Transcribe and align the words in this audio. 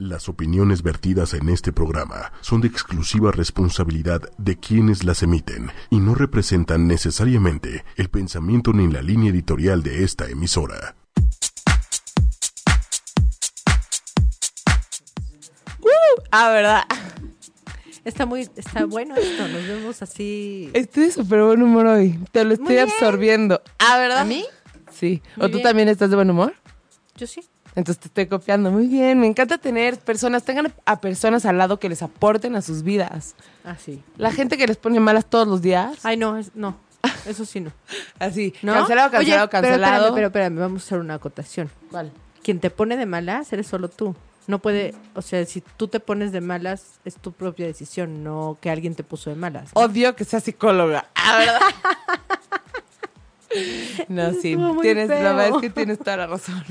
Las 0.00 0.30
opiniones 0.30 0.82
vertidas 0.82 1.34
en 1.34 1.50
este 1.50 1.74
programa 1.74 2.32
son 2.40 2.62
de 2.62 2.68
exclusiva 2.68 3.32
responsabilidad 3.32 4.22
de 4.38 4.58
quienes 4.58 5.04
las 5.04 5.22
emiten 5.22 5.70
y 5.90 5.98
no 6.00 6.14
representan 6.14 6.86
necesariamente 6.88 7.84
el 7.96 8.08
pensamiento 8.08 8.72
ni 8.72 8.90
la 8.90 9.02
línea 9.02 9.30
editorial 9.30 9.82
de 9.82 10.02
esta 10.02 10.26
emisora. 10.30 10.96
Ah, 16.30 16.48
¿verdad? 16.50 16.84
Está 18.06 18.24
muy, 18.24 18.48
está 18.56 18.86
bueno 18.86 19.14
esto, 19.16 19.46
nos 19.48 19.66
vemos 19.66 20.00
así. 20.00 20.70
Estoy 20.72 21.04
de 21.04 21.10
súper 21.10 21.42
buen 21.42 21.62
humor 21.62 21.84
hoy. 21.86 22.18
Te 22.32 22.44
lo 22.44 22.54
estoy 22.54 22.76
bien. 22.76 22.88
absorbiendo. 22.88 23.60
Ah, 23.78 23.98
¿verdad? 23.98 24.20
¿A 24.20 24.24
mí? 24.24 24.46
Sí. 24.90 25.20
Muy 25.36 25.44
¿O 25.44 25.48
tú 25.50 25.58
bien. 25.58 25.64
también 25.64 25.88
estás 25.90 26.08
de 26.08 26.16
buen 26.16 26.30
humor? 26.30 26.54
Yo 27.16 27.26
sí. 27.26 27.42
Entonces 27.74 28.00
te 28.00 28.08
estoy 28.08 28.26
copiando. 28.26 28.70
Muy 28.70 28.86
bien. 28.86 29.20
Me 29.20 29.26
encanta 29.26 29.58
tener 29.58 29.98
personas, 29.98 30.42
tengan 30.44 30.72
a 30.84 31.00
personas 31.00 31.44
al 31.46 31.58
lado 31.58 31.78
que 31.78 31.88
les 31.88 32.02
aporten 32.02 32.56
a 32.56 32.62
sus 32.62 32.82
vidas. 32.82 33.34
Ah, 33.64 33.76
sí. 33.78 34.02
La 34.16 34.32
gente 34.32 34.56
que 34.58 34.66
les 34.66 34.76
pone 34.76 34.98
malas 35.00 35.26
todos 35.26 35.46
los 35.46 35.62
días. 35.62 35.98
Ay, 36.04 36.16
no, 36.16 36.36
es- 36.36 36.50
no. 36.54 36.76
Eso 37.26 37.44
sí 37.44 37.60
no. 37.60 37.72
Así. 38.18 38.52
¿No? 38.62 38.74
Cancelado, 38.74 39.10
cancelado, 39.10 39.42
Oye, 39.44 39.48
pero 39.48 39.50
cancelado. 39.50 39.94
espérame, 39.94 40.14
pero 40.14 40.26
espérame, 40.26 40.58
vamos 40.58 40.82
a 40.82 40.84
hacer 40.86 40.98
una 40.98 41.14
acotación. 41.14 41.70
¿Cuál? 41.90 42.12
Quien 42.42 42.58
te 42.60 42.70
pone 42.70 42.96
de 42.96 43.06
malas 43.06 43.52
eres 43.52 43.66
solo 43.66 43.88
tú. 43.88 44.14
No 44.46 44.58
puede, 44.58 44.94
o 45.14 45.22
sea, 45.22 45.44
si 45.44 45.60
tú 45.60 45.86
te 45.86 46.00
pones 46.00 46.32
de 46.32 46.40
malas, 46.40 46.98
es 47.04 47.14
tu 47.16 47.30
propia 47.32 47.66
decisión, 47.66 48.24
no 48.24 48.58
que 48.60 48.68
alguien 48.70 48.94
te 48.96 49.04
puso 49.04 49.30
de 49.30 49.36
malas. 49.36 49.70
¿no? 49.74 49.82
Odio 49.82 50.16
que 50.16 50.24
sea 50.24 50.40
psicóloga. 50.40 51.06
Ah, 51.14 51.36
¿verdad? 51.38 51.60
No, 54.08 54.32
sí, 54.32 54.56
tienes, 54.82 55.08
la 55.08 55.32
verdad 55.32 55.48
es 55.48 55.60
que 55.60 55.70
tienes 55.70 55.98
toda 55.98 56.16
la 56.18 56.26
razón. 56.28 56.62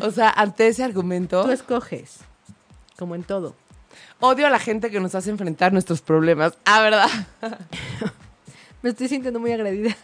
O 0.00 0.10
sea, 0.10 0.30
ante 0.30 0.66
ese 0.68 0.84
argumento, 0.84 1.44
Tú 1.44 1.50
escoges, 1.50 2.18
como 2.98 3.14
en 3.14 3.22
todo. 3.22 3.54
odio 4.20 4.46
a 4.46 4.50
la 4.50 4.58
gente 4.58 4.90
que 4.90 5.00
nos 5.00 5.14
hace 5.14 5.30
enfrentar 5.30 5.72
nuestros 5.72 6.02
problemas. 6.02 6.54
Ah, 6.66 6.80
¿verdad? 6.82 7.08
Me 8.82 8.90
estoy 8.90 9.08
sintiendo 9.08 9.40
muy 9.40 9.52
agredida. 9.52 9.96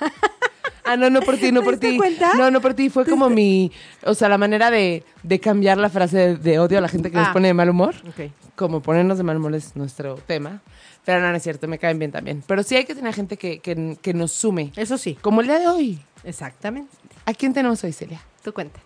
Ah, 0.84 0.96
no, 0.96 1.10
no 1.10 1.20
por 1.20 1.36
ti, 1.36 1.52
no 1.52 1.60
¿Te 1.60 1.66
por 1.66 1.76
ti. 1.76 1.96
cuenta? 1.98 2.32
No, 2.34 2.50
no 2.50 2.60
por 2.62 2.72
ti. 2.74 2.88
Fue 2.88 3.04
como 3.04 3.28
mi, 3.28 3.70
o 4.02 4.14
sea, 4.14 4.28
la 4.28 4.38
manera 4.38 4.70
de, 4.70 5.04
de 5.22 5.38
cambiar 5.38 5.76
la 5.78 5.90
frase 5.90 6.16
de, 6.16 6.36
de 6.36 6.58
odio 6.58 6.78
a 6.78 6.80
la 6.80 6.88
gente 6.88 7.10
que 7.10 7.16
nos 7.18 7.28
Ah. 7.28 7.32
pone 7.32 7.48
de 7.48 7.54
mal 7.54 7.68
humor. 7.68 7.94
Ok. 8.08 8.30
Como 8.60 8.82
ponernos 8.82 9.16
de 9.16 9.24
mal 9.24 9.38
humor 9.38 9.54
es 9.54 9.74
nuestro 9.74 10.16
tema. 10.16 10.60
Pero 11.06 11.22
no, 11.22 11.30
no 11.30 11.36
es 11.36 11.42
cierto, 11.42 11.66
me 11.66 11.78
caen 11.78 11.98
bien 11.98 12.12
también. 12.12 12.44
Pero 12.46 12.62
sí 12.62 12.76
hay 12.76 12.84
que 12.84 12.94
tener 12.94 13.14
gente 13.14 13.38
que, 13.38 13.60
que, 13.60 13.96
que 14.02 14.12
nos 14.12 14.32
sume. 14.32 14.70
Eso 14.76 14.98
sí, 14.98 15.14
Como 15.22 15.40
el 15.40 15.46
día 15.46 15.58
de 15.58 15.66
hoy. 15.66 15.98
exactamente. 16.24 16.94
¿A 17.24 17.32
quién 17.32 17.54
tenemos 17.54 17.82
hoy, 17.84 17.92
Celia? 17.94 18.20
Tú 18.44 18.52
cuenta. 18.52 18.78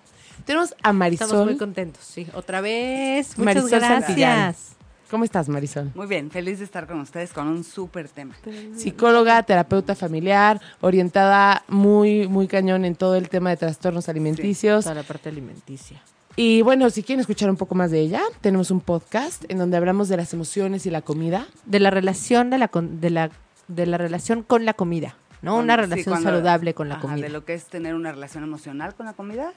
Tenemos 0.45 0.70
a 0.70 0.77
Estamos 0.77 0.97
Marisol. 0.97 1.45
muy 1.47 1.56
contentos, 1.56 2.05
sí. 2.05 2.28
Otra 2.34 2.61
vez. 2.61 3.36
Muchas 3.36 3.56
Marisol 3.64 3.80
Santillán. 3.80 4.39
gracias. 4.39 4.77
¿Cómo 5.11 5.25
estás, 5.25 5.48
Marisol? 5.48 5.91
Muy 5.97 6.06
bien, 6.06 6.30
feliz 6.30 6.61
de 6.61 6.64
estar 6.64 6.86
con 6.86 7.00
ustedes 7.00 7.33
con 7.33 7.48
un 7.48 7.64
súper 7.64 8.08
tema. 8.08 8.36
Psicóloga, 8.77 9.42
terapeuta 9.42 9.97
familiar, 9.97 10.61
orientada 10.80 11.64
muy, 11.69 12.28
muy 12.28 12.47
cañón 12.47 12.84
en 12.84 12.95
todo 12.95 13.17
el 13.17 13.28
tema 13.28 13.50
de 13.50 13.56
trastornos 13.56 14.08
alimenticios. 14.08 14.84
Toda 14.84 14.95
la 14.95 15.02
parte 15.02 15.28
alimenticia. 15.30 16.00
Y 16.37 16.63
bueno, 16.63 16.91
si 16.91 17.03
quieren 17.03 17.21
escuchar 17.21 17.49
un 17.49 17.57
poco 17.57 17.75
más 17.75 17.91
de 17.91 18.01
ella, 18.01 18.21
tenemos 18.41 18.71
un 18.71 18.81
podcast 18.81 19.45
en 19.49 19.59
donde 19.59 19.77
hablamos 19.77 20.09
de 20.09 20.17
las 20.17 20.33
emociones 20.35 20.85
y 20.87 20.91
la 20.91 21.03
comida. 21.03 21.47
De 21.65 21.79
la 21.79 21.91
relación 21.91 22.51
de 22.51 22.59
la, 22.59 22.69
con- 22.69 23.01
de 23.01 23.11
la, 23.11 23.31
de 23.69 23.87
la 23.87 23.99
relación 23.99 24.43
con 24.43 24.65
la 24.65 24.75
comida, 24.75 25.17
¿no? 25.43 25.53
Con- 25.55 25.65
Una 25.65 25.75
sí, 25.77 25.81
relación 25.83 26.13
cuando- 26.15 26.31
saludable 26.31 26.75
con 26.75 26.89
la 26.89 26.97
ajá, 26.97 27.03
comida. 27.03 27.27
De 27.27 27.33
lo 27.33 27.45
que 27.45 27.55
es 27.55 27.67
tener 27.67 27.95
una 27.95 28.11
relación 28.11 28.43
emocional 28.43 28.95
con 28.97 29.07
la 29.07 29.13
comida 29.13 29.53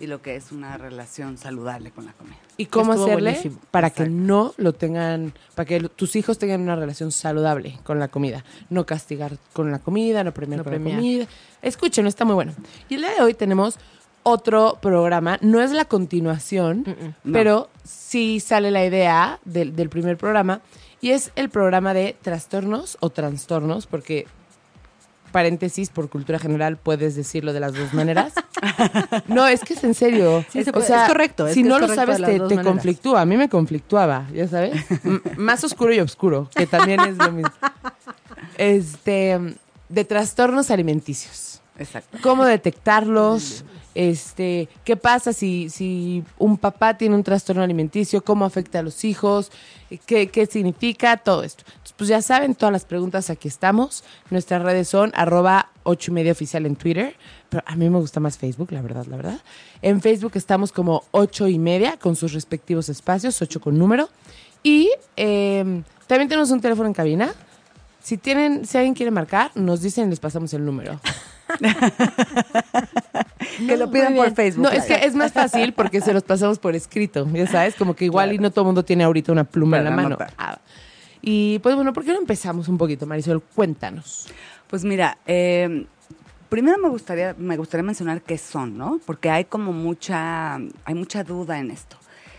y 0.00 0.06
lo 0.06 0.20
que 0.22 0.36
es 0.36 0.52
una 0.52 0.76
relación 0.76 1.38
saludable 1.38 1.90
con 1.92 2.04
la 2.06 2.12
comida. 2.12 2.36
Y 2.58 2.66
cómo 2.66 2.92
Estuvo 2.92 3.06
hacerle 3.06 3.30
buenísimo. 3.32 3.58
para 3.70 3.88
que 3.90 4.06
no 4.08 4.52
lo 4.58 4.74
tengan, 4.74 5.32
para 5.54 5.66
que 5.66 5.80
lo- 5.80 5.88
tus 5.88 6.14
hijos 6.14 6.38
tengan 6.38 6.60
una 6.60 6.76
relación 6.76 7.10
saludable 7.10 7.78
con 7.84 7.98
la 7.98 8.08
comida. 8.08 8.44
No 8.68 8.84
castigar 8.84 9.38
con 9.54 9.72
la 9.72 9.78
comida, 9.78 10.22
no 10.24 10.32
premiar 10.34 10.58
No 10.58 10.64
con 10.64 10.72
premiar. 10.72 10.94
la 10.96 11.00
comida. 11.00 11.26
Escuchen, 11.62 12.06
está 12.06 12.24
muy 12.26 12.34
bueno. 12.34 12.52
Y 12.90 12.94
el 12.96 13.00
día 13.00 13.14
de 13.14 13.22
hoy 13.22 13.32
tenemos 13.34 13.78
otro 14.28 14.78
programa, 14.80 15.38
no 15.40 15.60
es 15.60 15.70
la 15.72 15.84
continuación. 15.84 16.84
No. 17.24 17.32
pero 17.32 17.68
sí 17.84 18.40
sale 18.40 18.70
la 18.70 18.84
idea 18.84 19.38
del, 19.44 19.74
del 19.76 19.88
primer 19.88 20.16
programa 20.16 20.60
y 21.00 21.10
es 21.10 21.30
el 21.36 21.48
programa 21.48 21.94
de 21.94 22.16
trastornos 22.22 22.96
o 23.00 23.10
trastornos, 23.10 23.86
porque 23.86 24.26
paréntesis 25.32 25.90
por 25.90 26.08
cultura 26.08 26.38
general 26.38 26.78
puedes 26.78 27.14
decirlo 27.14 27.52
de 27.52 27.60
las 27.60 27.74
dos 27.74 27.92
maneras. 27.92 28.32
no, 29.28 29.46
es 29.46 29.60
que 29.60 29.74
es 29.74 29.84
en 29.84 29.92
serio. 29.94 30.44
Sí, 30.50 30.64
se 30.64 30.70
O 30.70 30.80
sea, 30.80 31.02
es 31.04 31.08
correcto, 31.08 31.46
es 31.46 31.54
si 31.54 31.62
no 31.62 31.76
es 31.76 31.82
lo 31.88 31.94
sabes 31.94 32.16
te, 32.22 32.40
te 32.40 32.62
conflictúa, 32.62 33.20
a 33.20 33.26
mí 33.26 33.36
me 33.36 33.48
conflictuaba, 33.48 34.26
ya 34.32 34.48
sabes. 34.48 34.72
M- 35.04 35.20
más 35.36 35.62
oscuro 35.64 35.92
y 35.92 36.00
oscuro, 36.00 36.48
que 36.56 36.66
también 36.66 37.00
es 37.00 37.16
lo 37.18 37.30
mismo. 37.30 37.52
Este, 38.56 39.38
de 39.88 40.04
trastornos 40.04 40.70
alimenticios 40.70 41.60
Exacto. 41.78 42.18
cómo 42.22 42.44
detectarlos, 42.44 43.64
este, 43.98 44.68
qué 44.84 44.96
pasa 44.96 45.32
si, 45.32 45.70
si 45.70 46.22
un 46.38 46.56
papá 46.56 46.96
tiene 46.96 47.16
un 47.16 47.24
trastorno 47.24 47.64
alimenticio, 47.64 48.22
cómo 48.22 48.44
afecta 48.44 48.78
a 48.78 48.82
los 48.82 49.04
hijos, 49.04 49.50
qué, 50.06 50.28
qué 50.28 50.46
significa, 50.46 51.16
todo 51.16 51.42
esto. 51.42 51.64
Entonces, 51.66 51.94
pues 51.96 52.08
ya 52.08 52.22
saben, 52.22 52.54
todas 52.54 52.72
las 52.72 52.84
preguntas 52.84 53.28
aquí 53.28 53.48
estamos. 53.48 54.04
Nuestras 54.30 54.62
redes 54.62 54.86
son 54.86 55.10
arroba 55.16 55.70
ocho 55.82 56.12
y 56.12 56.14
media 56.14 56.36
en 56.38 56.76
Twitter, 56.76 57.16
pero 57.48 57.64
a 57.66 57.74
mí 57.74 57.90
me 57.90 57.98
gusta 57.98 58.20
más 58.20 58.38
Facebook, 58.38 58.70
la 58.70 58.82
verdad, 58.82 59.04
la 59.06 59.16
verdad. 59.16 59.40
En 59.82 60.00
Facebook 60.00 60.30
estamos 60.36 60.70
como 60.70 61.02
ocho 61.10 61.48
y 61.48 61.58
media 61.58 61.96
con 61.96 62.14
sus 62.14 62.34
respectivos 62.34 62.88
espacios, 62.88 63.42
ocho 63.42 63.60
con 63.60 63.76
número. 63.76 64.08
Y 64.62 64.92
eh, 65.16 65.82
también 66.06 66.28
tenemos 66.28 66.52
un 66.52 66.60
teléfono 66.60 66.86
en 66.86 66.94
cabina. 66.94 67.34
Si 68.00 68.16
tienen, 68.16 68.64
si 68.64 68.78
alguien 68.78 68.94
quiere 68.94 69.10
marcar, 69.10 69.50
nos 69.56 69.82
dicen 69.82 70.06
y 70.06 70.10
les 70.10 70.20
pasamos 70.20 70.54
el 70.54 70.64
número. 70.64 71.00
que 73.66 73.76
lo 73.76 73.90
pidan 73.90 74.14
por. 74.14 74.34
Facebook. 74.34 74.64
No, 74.64 74.70
es 74.70 74.84
que 74.84 74.94
es 74.94 75.14
más 75.14 75.32
fácil 75.32 75.72
porque 75.72 76.00
se 76.00 76.12
los 76.12 76.22
pasamos 76.22 76.58
por 76.58 76.74
escrito, 76.74 77.26
ya 77.32 77.46
sabes, 77.46 77.74
como 77.74 77.94
que 77.94 78.04
igual 78.04 78.32
y 78.32 78.38
no 78.38 78.50
todo 78.50 78.62
el 78.62 78.66
mundo 78.66 78.84
tiene 78.84 79.04
ahorita 79.04 79.32
una 79.32 79.44
pluma 79.44 79.78
en 79.78 79.84
la 79.84 79.90
mano. 79.90 80.18
Ah, 80.36 80.58
y 81.22 81.58
pues 81.60 81.74
bueno, 81.74 81.92
¿por 81.92 82.04
qué 82.04 82.12
no 82.12 82.18
empezamos 82.18 82.68
un 82.68 82.78
poquito, 82.78 83.06
Marisol? 83.06 83.42
Cuéntanos. 83.42 84.28
Pues 84.68 84.84
mira, 84.84 85.18
eh, 85.26 85.86
primero 86.48 86.78
me 86.78 86.88
gustaría, 86.88 87.34
me 87.38 87.56
gustaría 87.56 87.84
mencionar 87.84 88.22
qué 88.22 88.38
son, 88.38 88.78
¿no? 88.78 89.00
Porque 89.04 89.30
hay 89.30 89.44
como 89.44 89.72
mucha, 89.72 90.54
hay 90.54 90.94
mucha 90.94 91.24
duda 91.24 91.58
en 91.58 91.70
esto. 91.70 91.96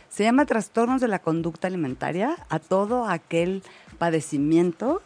Se 0.09 0.23
llama 0.23 0.45
trastornos 0.45 1.01
de 1.01 1.07
la 1.07 1.19
conducta 1.19 1.67
alimentaria 1.67 2.35
a 2.49 2.59
todo 2.59 3.05
aquel 3.05 3.63
padecimiento 3.97 5.01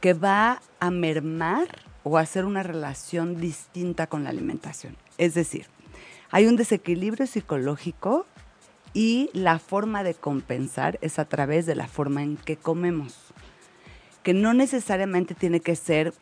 que 0.00 0.14
va 0.14 0.60
a 0.80 0.90
mermar 0.90 1.68
o 2.08 2.18
hacer 2.18 2.44
una 2.44 2.62
relación 2.62 3.40
distinta 3.40 4.06
con 4.06 4.24
la 4.24 4.30
alimentación. 4.30 4.96
Es 5.18 5.34
decir, 5.34 5.66
hay 6.30 6.46
un 6.46 6.56
desequilibrio 6.56 7.26
psicológico 7.26 8.26
y 8.94 9.30
la 9.34 9.58
forma 9.58 10.02
de 10.02 10.14
compensar 10.14 10.98
es 11.02 11.18
a 11.18 11.26
través 11.26 11.66
de 11.66 11.74
la 11.74 11.86
forma 11.86 12.22
en 12.22 12.36
que 12.36 12.56
comemos 12.56 13.14
que 14.22 14.34
no 14.34 14.54
necesariamente 14.54 15.34
tiene 15.34 15.60
que 15.60 15.76
ser. 15.76 16.12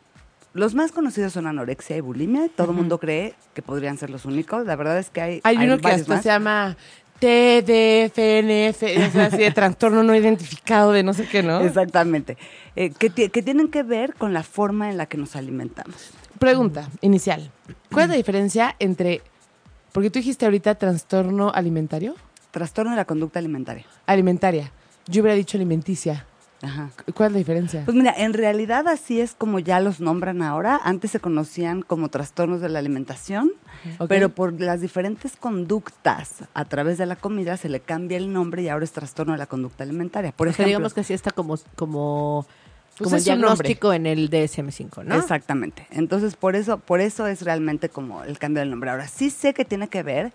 Los 0.53 0.75
más 0.75 0.91
conocidos 0.91 1.33
son 1.33 1.47
anorexia 1.47 1.97
y 1.97 2.01
bulimia. 2.01 2.49
Todo 2.55 2.71
el 2.71 2.77
mundo 2.77 2.99
cree 2.99 3.35
que 3.53 3.61
podrían 3.61 3.97
ser 3.97 4.09
los 4.09 4.25
únicos. 4.25 4.65
La 4.65 4.75
verdad 4.75 4.97
es 4.97 5.09
que 5.09 5.21
hay. 5.21 5.41
Hay 5.43 5.57
uno 5.57 5.77
que 5.77 5.89
hasta 5.89 6.13
más. 6.13 6.23
se 6.23 6.29
llama 6.29 6.77
TDFNF, 7.19 8.83
o 8.83 9.11
sea, 9.11 9.25
así 9.25 9.37
de 9.37 9.51
trastorno 9.51 10.03
no 10.03 10.15
identificado 10.15 10.91
de 10.91 11.03
no 11.03 11.13
sé 11.13 11.27
qué, 11.27 11.43
¿no? 11.43 11.61
Exactamente. 11.61 12.37
Eh, 12.75 12.91
que, 12.91 13.09
ti- 13.09 13.29
que 13.29 13.41
tienen 13.41 13.69
que 13.69 13.83
ver 13.83 14.13
con 14.15 14.33
la 14.33 14.43
forma 14.43 14.89
en 14.89 14.97
la 14.97 15.05
que 15.07 15.17
nos 15.17 15.35
alimentamos. 15.35 16.11
Pregunta 16.39 16.89
inicial. 17.01 17.51
¿Cuál 17.91 18.03
es 18.05 18.09
la 18.09 18.15
diferencia 18.15 18.75
entre, 18.79 19.21
porque 19.91 20.09
tú 20.09 20.19
dijiste 20.19 20.45
ahorita 20.45 20.75
trastorno 20.75 21.51
alimentario? 21.53 22.15
Trastorno 22.51 22.91
de 22.91 22.97
la 22.97 23.05
conducta 23.05 23.39
alimentaria. 23.39 23.85
Alimentaria. 24.05 24.71
Yo 25.07 25.21
hubiera 25.21 25.35
dicho 25.35 25.57
alimenticia. 25.57 26.25
Ajá. 26.61 26.89
¿Cuál 27.13 27.27
es 27.27 27.33
la 27.33 27.37
diferencia? 27.37 27.81
Pues 27.85 27.95
mira, 27.95 28.13
en 28.17 28.33
realidad 28.33 28.87
así 28.87 29.21
es 29.21 29.35
como 29.35 29.59
ya 29.59 29.79
los 29.79 29.99
nombran 29.99 30.41
ahora. 30.41 30.79
Antes 30.83 31.11
se 31.11 31.19
conocían 31.19 31.83
como 31.83 32.09
trastornos 32.09 32.61
de 32.61 32.69
la 32.69 32.79
alimentación, 32.79 33.51
pero 34.07 34.29
por 34.29 34.59
las 34.59 34.81
diferentes 34.81 35.37
conductas 35.37 36.43
a 36.53 36.65
través 36.65 36.97
de 36.97 37.05
la 37.05 37.15
comida 37.15 37.57
se 37.57 37.69
le 37.69 37.79
cambia 37.79 38.17
el 38.17 38.33
nombre 38.33 38.63
y 38.63 38.69
ahora 38.69 38.85
es 38.85 38.91
trastorno 38.91 39.33
de 39.33 39.39
la 39.39 39.45
conducta 39.45 39.83
alimentaria. 39.83 40.31
Por 40.31 40.47
O 40.47 40.51
sea, 40.51 40.55
ejemplo, 40.55 40.69
digamos 40.69 40.93
que 40.93 41.01
así 41.01 41.13
está 41.13 41.29
como, 41.31 41.57
como, 41.75 42.47
Pues 42.97 43.11
como 43.11 43.21
diagnóstico 43.21 43.93
en 43.93 44.07
el 44.07 44.29
DSM-5, 44.31 45.03
¿no? 45.05 45.15
Exactamente. 45.15 45.85
Entonces, 45.91 46.35
por 46.35 46.55
eso, 46.55 46.79
por 46.79 47.01
eso 47.01 47.27
es 47.27 47.43
realmente 47.43 47.89
como 47.89 48.23
el 48.23 48.39
cambio 48.39 48.61
del 48.61 48.71
nombre. 48.71 48.89
Ahora, 48.89 49.07
sí 49.07 49.29
sé 49.29 49.53
que 49.53 49.63
tiene 49.63 49.89
que 49.89 50.01
ver 50.01 50.33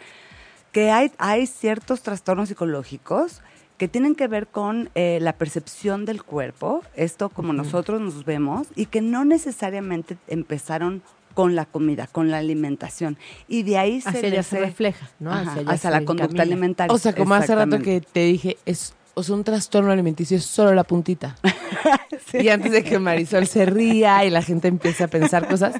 que 0.70 0.90
hay, 0.90 1.12
hay 1.18 1.46
ciertos 1.46 2.02
trastornos 2.02 2.48
psicológicos 2.48 3.40
que 3.82 3.88
tienen 3.88 4.14
que 4.14 4.28
ver 4.28 4.46
con 4.46 4.90
eh, 4.94 5.18
la 5.20 5.32
percepción 5.32 6.04
del 6.04 6.22
cuerpo, 6.22 6.84
esto 6.94 7.30
como 7.30 7.52
nosotros 7.52 8.00
nos 8.00 8.24
vemos, 8.24 8.68
y 8.76 8.86
que 8.86 9.00
no 9.00 9.24
necesariamente 9.24 10.16
empezaron 10.28 11.02
con 11.34 11.56
la 11.56 11.64
comida, 11.64 12.06
con 12.06 12.30
la 12.30 12.38
alimentación. 12.38 13.18
Y 13.48 13.64
de 13.64 13.78
ahí 13.78 14.00
se, 14.00 14.24
allá 14.24 14.44
se 14.44 14.60
refleja, 14.60 15.10
¿no? 15.18 15.32
Ajá, 15.32 15.54
allá 15.54 15.72
hacia 15.72 15.90
se 15.90 15.98
la 15.98 16.04
conducta 16.04 16.42
alimentaria. 16.42 16.94
O 16.94 16.98
sea, 16.98 17.12
como 17.12 17.34
hace 17.34 17.56
rato 17.56 17.80
que 17.80 18.00
te 18.00 18.24
dije, 18.24 18.56
es 18.66 18.94
o 19.14 19.24
sea, 19.24 19.34
un 19.34 19.42
trastorno 19.42 19.90
alimenticio 19.90 20.36
es 20.36 20.44
solo 20.44 20.72
la 20.72 20.84
puntita. 20.84 21.36
Y 22.34 22.48
antes 22.48 22.70
de 22.70 22.84
que 22.84 22.98
Marisol 23.00 23.46
se 23.46 23.66
ría 23.66 24.24
y 24.24 24.30
la 24.30 24.42
gente 24.42 24.68
empiece 24.68 25.04
a 25.04 25.08
pensar 25.08 25.48
cosas, 25.48 25.74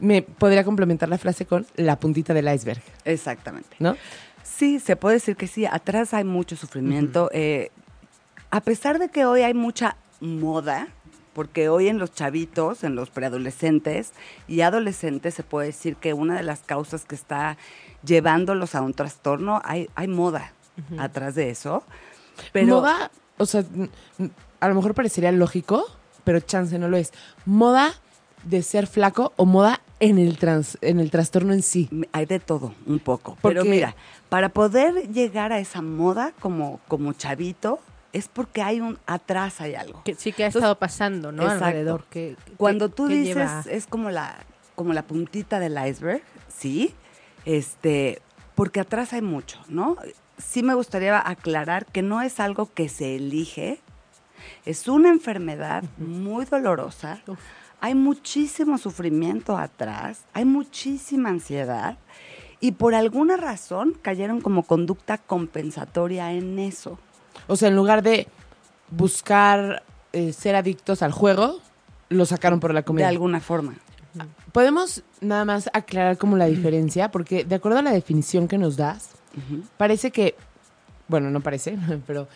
me 0.00 0.22
podría 0.22 0.64
complementar 0.64 1.08
la 1.08 1.18
frase 1.18 1.46
con 1.46 1.66
la 1.76 1.98
puntita 1.98 2.34
del 2.34 2.52
iceberg, 2.52 2.82
Exactamente. 3.04 3.76
¿no? 3.78 3.96
Sí, 4.42 4.80
se 4.80 4.96
puede 4.96 5.16
decir 5.16 5.36
que 5.36 5.46
sí. 5.46 5.66
Atrás 5.66 6.14
hay 6.14 6.24
mucho 6.24 6.56
sufrimiento. 6.56 7.30
Eh, 7.32 7.70
a 8.50 8.60
pesar 8.60 8.98
de 8.98 9.08
que 9.08 9.24
hoy 9.24 9.42
hay 9.42 9.54
mucha 9.54 9.96
moda, 10.20 10.88
porque 11.32 11.68
hoy 11.68 11.88
en 11.88 11.98
los 11.98 12.12
chavitos, 12.12 12.82
en 12.82 12.94
los 12.94 13.10
preadolescentes 13.10 14.12
y 14.48 14.62
adolescentes, 14.62 15.34
se 15.34 15.42
puede 15.42 15.68
decir 15.68 15.96
que 15.96 16.12
una 16.12 16.36
de 16.36 16.42
las 16.42 16.60
causas 16.60 17.04
que 17.04 17.14
está 17.14 17.56
llevándolos 18.04 18.74
a 18.74 18.82
un 18.82 18.94
trastorno, 18.94 19.60
hay, 19.64 19.88
hay 19.94 20.08
moda 20.08 20.52
atrás 20.98 21.34
de 21.34 21.50
eso. 21.50 21.82
Pero 22.52 22.76
Moda, 22.76 23.10
o 23.36 23.46
sea, 23.46 23.64
a 24.60 24.68
lo 24.68 24.74
mejor 24.74 24.94
parecería 24.94 25.32
lógico, 25.32 25.84
pero 26.24 26.40
chance 26.40 26.78
no 26.78 26.88
lo 26.88 26.96
es. 26.96 27.12
Moda 27.46 27.94
de 28.44 28.62
ser 28.62 28.86
flaco 28.86 29.32
o 29.36 29.44
moda 29.44 29.80
en 30.00 30.18
el, 30.18 30.38
trans, 30.38 30.78
en 30.80 31.00
el 31.00 31.10
trastorno 31.10 31.52
en 31.52 31.62
sí. 31.62 31.88
hay 32.12 32.26
de 32.26 32.38
todo, 32.40 32.74
un 32.86 32.98
poco. 33.00 33.36
Pero 33.42 33.60
Porque- 33.62 33.68
mira, 33.70 33.94
para 34.28 34.48
poder 34.50 35.08
llegar 35.12 35.52
a 35.52 35.58
esa 35.58 35.82
moda 35.82 36.32
como, 36.40 36.80
como 36.88 37.12
chavito, 37.14 37.80
es 38.12 38.28
porque 38.28 38.62
hay 38.62 38.80
un, 38.80 38.98
atrás 39.06 39.60
hay 39.60 39.74
algo. 39.74 40.02
Que 40.04 40.14
sí 40.14 40.32
que 40.32 40.44
ha 40.44 40.46
Entonces, 40.46 40.62
estado 40.62 40.78
pasando, 40.78 41.32
¿no? 41.32 41.42
exacto. 41.42 41.64
Alrededor. 41.66 42.04
Que, 42.10 42.36
que- 42.44 42.52
Cuando 42.52 42.88
tú 42.88 43.08
que 43.08 43.14
dices 43.14 43.36
lleva- 43.36 43.64
es 43.70 43.86
como 43.86 44.10
la, 44.10 44.36
como 44.74 44.92
la 44.92 45.02
puntita 45.02 45.58
del 45.58 45.76
iceberg, 45.84 46.22
sí, 46.48 46.94
este, 47.44 48.20
porque 48.54 48.80
atrás 48.80 49.12
hay 49.12 49.22
mucho, 49.22 49.58
¿no? 49.68 49.96
Sí 50.38 50.62
me 50.62 50.74
gustaría 50.74 51.18
aclarar 51.28 51.86
que 51.86 52.02
no 52.02 52.22
es 52.22 52.38
algo 52.40 52.70
que 52.72 52.88
se 52.88 53.16
elige, 53.16 53.80
es 54.64 54.86
una 54.88 55.08
enfermedad 55.08 55.82
muy 55.98 56.44
dolorosa, 56.44 57.20
Uf. 57.26 57.38
Hay 57.80 57.94
muchísimo 57.94 58.78
sufrimiento 58.78 59.56
atrás, 59.56 60.20
hay 60.32 60.44
muchísima 60.44 61.28
ansiedad 61.28 61.96
y 62.60 62.72
por 62.72 62.94
alguna 62.94 63.36
razón 63.36 63.94
cayeron 64.02 64.40
como 64.40 64.64
conducta 64.64 65.18
compensatoria 65.18 66.32
en 66.32 66.58
eso. 66.58 66.98
O 67.46 67.56
sea, 67.56 67.68
en 67.68 67.76
lugar 67.76 68.02
de 68.02 68.26
buscar 68.90 69.82
eh, 70.12 70.32
ser 70.32 70.56
adictos 70.56 71.02
al 71.02 71.12
juego, 71.12 71.60
lo 72.08 72.26
sacaron 72.26 72.60
por 72.60 72.74
la 72.74 72.80
De 72.80 72.84
comida. 72.84 73.08
alguna 73.08 73.40
forma. 73.40 73.74
Podemos 74.52 75.04
nada 75.20 75.44
más 75.44 75.70
aclarar 75.72 76.18
como 76.18 76.36
la 76.36 76.46
diferencia, 76.46 77.10
porque 77.10 77.44
de 77.44 77.54
acuerdo 77.54 77.78
a 77.78 77.82
la 77.82 77.92
definición 77.92 78.48
que 78.48 78.58
nos 78.58 78.76
das, 78.76 79.10
parece 79.76 80.10
que, 80.10 80.34
bueno, 81.06 81.30
no 81.30 81.40
parece, 81.40 81.78
pero 82.06 82.26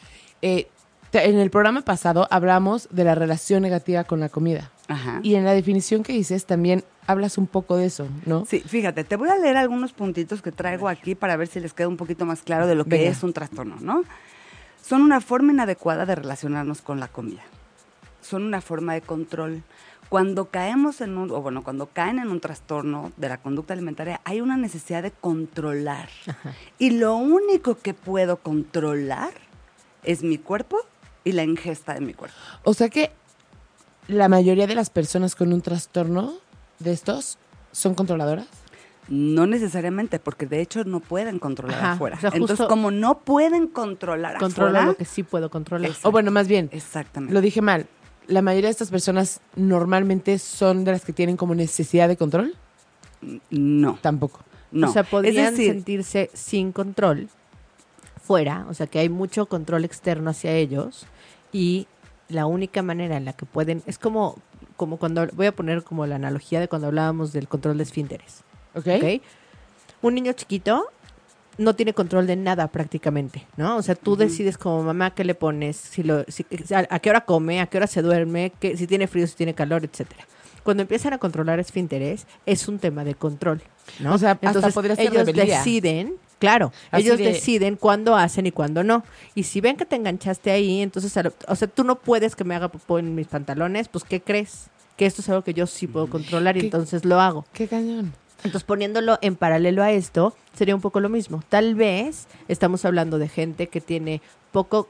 eh, 0.43 0.69
en 1.13 1.39
el 1.39 1.51
programa 1.51 1.83
pasado 1.83 2.29
hablamos 2.31 2.89
de 2.91 3.05
la 3.05 3.15
relación 3.15 3.63
negativa 3.63 4.05
con 4.05 4.21
la 4.21 4.29
comida. 4.29 4.71
Ajá. 4.93 5.21
Y 5.23 5.35
en 5.35 5.45
la 5.45 5.53
definición 5.53 6.03
que 6.03 6.13
dices 6.13 6.45
también 6.47 6.85
hablas 7.07 7.39
un 7.39 7.47
poco 7.47 7.77
de 7.77 7.87
eso, 7.87 8.09
¿no? 8.27 8.45
Sí, 8.47 8.61
fíjate, 8.61 9.05
te 9.05 9.17
voy 9.17 9.29
a 9.29 9.37
leer 9.37 9.57
algunos 9.57 9.93
puntitos 9.93 10.43
que 10.43 10.53
traigo 10.53 10.89
aquí 10.89 11.15
para 11.15 11.37
ver 11.37 11.49
si 11.49 11.61
les 11.61 11.73
queda 11.73 11.89
un 11.89 11.97
poquito 11.97 12.27
más 12.27 12.43
claro 12.43 12.67
de 12.67 12.75
lo 12.75 12.85
que 12.85 12.99
Venga. 12.99 13.11
es 13.11 13.23
un 13.23 13.33
trastorno, 13.33 13.77
¿no? 13.81 14.05
Son 14.85 15.03
una 15.03 15.21
forma 15.21 15.53
inadecuada 15.53 16.07
de 16.07 16.15
relacionarnos 16.15 16.83
con 16.83 17.01
la 17.01 17.09
comida. 17.09 17.43
Son 18.21 18.43
una 18.45 18.61
forma 18.61 18.95
de 18.95 19.01
control. 19.01 19.63
Cuando 20.09 20.51
caemos 20.51 21.01
en 21.01 21.17
un, 21.17 21.31
o 21.31 21.41
bueno, 21.41 21.65
cuando 21.65 21.87
caen 21.87 22.19
en 22.19 22.29
un 22.29 22.41
trastorno 22.41 23.13
de 23.17 23.31
la 23.31 23.39
conducta 23.39 23.73
alimentaria, 23.73 24.21
hay 24.25 24.41
una 24.43 24.57
necesidad 24.59 25.03
de 25.03 25.11
controlar. 25.11 26.11
Y 26.79 26.91
lo 26.91 27.17
único 27.17 27.79
que 27.79 27.95
puedo 27.95 28.37
controlar 28.37 29.31
es 30.03 30.23
mi 30.23 30.37
cuerpo 30.37 30.77
y 31.25 31.33
la 31.33 31.45
ingesta 31.45 31.95
de 31.95 32.01
mi 32.01 32.13
cuerpo. 32.13 32.37
O 32.65 32.75
sea 32.75 32.91
que 32.91 33.13
la 34.09 34.29
mayoría 34.29 34.67
de 34.67 34.75
las 34.75 34.91
personas 34.91 35.35
con 35.35 35.53
un 35.53 35.61
trastorno 35.63 36.35
de 36.79 36.93
estos 36.93 37.39
son 37.73 37.95
controladoras. 37.95 38.47
No 39.09 39.47
necesariamente, 39.47 40.19
porque 40.21 40.47
de 40.47 40.61
hecho 40.61 40.85
no 40.85 41.01
pueden 41.01 41.39
controlar 41.39 41.79
Ajá, 41.79 41.93
afuera. 41.93 42.17
o 42.17 42.21
sea, 42.21 42.31
Entonces, 42.33 42.67
como 42.69 42.91
no 42.91 43.19
pueden 43.21 43.67
controlar 43.67 44.39
Controlo 44.39 44.71
afuera, 44.71 44.87
lo 44.87 44.97
que 44.97 45.05
sí 45.05 45.23
puedo 45.23 45.51
controlar. 45.51 45.91
O 46.03 46.13
bueno, 46.13 46.31
más 46.31 46.47
bien, 46.49 46.69
Exactamente. 46.73 47.35
lo 47.35 47.41
dije 47.41 47.61
mal. 47.61 47.87
La 48.29 48.43
mayoría 48.43 48.69
de 48.69 48.73
estas 48.73 48.91
personas 48.91 49.41
normalmente 49.57 50.39
son 50.39 50.85
de 50.85 50.93
las 50.93 51.05
que 51.05 51.13
tienen 51.13 51.37
como 51.37 51.55
necesidad 51.55 52.07
de 52.09 52.17
control. 52.17 52.55
No, 53.51 53.99
Tampoco. 54.01 54.41
no. 54.71 54.89
O 54.89 54.93
sea, 54.93 55.03
podrían 55.03 55.55
decir, 55.55 55.73
sentirse 55.73 56.31
sin 56.33 56.71
control 56.73 57.29
fuera, 58.23 58.67
o 58.69 58.75
sea, 58.75 58.87
que 58.87 59.01
hay 59.01 59.09
mucho 59.09 59.47
control 59.47 59.85
externo 59.85 60.31
hacia 60.31 60.53
ellos 60.53 61.07
y 61.53 61.87
la 62.33 62.47
única 62.47 62.83
manera 62.83 63.17
en 63.17 63.25
la 63.25 63.33
que 63.33 63.47
pueden 63.47 63.83
es 63.87 63.99
como 63.99 64.37
como 64.77 64.97
cuando 64.97 65.27
voy 65.35 65.47
a 65.47 65.53
poner 65.53 65.85
como 65.85 66.07
la 66.07 66.17
analogía 66.17 66.59
de 66.59 66.67
cuando 66.69 66.89
hablábamos 66.89 67.33
del 67.33 67.47
control 67.47 67.77
de 67.79 67.85
esfínteres, 67.85 68.43
¿Ok? 68.75 68.87
¿ok? 68.97 69.23
Un 70.03 70.15
niño 70.15 70.33
chiquito 70.33 70.87
no 71.59 71.75
tiene 71.77 71.93
control 71.93 72.27
de 72.27 72.35
nada 72.35 72.67
prácticamente, 72.69 73.47
¿no? 73.57 73.77
O 73.77 73.83
sea, 73.83 73.95
tú 73.95 74.17
decides 74.17 74.57
como 74.59 74.83
mamá 74.83 75.15
qué 75.15 75.25
le 75.25 75.35
pones, 75.35 75.77
si 75.77 76.03
lo, 76.03 76.25
si- 76.27 76.47
a, 76.75 76.87
a 76.89 76.99
qué 76.99 77.11
hora 77.11 77.21
come, 77.27 77.61
a 77.61 77.67
qué 77.67 77.77
hora 77.77 77.87
se 77.87 78.01
duerme, 78.03 78.53
que, 78.59 78.77
si 78.77 78.87
tiene 78.87 79.07
frío, 79.07 79.27
si 79.27 79.35
tiene 79.37 79.55
calor, 79.55 79.85
etcétera. 79.85 80.27
Cuando 80.65 80.83
empiezan 80.83 81.13
a 81.13 81.19
controlar 81.19 81.61
esfínteres, 81.61 82.27
es 82.47 82.67
un 82.69 82.79
tema 82.79 83.05
de 83.05 83.15
control, 83.15 83.61
¿no? 84.01 84.15
O 84.15 84.19
sea, 84.19 84.39
hasta 84.43 84.71
podría 84.71 84.97
ser 84.97 85.13
ellos 85.13 85.27
deciden, 85.27 86.15
claro, 86.43 86.73
Así 86.91 87.05
ellos 87.05 87.19
de- 87.19 87.27
deciden 87.27 87.77
cuándo 87.77 88.17
hacen 88.17 88.47
y 88.47 88.51
cuándo 88.51 88.83
no. 88.83 89.05
Y 89.37 89.45
si 89.45 89.61
ven 89.61 89.77
que 89.77 89.85
te 89.85 89.95
enganchaste 89.95 90.51
ahí, 90.51 90.83
entonces, 90.83 91.17
o 91.47 91.55
sea, 91.55 91.69
tú 91.69 91.85
no 91.85 92.01
puedes 92.01 92.35
que 92.35 92.43
me 92.43 92.57
haga 92.57 92.67
popó 92.67 92.99
en 92.99 93.15
mis 93.15 93.29
pantalones, 93.29 93.87
pues 93.87 94.03
¿qué 94.03 94.21
crees? 94.21 94.67
Que 94.97 95.07
esto 95.07 95.23
es 95.23 95.29
algo 95.29 95.43
que 95.43 95.55
yo 95.55 95.69
sí 95.69 95.87
puedo 95.87 96.11
controlar 96.11 96.57
y 96.57 96.61
entonces 96.61 97.05
lo 97.05 97.21
hago. 97.21 97.47
Qué 97.53 97.69
cañón. 97.69 98.13
Entonces, 98.39 98.65
poniéndolo 98.65 99.21
en 99.23 99.37
paralelo 99.37 99.85
a 99.85 99.93
esto, 99.93 100.35
sería 100.53 100.75
un 100.75 100.81
poco 100.81 100.99
lo 100.99 101.09
mismo. 101.09 101.45
Tal 101.49 101.77
vez 101.77 102.27
estamos 102.49 102.85
hablando 102.85 103.19
de 103.19 103.29
gente 103.29 103.69
que 103.69 103.81
tiene 103.81 104.21
poco... 104.51 104.89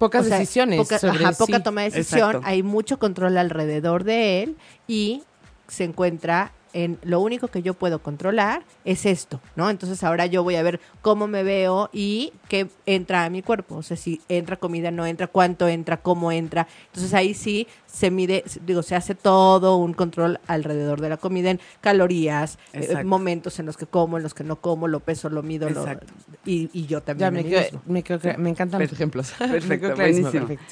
Pocas 0.00 0.26
o 0.26 0.28
sea, 0.28 0.40
decisiones. 0.40 0.78
Poca, 0.80 0.98
sobre 0.98 1.24
ajá, 1.24 1.32
poca 1.32 1.58
sí. 1.58 1.62
toma 1.62 1.82
de 1.82 1.90
decisión. 1.90 2.30
Exacto. 2.30 2.48
Hay 2.48 2.64
mucho 2.64 2.98
control 2.98 3.38
alrededor 3.38 4.02
de 4.02 4.42
él 4.42 4.56
y 4.88 5.22
se 5.68 5.84
encuentra 5.84 6.50
en 6.74 6.98
lo 7.02 7.20
único 7.20 7.48
que 7.48 7.62
yo 7.62 7.74
puedo 7.74 7.98
controlar 8.02 8.62
es 8.84 9.04
esto, 9.06 9.40
¿no? 9.56 9.68
Entonces 9.70 10.02
ahora 10.04 10.26
yo 10.26 10.42
voy 10.42 10.56
a 10.56 10.62
ver 10.62 10.80
cómo 11.02 11.26
me 11.26 11.42
veo 11.42 11.90
y 11.92 12.32
qué 12.48 12.68
entra 12.86 13.24
a 13.24 13.30
mi 13.30 13.42
cuerpo. 13.42 13.76
O 13.76 13.82
sea, 13.82 13.96
si 13.96 14.20
entra 14.28 14.56
comida, 14.56 14.90
no 14.90 15.04
entra, 15.06 15.26
cuánto 15.26 15.68
entra, 15.68 15.98
cómo 15.98 16.32
entra. 16.32 16.66
Entonces 16.86 17.12
ahí 17.14 17.34
sí 17.34 17.66
se 17.86 18.10
mide, 18.10 18.44
digo, 18.64 18.82
se 18.82 18.94
hace 18.94 19.14
todo 19.14 19.76
un 19.76 19.92
control 19.92 20.40
alrededor 20.46 21.00
de 21.00 21.08
la 21.10 21.16
comida 21.18 21.50
en 21.50 21.60
calorías, 21.80 22.58
eh, 22.72 23.04
momentos 23.04 23.58
en 23.58 23.66
los 23.66 23.76
que 23.76 23.86
como, 23.86 24.16
en 24.16 24.22
los 24.22 24.32
que 24.34 24.44
no 24.44 24.56
como, 24.56 24.88
lo 24.88 25.00
peso, 25.00 25.28
lo 25.28 25.42
mido, 25.42 25.68
lo- 25.68 25.80
Exacto. 25.82 26.12
y, 26.44 26.70
y 26.72 26.86
yo 26.86 27.02
también. 27.02 27.32
me, 27.34 27.44
quedo- 27.44 27.80
me, 27.86 28.02
quedo 28.02 28.18
me 28.38 28.50
encantan 28.50 28.80
los 28.82 28.92
ejemplos. 28.92 29.32
Perfecto, 29.38 29.94
buenísimo. 29.94 30.30
perfecto. 30.30 30.64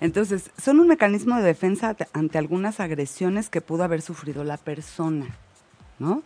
Entonces, 0.00 0.50
son 0.62 0.78
un 0.78 0.86
mecanismo 0.86 1.34
de 1.36 1.42
defensa 1.42 1.96
ante 2.12 2.38
algunas 2.38 2.78
agresiones 2.78 3.50
que 3.50 3.60
pudo 3.60 3.82
haber 3.82 4.00
sufrido 4.00 4.44
la 4.44 4.56
persona, 4.56 5.26
¿no? 5.98 6.22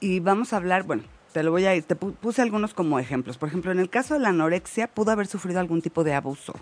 Y 0.00 0.20
vamos 0.20 0.52
a 0.52 0.56
hablar, 0.56 0.82
bueno, 0.82 1.02
te 1.32 1.42
lo 1.42 1.50
voy 1.50 1.64
a 1.66 1.80
te 1.80 1.96
pu- 1.98 2.14
puse 2.14 2.42
algunos 2.42 2.74
como 2.74 2.98
ejemplos. 2.98 3.38
Por 3.38 3.48
ejemplo, 3.48 3.70
en 3.72 3.78
el 3.78 3.88
caso 3.90 4.14
de 4.14 4.20
la 4.20 4.30
anorexia, 4.30 4.86
pudo 4.88 5.10
haber 5.12 5.26
sufrido 5.26 5.60
algún 5.60 5.80
tipo 5.82 6.04
de 6.04 6.14
abuso. 6.14 6.54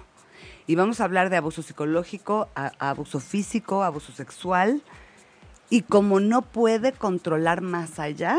Y 0.67 0.75
vamos 0.77 1.01
a 1.01 1.05
hablar 1.05 1.31
de 1.31 1.37
abuso 1.37 1.63
psicológico, 1.63 2.49
abuso 2.79 3.19
físico, 3.19 3.83
abuso 3.83 4.13
sexual. 4.13 4.83
Y 5.69 5.83
como 5.83 6.21
no 6.21 6.43
puede 6.43 6.93
controlar 6.93 7.61
más 7.61 7.99
allá, 7.99 8.39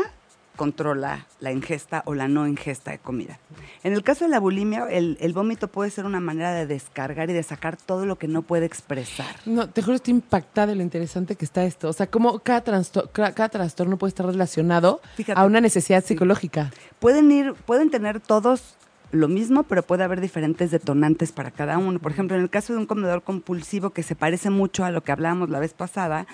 controla 0.56 1.26
la 1.40 1.52
ingesta 1.52 2.02
o 2.06 2.14
la 2.14 2.28
no 2.28 2.46
ingesta 2.46 2.90
de 2.90 2.98
comida. 2.98 3.38
En 3.82 3.92
el 3.92 4.02
caso 4.02 4.24
de 4.24 4.30
la 4.30 4.38
bulimia, 4.38 4.86
el, 4.90 5.16
el 5.20 5.32
vómito 5.32 5.68
puede 5.68 5.90
ser 5.90 6.04
una 6.04 6.20
manera 6.20 6.52
de 6.52 6.66
descargar 6.66 7.30
y 7.30 7.32
de 7.32 7.42
sacar 7.42 7.76
todo 7.76 8.06
lo 8.06 8.16
que 8.16 8.28
no 8.28 8.42
puede 8.42 8.66
expresar. 8.66 9.34
No, 9.46 9.68
te 9.68 9.82
juro, 9.82 9.96
estoy 9.96 10.14
impactada 10.14 10.68
de 10.68 10.76
lo 10.76 10.82
interesante 10.82 11.36
que 11.36 11.44
está 11.44 11.64
esto. 11.64 11.88
O 11.88 11.92
sea, 11.92 12.06
cómo 12.06 12.38
cada, 12.40 12.82
cada 13.12 13.48
trastorno 13.48 13.96
puede 13.96 14.10
estar 14.10 14.26
relacionado 14.26 15.00
Fíjate. 15.16 15.40
a 15.40 15.44
una 15.44 15.60
necesidad 15.60 16.04
psicológica. 16.04 16.70
Pueden 16.98 17.30
ir, 17.32 17.54
pueden 17.54 17.90
tener 17.90 18.20
todos 18.20 18.76
lo 19.12 19.28
mismo, 19.28 19.62
pero 19.64 19.82
puede 19.82 20.04
haber 20.04 20.20
diferentes 20.20 20.70
detonantes 20.70 21.32
para 21.32 21.50
cada 21.50 21.78
uno. 21.78 21.98
Por 21.98 22.12
ejemplo, 22.12 22.36
en 22.36 22.42
el 22.42 22.50
caso 22.50 22.72
de 22.72 22.78
un 22.78 22.86
comedor 22.86 23.22
compulsivo 23.22 23.90
que 23.90 24.02
se 24.02 24.16
parece 24.16 24.50
mucho 24.50 24.84
a 24.84 24.90
lo 24.90 25.02
que 25.02 25.12
hablábamos 25.12 25.50
la 25.50 25.60
vez 25.60 25.74
pasada, 25.74 26.26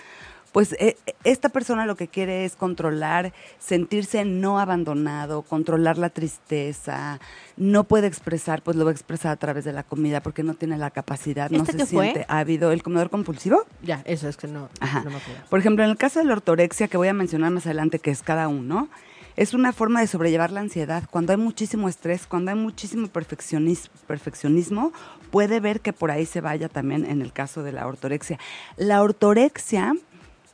pues 0.52 0.75
eh, 0.78 0.97
esta 1.25 1.49
persona 1.50 1.85
lo 1.87 1.97
que 1.97 2.09
quiere 2.09 2.45
es 2.45 2.57
controlar, 2.57 3.33
sentirse 3.59 4.25
no 4.25 4.59
abandonado, 4.59 5.43
controlar 5.43 5.99
la 5.99 6.11
tristeza, 6.11 7.21
no 7.57 7.85
puede 7.85 8.07
expresar, 8.07 8.62
pues 8.62 8.76
lo 8.76 8.85
va 8.85 8.90
a 8.90 8.95
expresar 8.95 9.33
a 9.33 9.37
través 9.37 9.64
de 9.64 9.73
la 9.73 9.83
comida 9.83 10.21
porque 10.23 10.43
no 10.43 10.55
tiene 10.55 10.78
la 10.78 10.90
capacidad, 10.90 11.50
no 11.50 11.59
¿Este 11.64 11.73
se 11.78 11.87
siente 11.87 12.25
ávido. 12.28 12.73
¿El 12.73 12.83
comedor 12.83 13.11
compulsivo? 13.11 13.64
Ya, 13.83 14.02
eso 14.05 14.28
es 14.28 14.37
que 14.37 14.49
no, 14.49 14.69
Ajá. 14.81 15.02
no 15.05 15.11
me 15.11 15.17
acuerdo. 15.17 15.43
Por 15.50 15.59
ejemplo, 15.59 15.85
en 15.85 15.90
el 15.90 15.97
caso 15.97 16.19
de 16.19 16.25
la 16.25 16.33
ortorexia, 16.35 16.88
que 16.88 16.97
voy 16.97 17.09
a 17.09 17.12
mencionar 17.14 17.50
más 17.50 17.67
adelante, 17.67 17.99
que 17.99 18.11
es 18.11 18.23
cada 18.23 18.49
uno, 18.49 18.88
es 19.37 19.55
una 19.55 19.73
forma 19.73 20.00
de 20.00 20.09
sobrellevar 20.09 20.50
la 20.50 20.59
ansiedad. 20.61 21.05
Cuando 21.11 21.33
hay 21.33 21.37
muchísimo 21.37 21.88
estrés, 21.88 22.26
cuando 22.26 22.50
hay 22.50 22.57
muchísimo 22.57 23.07
perfeccionis- 23.07 23.88
perfeccionismo, 24.09 24.93
puede 25.31 25.61
ver 25.61 25.81
que 25.81 25.93
por 25.93 26.11
ahí 26.11 26.26
se 26.26 26.40
vaya 26.40 26.69
también 26.69 27.05
en 27.07 27.23
el 27.23 27.33
caso 27.33 27.62
de 27.62 27.71
la 27.71 27.87
ortorexia. 27.87 28.38
La 28.76 29.00
ortorexia 29.00 29.95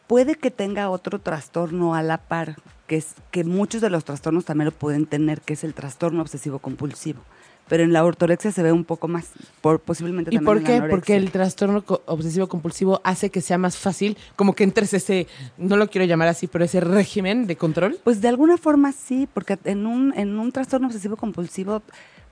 puede 0.06 0.34
que 0.36 0.50
tenga 0.50 0.90
otro 0.90 1.18
trastorno 1.18 1.94
a 1.94 2.02
la 2.02 2.18
par, 2.18 2.56
que 2.86 2.96
es 2.96 3.14
que 3.30 3.44
muchos 3.44 3.80
de 3.80 3.90
los 3.90 4.04
trastornos 4.04 4.44
también 4.44 4.66
lo 4.66 4.72
pueden 4.72 5.06
tener, 5.06 5.40
que 5.40 5.54
es 5.54 5.64
el 5.64 5.74
trastorno 5.74 6.22
obsesivo 6.22 6.58
compulsivo. 6.58 7.20
Pero 7.66 7.82
en 7.82 7.94
la 7.94 8.04
ortorexia 8.04 8.52
se 8.52 8.62
ve 8.62 8.72
un 8.72 8.84
poco 8.84 9.08
más, 9.08 9.30
por, 9.62 9.80
posiblemente 9.80 10.30
¿Y 10.30 10.36
también 10.36 10.44
por 10.44 10.56
en 10.58 10.62
la 10.64 10.86
qué? 10.86 10.90
Porque 10.90 11.16
el 11.16 11.30
trastorno 11.30 11.82
obsesivo 12.04 12.46
compulsivo 12.46 13.00
hace 13.04 13.30
que 13.30 13.40
sea 13.40 13.56
más 13.56 13.78
fácil, 13.78 14.18
como 14.36 14.54
que 14.54 14.64
entres 14.64 14.92
ese, 14.92 15.26
no 15.56 15.78
lo 15.78 15.88
quiero 15.88 16.04
llamar 16.04 16.28
así, 16.28 16.46
pero 16.46 16.64
ese 16.66 16.80
régimen 16.80 17.46
de 17.46 17.56
control. 17.56 17.98
Pues 18.04 18.20
de 18.20 18.28
alguna 18.28 18.58
forma 18.58 18.92
sí, 18.92 19.26
porque 19.32 19.58
en 19.64 19.86
un, 19.86 20.12
en 20.14 20.38
un 20.38 20.52
trastorno 20.52 20.88
obsesivo 20.88 21.16
compulsivo, 21.16 21.82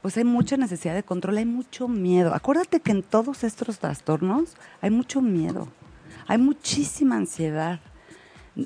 pues 0.03 0.19
hay 0.19 0.25
mucha 0.25 0.59
necesidad 0.59 0.95
de 0.95 1.03
control, 1.03 1.39
hay 1.39 1.47
mucho 1.47 1.89
miedo. 1.89 2.35
Acuérdate 2.35 2.81
que 2.81 2.91
en 2.91 3.03
todos 3.03 3.43
estos 3.43 3.79
trastornos 3.79 4.51
hay 4.83 4.91
mucho 4.91 5.23
miedo, 5.23 5.69
hay 6.27 6.39
muchísima 6.39 7.17
ansiedad. 7.17 7.81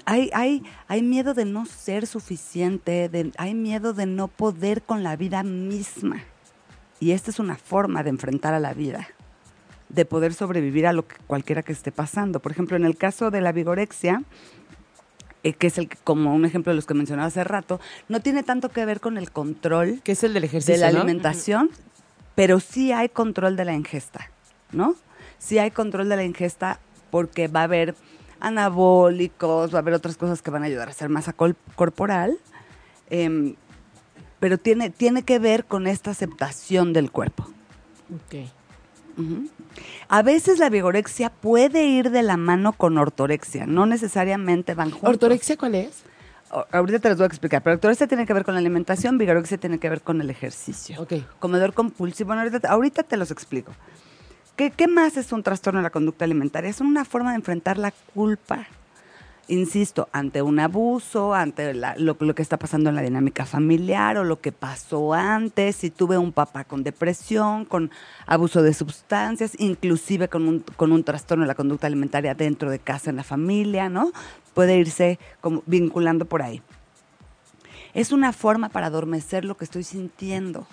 Hay, 0.04 0.30
hay, 0.34 0.64
hay 0.88 1.02
miedo 1.02 1.32
de 1.34 1.44
no 1.44 1.64
ser 1.64 2.06
suficiente, 2.06 3.08
de, 3.08 3.32
hay 3.38 3.54
miedo 3.54 3.92
de 3.92 4.06
no 4.06 4.28
poder 4.28 4.82
con 4.82 5.02
la 5.02 5.16
vida 5.16 5.42
misma. 5.42 6.24
Y 6.98 7.12
esta 7.12 7.30
es 7.30 7.38
una 7.38 7.56
forma 7.56 8.02
de 8.02 8.10
enfrentar 8.10 8.54
a 8.54 8.60
la 8.60 8.74
vida, 8.74 9.08
de 9.88 10.04
poder 10.04 10.34
sobrevivir 10.34 10.86
a 10.86 10.92
lo 10.92 11.06
que 11.06 11.16
cualquiera 11.26 11.62
que 11.62 11.72
esté 11.72 11.92
pasando. 11.92 12.40
Por 12.40 12.52
ejemplo, 12.52 12.76
en 12.76 12.84
el 12.84 12.96
caso 12.96 13.30
de 13.30 13.40
la 13.40 13.52
vigorexia, 13.52 14.22
eh, 15.44 15.52
que 15.52 15.68
es 15.68 15.78
el 15.78 15.88
como 16.02 16.34
un 16.34 16.44
ejemplo 16.44 16.72
de 16.72 16.76
los 16.76 16.86
que 16.86 16.94
mencionaba 16.94 17.28
hace 17.28 17.44
rato, 17.44 17.80
no 18.08 18.20
tiene 18.20 18.42
tanto 18.42 18.70
que 18.70 18.84
ver 18.84 19.00
con 19.00 19.16
el 19.16 19.30
control 19.30 20.00
Que 20.02 20.12
es 20.12 20.24
el 20.24 20.34
del 20.34 20.42
ejercicio, 20.44 20.74
de 20.74 20.80
la 20.80 20.90
¿no? 20.90 21.02
alimentación, 21.02 21.70
pero 22.34 22.58
sí 22.58 22.90
hay 22.90 23.08
control 23.10 23.54
de 23.54 23.64
la 23.64 23.74
ingesta, 23.74 24.30
¿no? 24.72 24.96
Sí 25.38 25.58
hay 25.58 25.70
control 25.70 26.08
de 26.08 26.16
la 26.16 26.24
ingesta 26.24 26.80
porque 27.10 27.48
va 27.48 27.60
a 27.60 27.64
haber 27.64 27.94
anabólicos, 28.40 29.72
va 29.72 29.78
a 29.78 29.82
haber 29.82 29.94
otras 29.94 30.16
cosas 30.16 30.42
que 30.42 30.50
van 30.50 30.62
a 30.62 30.66
ayudar 30.66 30.88
a 30.88 30.90
hacer 30.90 31.08
masa 31.08 31.32
corporal, 31.32 32.38
em, 33.10 33.54
pero 34.38 34.58
tiene, 34.58 34.90
tiene 34.90 35.22
que 35.22 35.38
ver 35.38 35.64
con 35.64 35.86
esta 35.86 36.10
aceptación 36.10 36.92
del 36.92 37.10
cuerpo. 37.10 37.48
Ok. 38.14 38.46
A 40.08 40.22
veces 40.22 40.58
la 40.58 40.68
vigorexia 40.68 41.30
puede 41.30 41.86
ir 41.86 42.10
de 42.10 42.22
la 42.22 42.36
mano 42.36 42.72
con 42.72 42.98
ortorexia, 42.98 43.66
no 43.66 43.86
necesariamente 43.86 44.74
van 44.74 44.90
juntos. 44.90 45.08
¿Ortorexia 45.08 45.56
cuál 45.56 45.74
es? 45.74 46.02
Ahorita 46.70 47.00
te 47.00 47.08
los 47.08 47.18
voy 47.18 47.24
a 47.24 47.26
explicar, 47.26 47.62
pero 47.62 47.74
ortorexia 47.74 48.06
tiene 48.06 48.24
que 48.24 48.32
ver 48.32 48.44
con 48.44 48.54
la 48.54 48.60
alimentación, 48.60 49.18
vigorexia 49.18 49.58
tiene 49.58 49.78
que 49.78 49.88
ver 49.88 50.02
con 50.02 50.20
el 50.20 50.30
ejercicio. 50.30 51.00
Ok. 51.00 51.14
Comedor 51.38 51.72
compulsivo, 51.72 52.28
bueno, 52.28 52.42
ahorita, 52.42 52.68
ahorita 52.68 53.02
te 53.02 53.16
los 53.16 53.30
explico. 53.30 53.72
¿Qué, 54.56 54.70
¿Qué 54.70 54.88
más 54.88 55.16
es 55.16 55.32
un 55.32 55.42
trastorno 55.42 55.80
de 55.80 55.84
la 55.84 55.90
conducta 55.90 56.24
alimentaria? 56.24 56.70
Es 56.70 56.80
una 56.80 57.04
forma 57.04 57.30
de 57.30 57.36
enfrentar 57.36 57.76
la 57.78 57.92
culpa. 58.14 58.66
Insisto, 59.48 60.08
ante 60.12 60.42
un 60.42 60.58
abuso, 60.58 61.32
ante 61.34 61.72
la- 61.72 61.94
lo, 61.96 62.16
lo 62.18 62.34
que 62.34 62.42
está 62.42 62.56
pasando 62.56 62.88
en 62.90 62.96
la 62.96 63.02
dinámica 63.02 63.46
familiar 63.46 64.16
o 64.16 64.24
lo 64.24 64.40
que 64.40 64.50
pasó 64.50 65.14
antes, 65.14 65.76
si 65.76 65.90
tuve 65.90 66.18
un 66.18 66.32
papá 66.32 66.64
con 66.64 66.82
depresión, 66.82 67.64
con 67.64 67.92
abuso 68.26 68.62
de 68.62 68.74
sustancias, 68.74 69.52
inclusive 69.60 70.28
con 70.28 70.48
un, 70.48 70.64
con 70.76 70.90
un 70.90 71.04
trastorno 71.04 71.44
de 71.44 71.48
la 71.48 71.54
conducta 71.54 71.86
alimentaria 71.86 72.34
dentro 72.34 72.70
de 72.70 72.80
casa, 72.80 73.10
en 73.10 73.16
la 73.16 73.22
familia, 73.22 73.88
¿no? 73.88 74.10
Puede 74.52 74.78
irse 74.78 75.20
como 75.40 75.62
vinculando 75.66 76.24
por 76.24 76.42
ahí. 76.42 76.60
Es 77.94 78.10
una 78.10 78.32
forma 78.32 78.68
para 78.68 78.86
adormecer 78.86 79.44
lo 79.44 79.56
que 79.56 79.64
estoy 79.64 79.84
sintiendo. 79.84 80.66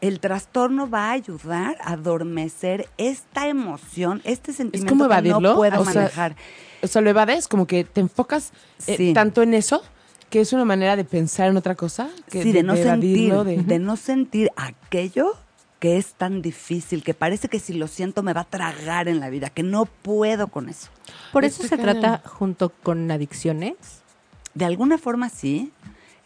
El 0.00 0.20
trastorno 0.20 0.88
va 0.88 1.06
a 1.08 1.12
ayudar 1.12 1.76
a 1.82 1.92
adormecer 1.92 2.88
esta 2.98 3.48
emoción, 3.48 4.20
este 4.24 4.52
sentimiento 4.52 4.92
como 4.96 5.08
que 5.08 5.28
no 5.40 5.54
puedo 5.56 5.80
o 5.80 5.84
sea, 5.84 5.94
manejar. 5.94 6.36
O 6.82 6.86
sea, 6.86 7.02
lo 7.02 7.10
evades, 7.10 7.48
como 7.48 7.66
que 7.66 7.84
te 7.84 8.00
enfocas 8.00 8.52
eh, 8.86 8.96
Sí. 8.96 9.12
tanto 9.12 9.42
en 9.42 9.54
eso, 9.54 9.82
que 10.30 10.40
es 10.40 10.52
una 10.52 10.64
manera 10.64 10.94
de 10.94 11.04
pensar 11.04 11.48
en 11.48 11.56
otra 11.56 11.74
cosa. 11.74 12.08
Que 12.30 12.42
sí, 12.42 12.52
de, 12.52 12.62
no 12.62 12.74
sentir, 12.76 13.32
evadirlo, 13.32 13.44
de... 13.44 13.56
de- 13.62 13.78
no 13.78 13.96
sentir 13.96 14.50
aquello 14.56 15.34
que 15.80 15.96
es 15.96 16.14
tan 16.14 16.42
difícil, 16.42 17.04
que 17.04 17.14
parece 17.14 17.48
que 17.48 17.60
si 17.60 17.72
lo 17.72 17.86
siento 17.86 18.22
me 18.24 18.32
va 18.32 18.40
a 18.42 18.44
tragar 18.44 19.06
en 19.08 19.20
la 19.20 19.30
vida, 19.30 19.48
que 19.48 19.62
no 19.62 19.86
puedo 19.86 20.48
con 20.48 20.68
eso. 20.68 20.88
Por 21.32 21.44
eso 21.44 21.62
se 21.62 21.76
cañón. 21.78 22.00
trata 22.00 22.28
junto 22.28 22.70
con 22.70 23.08
adicciones. 23.10 23.74
De 24.54 24.64
alguna 24.64 24.98
forma 24.98 25.28
sí, 25.28 25.72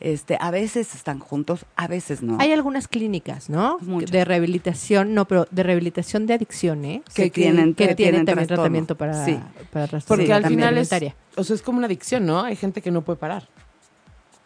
este, 0.03 0.37
a 0.41 0.51
veces 0.51 0.95
están 0.95 1.19
juntos, 1.21 1.65
a 1.77 1.87
veces 1.89 2.23
no. 2.23 2.37
Hay 2.41 2.53
algunas 2.53 2.89
clínicas, 2.89 3.49
¿no? 3.49 3.79
Muchas. 3.81 4.11
De 4.11 4.25
rehabilitación, 4.25 5.15
no, 5.15 5.27
pero 5.27 5.47
de 5.51 5.63
rehabilitación 5.63 6.27
de 6.27 6.35
adicciones 6.35 7.03
Que 7.15 7.25
que, 7.25 7.31
tienen- 7.31 7.75
que 7.75 7.89
que 7.89 7.95
tienen 7.95 7.97
tienen 7.97 8.27
también 8.27 8.47
trastorno. 8.49 8.63
tratamiento 8.63 8.97
para, 8.97 9.25
Sí. 9.25 9.39
para 9.73 9.87
trastorno 9.89 10.21
Porque 10.21 10.27
Sí, 10.27 10.33
al 10.33 10.47
final 10.47 10.77
es, 10.79 10.91
o 11.37 11.45
sea, 11.45 11.55
es 11.57 11.63
como 11.63 11.79
una 11.79 11.87
adicción, 11.87 12.27
¿no? 12.27 12.41
Hay 12.43 12.57
gente 12.57 12.83
que 12.83 12.91
no 12.91 13.03
puede 13.03 13.19
parar. 13.19 13.49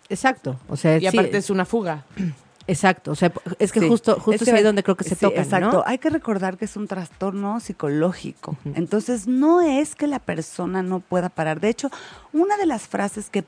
Exacto, 0.08 0.58
o 0.68 0.76
sea, 0.76 0.96
Y 0.98 1.00
sí, 1.00 1.06
aparte 1.08 1.36
es 1.38 1.50
una 1.50 1.64
fuga. 1.64 2.04
exacto, 2.68 3.10
o 3.10 3.14
sea, 3.14 3.32
es 3.58 3.72
que 3.72 3.80
Sí. 3.80 3.88
justo 3.88 4.14
justo 4.20 4.44
es, 4.44 4.50
que- 4.50 4.56
ahí 4.56 4.62
donde 4.62 4.82
creo 4.82 4.96
que 4.96 5.04
se 5.04 5.14
sí, 5.16 5.20
tocan, 5.20 5.42
Exacto. 5.42 5.78
¿no? 5.78 5.82
Hay 5.86 5.98
que 5.98 6.10
recordar 6.10 6.56
que 6.56 6.64
es 6.66 6.76
un 6.76 6.86
trastorno 6.86 7.58
psicológico. 7.60 8.56
Entonces, 8.74 9.26
no 9.26 9.60
es 9.62 9.94
que 9.94 10.06
la 10.06 10.18
persona 10.20 10.82
no 10.82 11.00
pueda 11.00 11.28
parar. 11.28 11.60
De 11.60 11.68
hecho, 11.68 11.90
una 12.32 12.56
de 12.56 12.66
las 12.66 12.82
frases 12.88 13.30
que 13.30 13.44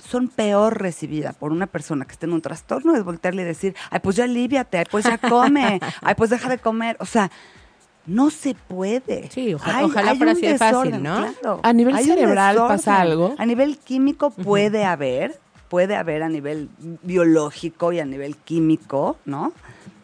son 0.00 0.28
peor 0.28 0.80
recibidas 0.80 1.36
por 1.36 1.52
una 1.52 1.66
persona 1.66 2.04
que 2.04 2.12
esté 2.12 2.26
en 2.26 2.32
un 2.32 2.42
trastorno 2.42 2.94
es 2.96 3.04
voltearle 3.04 3.42
y 3.42 3.44
decir, 3.44 3.74
ay, 3.90 4.00
pues 4.00 4.16
ya 4.16 4.24
aliviate, 4.24 4.78
ay, 4.78 4.84
pues 4.90 5.04
ya 5.04 5.18
come, 5.18 5.80
ay, 6.02 6.14
pues 6.16 6.30
deja 6.30 6.48
de 6.48 6.58
comer. 6.58 6.96
O 7.00 7.06
sea, 7.06 7.30
no 8.06 8.30
se 8.30 8.54
puede. 8.54 9.30
Sí, 9.30 9.54
oja- 9.54 9.84
ojalá 9.84 10.14
fuera 10.14 10.32
un 10.32 10.38
así 10.38 10.56
fácil, 10.58 11.02
¿no? 11.02 11.32
claro. 11.34 11.60
A 11.62 11.72
nivel 11.72 11.94
Hay 11.94 12.04
cerebral 12.04 12.56
pasa 12.56 13.00
algo. 13.00 13.34
A 13.38 13.46
nivel 13.46 13.78
químico 13.78 14.30
puede 14.30 14.84
haber, 14.84 15.38
puede 15.68 15.94
haber 15.96 16.22
a 16.22 16.28
nivel 16.28 16.70
biológico 17.02 17.92
y 17.92 18.00
a 18.00 18.04
nivel 18.04 18.36
químico, 18.36 19.18
¿no? 19.24 19.52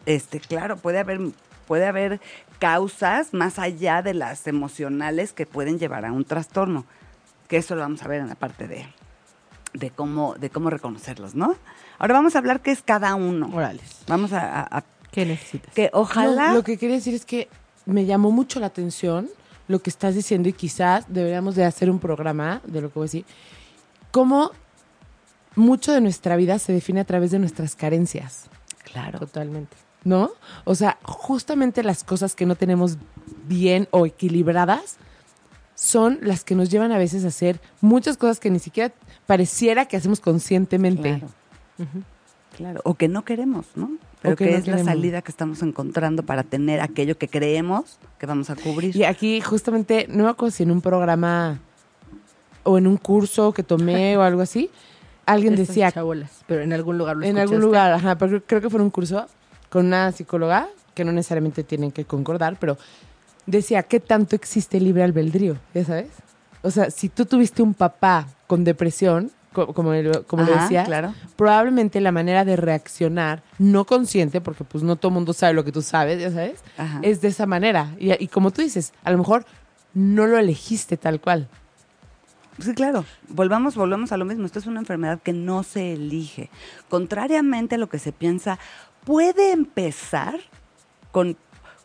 Este, 0.05 0.39
claro, 0.41 0.77
puede 0.77 0.99
haber, 0.99 1.21
puede 1.67 1.87
haber 1.87 2.21
causas 2.59 3.35
más 3.35 3.59
allá 3.59 4.03
de 4.03 4.15
las 4.15 4.47
emocionales 4.47 5.33
que 5.33 5.47
pueden 5.47 5.79
llevar 5.79 6.05
a 6.05 6.13
un 6.13 6.25
trastorno. 6.25 6.85
Que 7.49 7.59
eso 7.59 7.75
lo 7.75 7.81
vamos 7.83 8.03
a 8.03 8.09
ver 8.09 8.21
en 8.21 8.29
la 8.29 8.35
parte 8.35 8.67
de, 8.69 8.87
de 9.73 9.91
cómo, 9.91 10.35
de 10.35 10.51
cómo 10.51 10.71
reconocerlos, 10.71 11.35
¿no? 11.35 11.55
Ahora 11.99 12.15
vamos 12.15 12.35
a 12.35 12.39
hablar 12.39 12.61
qué 12.61 12.71
es 12.71 12.83
cada 12.83 13.15
uno. 13.15 13.49
Morales. 13.49 14.03
Vamos 14.07 14.33
a, 14.33 14.61
a- 14.63 14.79
a- 14.79 14.85
¿Qué 15.11 15.25
necesitas? 15.27 15.73
que 15.75 15.91
ojalá. 15.93 16.49
No, 16.49 16.55
lo 16.57 16.63
que 16.65 16.77
quería 16.79 16.97
decir 16.97 17.15
es 17.15 17.25
que 17.25 17.49
me 17.87 18.05
llamó 18.05 18.31
mucho 18.31 18.61
la 18.61 18.67
atención 18.67 19.29
lo 19.69 19.81
que 19.81 19.91
estás 19.91 20.15
diciendo 20.15 20.49
y 20.49 20.53
quizás 20.53 21.05
deberíamos 21.09 21.55
de 21.57 21.65
hacer 21.65 21.91
un 21.91 21.99
programa 21.99 22.61
de 22.67 22.81
lo 22.83 22.89
que 22.89 22.95
voy 22.99 23.05
a 23.05 23.09
decir. 23.09 23.25
Cómo 24.11 24.51
mucho 25.55 25.93
de 25.93 26.01
nuestra 26.01 26.37
vida 26.37 26.59
se 26.59 26.73
define 26.73 27.01
a 27.01 27.05
través 27.05 27.31
de 27.31 27.39
nuestras 27.39 27.75
carencias, 27.77 28.49
Claro. 28.85 29.19
Totalmente. 29.19 29.77
¿no? 30.05 30.31
O 30.65 30.75
sea, 30.77 30.99
justamente 31.03 31.83
las 31.83 32.05
cosas 32.05 32.35
que 32.37 32.47
no 32.47 32.55
tenemos 32.55 32.97
bien 33.49 33.89
o 33.91 34.07
equilibradas 34.07 34.97
son 35.77 36.19
las 36.23 36.43
que 36.43 36.57
nos 36.57 36.71
llevan 36.71 36.91
a 36.91 36.99
veces 36.99 37.25
a 37.25 37.29
hacer 37.29 37.61
muchas 37.81 38.17
cosas 38.17 38.41
que 38.41 38.51
ni 38.51 38.59
siquiera 38.59 38.93
pareciera 39.27 39.87
que 39.87 39.97
hacemos 39.97 40.19
conscientemente. 40.19 41.21
Claro. 41.21 41.29
Claro, 42.57 42.81
o 42.85 42.95
que 42.95 43.07
no 43.07 43.23
queremos, 43.23 43.67
¿no? 43.75 43.91
Pero 44.23 44.35
que 44.35 44.47
que, 44.47 44.51
no 44.51 44.57
es 44.57 44.65
queremos. 44.65 44.87
la 44.87 44.93
salida 44.93 45.21
que 45.21 45.31
estamos 45.31 45.63
encontrando 45.63 46.23
para 46.23 46.43
tener 46.43 46.81
aquello 46.81 47.19
que 47.19 47.29
creemos 47.29 47.99
que 48.19 48.25
vamos 48.25 48.49
a 48.49 48.57
cubrir. 48.57 48.97
Y 48.97 49.05
aquí 49.05 49.43
justamente, 49.43 50.07
no 50.09 50.25
me 50.25 50.31
acuerdo 50.31 50.53
si 50.53 50.63
en 50.63 50.71
un 50.71 50.81
programa 50.81 51.61
o 52.63 52.79
en 52.79 52.87
un 52.87 52.97
curso 52.97 53.53
que 53.53 53.63
tomé 53.63 54.17
o 54.17 54.23
algo 54.23 54.41
así, 54.41 54.71
alguien 55.27 55.53
Estas 55.53 55.69
decía, 55.69 55.93
chabolas, 55.93 56.45
pero 56.47 56.63
en 56.63 56.73
algún 56.73 56.97
lugar 56.97 57.19
lo 57.19 57.27
en 57.27 57.37
algún 57.37 57.61
lugar, 57.61 57.93
ajá, 57.93 58.17
pero 58.17 58.43
creo 58.43 58.63
que 58.63 58.71
fue 58.71 58.79
en 58.79 58.85
un 58.85 58.91
curso 58.91 59.27
con 59.69 59.87
una 59.87 60.11
psicóloga, 60.13 60.69
que 60.95 61.05
no 61.05 61.13
necesariamente 61.13 61.63
tienen 61.63 61.93
que 61.93 62.07
concordar, 62.07 62.57
pero 62.59 62.79
decía, 63.47 63.83
¿qué 63.85 64.01
tanto 64.01 64.37
existe 64.37 64.77
el 64.79 64.85
libre 64.85 65.03
albedrío? 65.05 65.57
¿Ya 65.75 65.85
sabes? 65.85 66.09
O 66.63 66.71
sea, 66.71 66.91
si 66.91 67.09
tú 67.09 67.27
tuviste 67.27 67.63
un 67.63 67.75
papá 67.75 68.27
con 68.47 68.65
depresión, 68.65 69.31
co- 69.53 69.73
como, 69.73 69.93
como 70.27 70.43
lo 70.43 70.55
decía, 70.55 70.85
claro. 70.85 71.15
probablemente 71.37 72.01
la 72.01 72.13
manera 72.13 72.45
de 72.45 72.57
reaccionar, 72.57 73.43
no 73.59 73.85
consciente, 73.85 74.41
porque 74.41 74.65
pues 74.65 74.83
no 74.83 74.97
todo 74.97 75.11
el 75.11 75.15
mundo 75.15 75.33
sabe 75.33 75.55
lo 75.55 75.65
que 75.65 75.73
tú 75.73 75.83
sabes, 75.83 76.21
ya 76.21 76.31
sabes, 76.31 76.61
Ajá. 76.77 76.99
es 77.03 77.21
de 77.21 77.29
esa 77.29 77.47
manera. 77.47 77.95
Y, 77.99 78.13
y 78.23 78.29
como 78.29 78.51
tú 78.51 78.63
dices, 78.63 78.93
a 79.05 79.11
lo 79.13 79.19
mejor 79.19 79.47
no 79.95 80.27
lo 80.27 80.39
elegiste 80.39 80.97
tal 80.97 81.21
cual. 81.21 81.49
Sí, 82.59 82.73
claro. 82.75 83.05
Volvamos, 83.29 83.75
volvemos 83.77 84.13
a 84.13 84.17
lo 84.17 84.25
mismo. 84.25 84.47
Esto 84.47 84.59
es 84.59 84.67
una 84.67 84.81
enfermedad 84.81 85.21
que 85.23 85.35
no 85.35 85.63
se 85.63 85.93
elige. 85.93 86.49
Contrariamente 86.89 87.75
a 87.75 87.79
lo 87.79 87.89
que 87.91 87.99
se 87.99 88.13
piensa, 88.13 88.59
puede 89.05 89.53
empezar 89.53 90.41
con, 91.13 91.37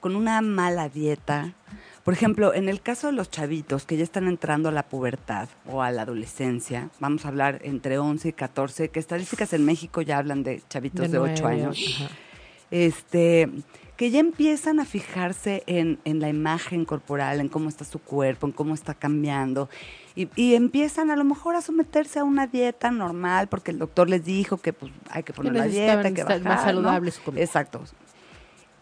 con 0.02 0.18
una 0.18 0.42
mala 0.42 0.90
dieta, 0.90 1.54
Por 2.04 2.16
ejemplo, 2.16 2.54
en 2.56 2.68
el 2.68 2.82
caso 2.82 3.08
de 3.08 3.14
los 3.14 3.30
chavitos 3.30 3.86
que 3.86 3.96
ya 3.96 4.04
están 4.04 4.28
entrando 4.28 4.70
a 4.70 4.72
la 4.72 4.84
pubertad 4.90 5.48
o 5.68 5.84
a 5.84 5.92
la 5.92 6.02
adolescencia, 6.02 6.90
vamos 7.00 7.24
a 7.24 7.28
hablar 7.28 7.60
entre 7.64 8.00
11 8.00 8.30
y 8.30 8.34
14, 8.34 8.90
que 8.90 9.00
estadísticas 9.00 9.54
en 9.54 9.64
México 9.64 10.02
ya 10.02 10.18
hablan 10.18 10.42
de 10.42 10.64
chavitos 10.68 11.12
de, 11.12 11.20
8 11.20 11.44
nueve, 11.44 11.62
años. 11.62 11.78
ajá. 12.02 12.10
Este, 12.72 13.50
que 13.98 14.10
ya 14.10 14.20
empiezan 14.20 14.80
a 14.80 14.86
fijarse 14.86 15.62
en, 15.68 16.00
en 16.06 16.20
la 16.22 16.30
imagen 16.30 16.86
corporal, 16.86 17.40
en 17.40 17.50
cómo 17.50 17.70
está 17.70 17.86
su 17.86 18.00
cuerpo, 18.00 18.48
en 18.48 18.54
cómo 18.54 18.74
está 18.74 18.96
cambiando. 18.96 19.70
Y, 20.16 20.28
y 20.36 20.56
empiezan 20.56 21.12
a 21.12 21.16
lo 21.16 21.24
mejor 21.24 21.56
a 21.56 21.62
someterse 21.62 22.18
a 22.18 22.24
una 22.24 22.48
dieta 22.48 22.90
normal 22.90 23.48
porque 23.48 23.70
el 23.70 23.78
doctor 23.78 24.10
les 24.10 24.26
dijo 24.26 24.58
que 24.58 24.74
pues, 24.74 24.92
hay 25.12 25.22
que 25.22 25.34
poner 25.34 25.54
la 25.54 25.66
necesitaban 25.66 26.14
dieta, 26.14 26.16
que 26.16 26.24
bajar, 26.24 26.42
más 26.42 26.60
¿no? 26.62 26.66
saludable 26.66 27.12
su 27.12 27.22
comida. 27.22 27.44
Exacto. 27.44 27.84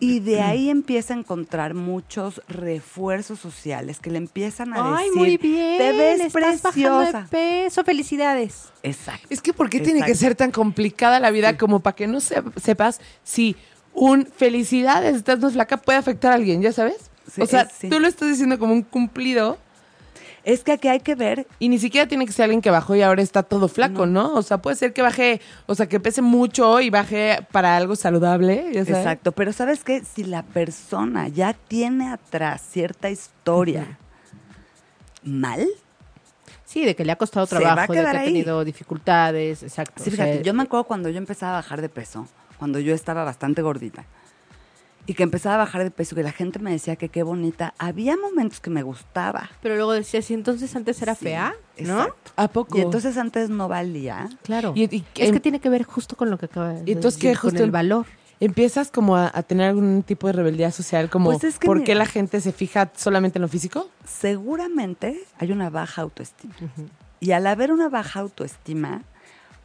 Y 0.02 0.20
de 0.22 0.42
ahí 0.42 0.70
empieza 0.70 1.14
a 1.14 1.18
encontrar 1.18 1.74
muchos 1.74 2.42
refuerzos 2.48 3.38
sociales 3.40 4.00
que 4.00 4.10
le 4.10 4.18
empiezan 4.18 4.74
a 4.74 4.96
Ay, 4.98 5.08
decir, 5.08 5.18
muy 5.20 5.38
bien. 5.38 5.78
te 5.78 5.92
ves 5.92 6.22
estás 6.22 6.62
bajando 6.64 7.00
preciosa. 7.00 7.22
de 7.24 7.28
peso. 7.28 7.84
Felicidades. 7.84 8.70
Exacto. 8.82 9.28
Es 9.30 9.42
que 9.42 9.52
¿por 9.54 9.70
qué 9.70 9.82
tiene 9.82 10.02
que 10.04 10.16
ser 10.16 10.36
tan 10.36 10.52
complicada 10.52 11.20
la 11.20 11.32
vida 11.32 11.58
como 11.58 11.82
para 11.82 11.96
que 11.98 12.08
no 12.08 12.22
se- 12.22 12.42
sepas 12.62 13.02
si 13.24 13.58
un 13.94 14.26
felicidades, 14.26 15.16
estás 15.18 15.40
más 15.40 15.52
flaca, 15.54 15.76
puede 15.78 15.98
afectar 15.98 16.32
a 16.32 16.36
alguien, 16.36 16.62
¿ya 16.62 16.72
sabes? 16.72 17.10
Sí, 17.30 17.42
o 17.42 17.46
sea, 17.46 17.64
es- 17.64 17.72
sí. 17.78 17.90
tú 17.90 18.00
lo 18.00 18.08
estás 18.08 18.30
diciendo 18.30 18.58
como 18.58 18.72
un 18.74 18.84
cumplido 18.84 19.58
Es 20.44 20.64
que 20.64 20.72
aquí 20.74 20.88
hay 20.88 21.00
que 21.00 21.16
ver 21.16 21.48
y 21.60 21.70
ni 21.70 21.80
siquiera 21.80 22.08
tiene 22.08 22.26
que 22.26 22.32
ser 22.32 22.44
alguien 22.44 22.62
que 22.62 22.72
bajó 22.72 22.96
y 22.96 23.02
ahora 23.02 23.22
está 23.22 23.44
todo 23.44 23.68
flaco, 23.68 24.06
¿no? 24.06 24.34
O 24.36 24.42
sea, 24.42 24.60
puede 24.60 24.76
ser 24.76 24.94
que 24.94 25.02
baje, 25.02 25.42
o 25.66 25.76
sea, 25.76 25.88
que 25.88 26.00
pese 26.00 26.22
mucho 26.22 26.80
y 26.82 26.90
baje 26.90 27.46
para 27.52 27.76
algo 27.76 27.96
saludable, 27.96 28.70
¿ya 28.74 28.86
sabes? 28.86 29.00
Exacto, 29.00 29.32
pero 29.32 29.54
¿sabes 29.54 29.84
qué? 29.84 30.04
Si 30.04 30.24
la 30.24 30.44
persona 30.44 31.28
ya 31.28 31.54
tiene 31.54 32.10
atrás 32.10 32.62
cierta 32.70 33.10
historia 33.10 33.98
mal, 35.24 35.68
Sí, 36.66 36.86
de 36.86 36.96
que 36.96 37.04
le 37.04 37.12
ha 37.12 37.16
costado 37.16 37.48
trabajo, 37.48 37.94
de 37.94 38.00
que 38.00 38.08
ha 38.08 38.24
tenido 38.24 38.64
dificultades, 38.64 39.64
exacto. 39.64 40.04
sí, 40.04 40.12
o 40.12 40.16
sea, 40.16 40.26
fíjate, 40.26 40.44
yo 40.44 40.54
me 40.54 40.62
acuerdo 40.62 40.84
cuando 40.84 41.10
yo 41.10 41.18
empezaba 41.18 41.54
a 41.54 41.56
bajar 41.56 41.82
de 41.82 41.90
peso, 41.90 42.28
cuando 42.60 42.78
yo 42.78 42.94
estaba 42.94 43.24
bastante 43.24 43.64
gordita, 43.64 44.06
y 45.06 45.14
que 45.16 45.24
empezaba 45.24 45.56
a 45.56 45.58
bajar 45.60 45.84
de 45.84 45.92
peso, 45.92 46.16
que 46.16 46.24
la 46.24 46.32
gente 46.32 46.60
me 46.60 46.72
decía 46.72 46.96
que 46.96 47.10
qué 47.10 47.24
bonita, 47.24 47.74
había 47.80 48.16
momentos 48.18 48.60
que 48.60 48.70
me 48.70 48.84
gustaba. 48.84 49.50
Pero 49.62 49.76
luego 49.76 49.92
decías, 49.94 50.30
¿y 50.30 50.34
entonces 50.36 50.76
antes 50.76 51.02
era 51.02 51.16
Sí, 51.16 51.26
fea? 51.26 51.56
¿No? 51.80 52.00
exacto. 52.02 52.32
¿A 52.36 52.48
poco? 52.48 52.78
Y 52.78 52.82
entonces 52.82 53.18
antes 53.18 53.50
no 53.50 53.68
valía. 53.68 54.30
Claro. 54.44 54.74
Y- 54.76 54.84
y- 54.96 55.06
es 55.16 55.30
em- 55.30 55.34
que 55.34 55.40
tiene 55.40 55.60
que 55.60 55.70
ver 55.70 55.84
justo 55.84 56.16
con 56.16 56.30
lo 56.30 56.38
que 56.38 56.46
acaba 56.46 56.74
de 56.74 56.84
Y 56.86 56.94
entonces, 56.94 57.20
¿qué? 57.20 57.30
decir, 57.30 57.42
con 57.42 57.50
Justo 57.52 57.64
el 57.64 57.66
el- 57.70 57.72
valor. 57.72 58.06
empiezas 58.40 58.92
como 58.92 59.16
a, 59.18 59.32
a 59.34 59.44
tener 59.44 59.70
algún 59.70 60.04
tipo 60.04 60.28
de 60.28 60.34
rebeldía 60.34 60.72
social, 60.72 61.10
como 61.10 61.32
Pues 61.32 61.44
es 61.44 61.58
que 61.60 61.66
¿por 61.66 61.84
qué 61.84 61.96
la 61.96 62.06
gente 62.06 62.40
se 62.40 62.52
fija 62.52 62.92
solamente 62.96 63.38
en 63.40 63.42
lo 63.42 63.48
físico? 63.48 63.90
seguramente 64.06 65.20
hay 65.40 65.52
una 65.52 65.70
baja 65.70 66.02
autoestima. 66.04 66.54
Y 67.20 67.32
al 67.32 67.48
haber 67.48 67.72
una 67.72 67.90
baja 67.90 68.20
autoestima, 68.22 69.04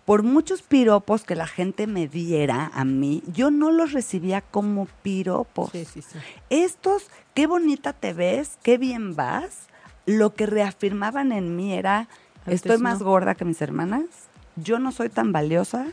por 0.04 0.23
muchos 0.23 0.62
piropos 0.62 1.25
que 1.25 1.34
la 1.34 1.46
gente 1.46 1.87
me 1.87 2.06
diera 2.08 2.70
a 2.75 2.84
mí, 2.84 3.23
yo 3.32 3.50
no 3.50 3.70
los 3.70 3.92
recibía 3.92 4.42
como 4.42 4.87
piropos. 5.02 5.70
Sí, 5.73 5.84
sí, 5.84 6.02
sí. 6.02 6.18
Estos, 6.50 7.08
qué 7.32 7.46
bonita 7.46 7.92
te 7.92 8.12
ves, 8.12 8.58
qué 8.62 8.76
bien 8.78 9.16
vas, 9.16 9.68
lo 10.06 10.34
que 10.34 10.46
reafirmaban 10.46 11.32
en 11.32 11.56
mí 11.56 11.73
era, 11.73 12.08
Antes 12.40 12.54
estoy 12.54 12.78
más 12.78 13.00
no. 13.00 13.06
gorda 13.06 13.34
que 13.34 13.44
mis 13.44 13.62
hermanas, 13.62 14.04
yo 14.56 14.78
no 14.78 14.92
soy 14.92 15.08
tan 15.08 15.32
valiosa. 15.32 15.87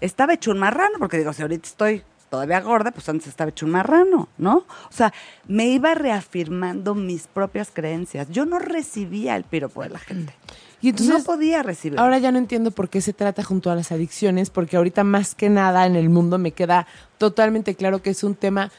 Estaba 0.00 0.32
hecho 0.32 0.50
un 0.50 0.58
marrano, 0.58 0.98
porque 0.98 1.18
digo, 1.18 1.32
si 1.32 1.42
ahorita 1.42 1.68
estoy 1.68 2.02
todavía 2.28 2.60
gorda, 2.60 2.92
pues 2.92 3.06
antes 3.10 3.28
estaba 3.28 3.50
hecho 3.50 3.66
un 3.66 3.72
marrano, 3.72 4.28
¿no? 4.38 4.56
O 4.88 4.92
sea, 4.92 5.12
me 5.46 5.66
iba 5.66 5.94
reafirmando 5.94 6.94
mis 6.94 7.26
propias 7.26 7.70
creencias. 7.70 8.30
Yo 8.30 8.46
no 8.46 8.58
recibía 8.58 9.36
el 9.36 9.44
piropo 9.44 9.82
de 9.82 9.90
la 9.90 9.98
gente. 9.98 10.34
Y 10.82 10.90
entonces, 10.90 11.18
no 11.18 11.24
podía 11.24 11.62
recibir. 11.62 11.98
ahora 11.98 12.18
ya 12.18 12.32
no 12.32 12.38
entiendo 12.38 12.72
por 12.72 12.88
qué 12.88 13.00
se 13.00 13.12
trata 13.12 13.42
junto 13.44 13.70
a 13.70 13.76
las 13.76 13.92
adicciones, 13.92 14.50
porque 14.50 14.76
ahorita 14.76 15.04
más 15.04 15.34
que 15.34 15.48
nada 15.48 15.86
en 15.86 15.96
el 15.96 16.10
mundo 16.10 16.38
me 16.38 16.50
queda 16.50 16.86
totalmente 17.18 17.74
claro 17.76 18.02
que 18.02 18.10
es 18.10 18.24
un 18.24 18.34
tema 18.34 18.70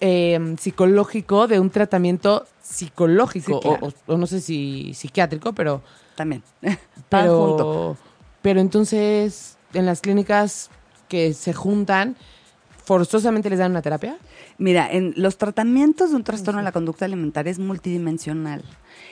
eh, 0.00 0.54
psicológico, 0.58 1.48
de 1.48 1.58
un 1.58 1.70
tratamiento 1.70 2.46
psicológico, 2.62 3.60
Sí, 3.60 3.68
claro. 3.68 3.92
o, 4.06 4.16
no 4.16 4.26
sé 4.26 4.40
si 4.40 4.94
psiquiátrico, 4.94 5.52
pero, 5.52 5.82
también. 6.14 6.42
Junto. 6.62 6.76
pero, 7.08 7.96
pero 8.40 8.60
entonces 8.60 9.56
en 9.74 9.86
las 9.86 10.00
clínicas 10.00 10.70
que 11.08 11.34
se 11.34 11.52
juntan, 11.52 12.16
forzosamente 12.84 13.50
les 13.50 13.58
dan 13.58 13.72
una 13.72 13.82
terapia. 13.82 14.16
Mira, 14.58 14.90
en 14.90 15.12
los 15.16 15.36
tratamientos 15.36 16.10
de 16.10 16.16
un 16.16 16.24
trastorno 16.24 16.58
de 16.58 16.64
la 16.64 16.72
conducta 16.72 17.04
alimentaria 17.04 17.50
es 17.50 17.58
multidimensional. 17.58 18.62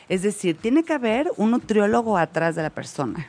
Es 0.09 0.23
decir, 0.23 0.57
tiene 0.57 0.85
que 0.85 0.92
haber 0.92 1.31
un 1.37 1.51
nutriólogo 1.51 2.16
atrás 2.16 2.55
de 2.55 2.62
la 2.62 2.71
persona. 2.71 3.27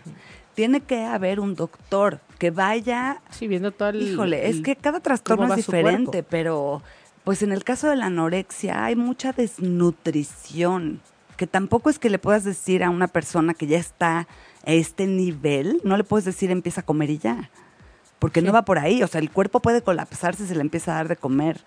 Tiene 0.53 0.81
que 0.81 1.03
haber 1.03 1.39
un 1.39 1.55
doctor 1.55 2.19
que 2.39 2.51
vaya 2.51 3.21
Sí, 3.29 3.47
viendo 3.47 3.71
todo 3.71 3.89
el... 3.89 4.01
Híjole, 4.01 4.49
es 4.49 4.61
que 4.61 4.75
cada 4.75 4.99
trastorno 4.99 5.47
es 5.47 5.55
diferente, 5.57 6.23
pero 6.23 6.81
pues 7.23 7.43
en 7.43 7.51
el 7.51 7.63
caso 7.63 7.89
de 7.89 7.95
la 7.95 8.05
anorexia 8.05 8.85
hay 8.85 8.95
mucha 8.95 9.33
desnutrición, 9.33 11.01
que 11.35 11.45
tampoco 11.45 11.89
es 11.89 11.99
que 11.99 12.09
le 12.09 12.19
puedas 12.19 12.43
decir 12.43 12.83
a 12.83 12.89
una 12.89 13.07
persona 13.07 13.53
que 13.53 13.67
ya 13.67 13.77
está 13.77 14.27
a 14.65 14.71
este 14.71 15.07
nivel, 15.07 15.81
no 15.83 15.97
le 15.97 16.03
puedes 16.03 16.25
decir 16.25 16.51
empieza 16.51 16.81
a 16.81 16.85
comer 16.85 17.09
y 17.09 17.17
ya, 17.17 17.49
porque 18.19 18.41
no 18.41 18.53
va 18.53 18.63
por 18.63 18.79
ahí, 18.79 19.03
o 19.03 19.07
sea, 19.07 19.19
el 19.19 19.29
cuerpo 19.29 19.59
puede 19.59 19.81
colapsarse 19.81 20.43
si 20.43 20.49
se 20.49 20.55
le 20.55 20.61
empieza 20.61 20.93
a 20.93 20.95
dar 20.95 21.07
de 21.07 21.17
comer. 21.17 21.61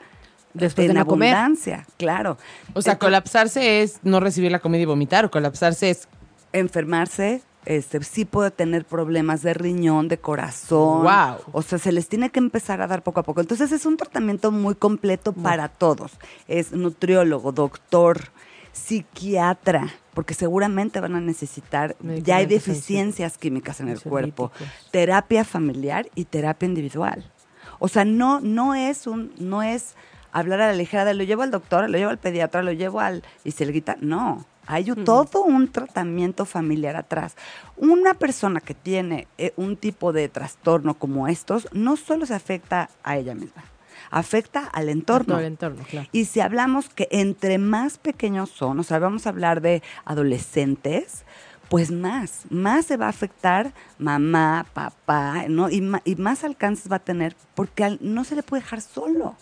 Después 0.54 0.88
de 0.88 0.92
en 0.92 0.98
no 0.98 1.06
comer. 1.06 1.34
abundancia, 1.34 1.86
claro. 1.96 2.32
O 2.74 2.82
sea, 2.82 2.92
Entonces, 2.92 2.96
colapsarse 2.98 3.82
es 3.82 4.00
no 4.02 4.20
recibir 4.20 4.50
la 4.50 4.58
comida 4.58 4.82
y 4.82 4.86
vomitar, 4.86 5.24
o 5.24 5.30
colapsarse 5.30 5.90
es 5.90 6.08
enfermarse, 6.52 7.42
este, 7.66 8.02
sí 8.02 8.24
puede 8.24 8.50
tener 8.50 8.84
problemas 8.84 9.42
de 9.42 9.54
riñón, 9.54 10.08
de 10.08 10.18
corazón. 10.18 11.02
Guau. 11.02 11.38
O 11.52 11.62
sea, 11.62 11.78
se 11.78 11.92
les 11.92 12.08
tiene 12.08 12.30
que 12.30 12.38
empezar 12.38 12.80
a 12.80 12.86
dar 12.86 13.02
poco 13.02 13.20
a 13.20 13.22
poco. 13.22 13.40
Entonces 13.40 13.70
es 13.72 13.84
un 13.86 13.96
tratamiento 13.96 14.50
muy 14.50 14.74
completo 14.74 15.32
para 15.32 15.68
todos. 15.68 16.12
Es 16.48 16.72
nutriólogo, 16.72 17.52
doctor, 17.52 18.30
psiquiatra, 18.72 19.92
porque 20.14 20.34
seguramente 20.34 21.00
van 21.00 21.16
a 21.16 21.20
necesitar, 21.20 21.96
ya 22.22 22.36
hay 22.36 22.46
deficiencias 22.46 23.36
químicas 23.36 23.80
en 23.80 23.88
el 23.88 24.00
cuerpo, 24.00 24.52
terapia 24.90 25.44
familiar 25.44 26.08
y 26.14 26.24
terapia 26.24 26.66
individual. 26.66 27.30
O 27.78 27.88
sea, 27.88 28.04
no, 28.04 28.40
no 28.40 28.74
es 28.74 29.06
un, 29.06 29.32
no 29.38 29.62
es 29.62 29.94
hablar 30.32 30.60
a 30.60 30.66
la 30.68 30.72
ligera 30.74 31.04
de 31.04 31.14
lo 31.14 31.24
llevo 31.24 31.42
al 31.42 31.50
doctor, 31.50 31.88
lo 31.90 31.98
llevo 31.98 32.10
al 32.10 32.18
pediatra, 32.18 32.62
lo 32.62 32.72
llevo 32.72 33.00
al 33.00 33.22
y 33.44 33.50
se 33.52 33.66
le 33.66 33.72
quita. 33.72 33.96
No, 34.00 34.44
hay 34.66 34.90
un- 34.90 35.04
todo 35.04 35.42
un 35.42 35.68
tratamiento 35.68 36.44
familiar 36.44 36.96
atrás. 36.96 37.34
Una 37.76 38.14
persona 38.14 38.60
que 38.60 38.74
tiene 38.74 39.26
eh, 39.38 39.52
un 39.56 39.76
tipo 39.76 40.12
de 40.12 40.28
trastorno 40.28 40.94
como 40.94 41.26
estos, 41.28 41.68
no 41.72 41.96
solo 41.96 42.26
se 42.26 42.34
afecta 42.34 42.88
a 43.02 43.16
ella 43.16 43.34
misma, 43.34 43.64
afecta 44.10 44.66
al 44.66 44.88
entorno. 44.88 45.38
el 45.38 45.46
entorno, 45.46 45.82
claro. 45.88 46.08
Y 46.12 46.26
si 46.26 46.40
hablamos 46.40 46.88
que 46.88 47.08
entre 47.10 47.58
más 47.58 47.98
pequeños 47.98 48.50
son, 48.50 48.78
o 48.78 48.82
sea, 48.82 48.98
vamos 48.98 49.26
a 49.26 49.30
hablar 49.30 49.60
de 49.60 49.82
adolescentes, 50.04 51.24
pues 51.68 51.90
más, 51.92 52.42
más 52.50 52.86
se 52.86 52.96
va 52.96 53.06
a 53.06 53.10
afectar 53.10 53.72
mamá, 53.98 54.66
papá, 54.74 55.44
¿no? 55.48 55.70
Y, 55.70 55.88
y 56.04 56.16
más 56.16 56.42
alcances 56.42 56.90
va 56.90 56.96
a 56.96 57.00
tener 57.00 57.36
porque 57.54 57.84
al- 57.84 57.98
no 58.00 58.24
se 58.24 58.34
le 58.34 58.42
puede 58.42 58.62
dejar 58.62 58.80
solo, 58.80 59.36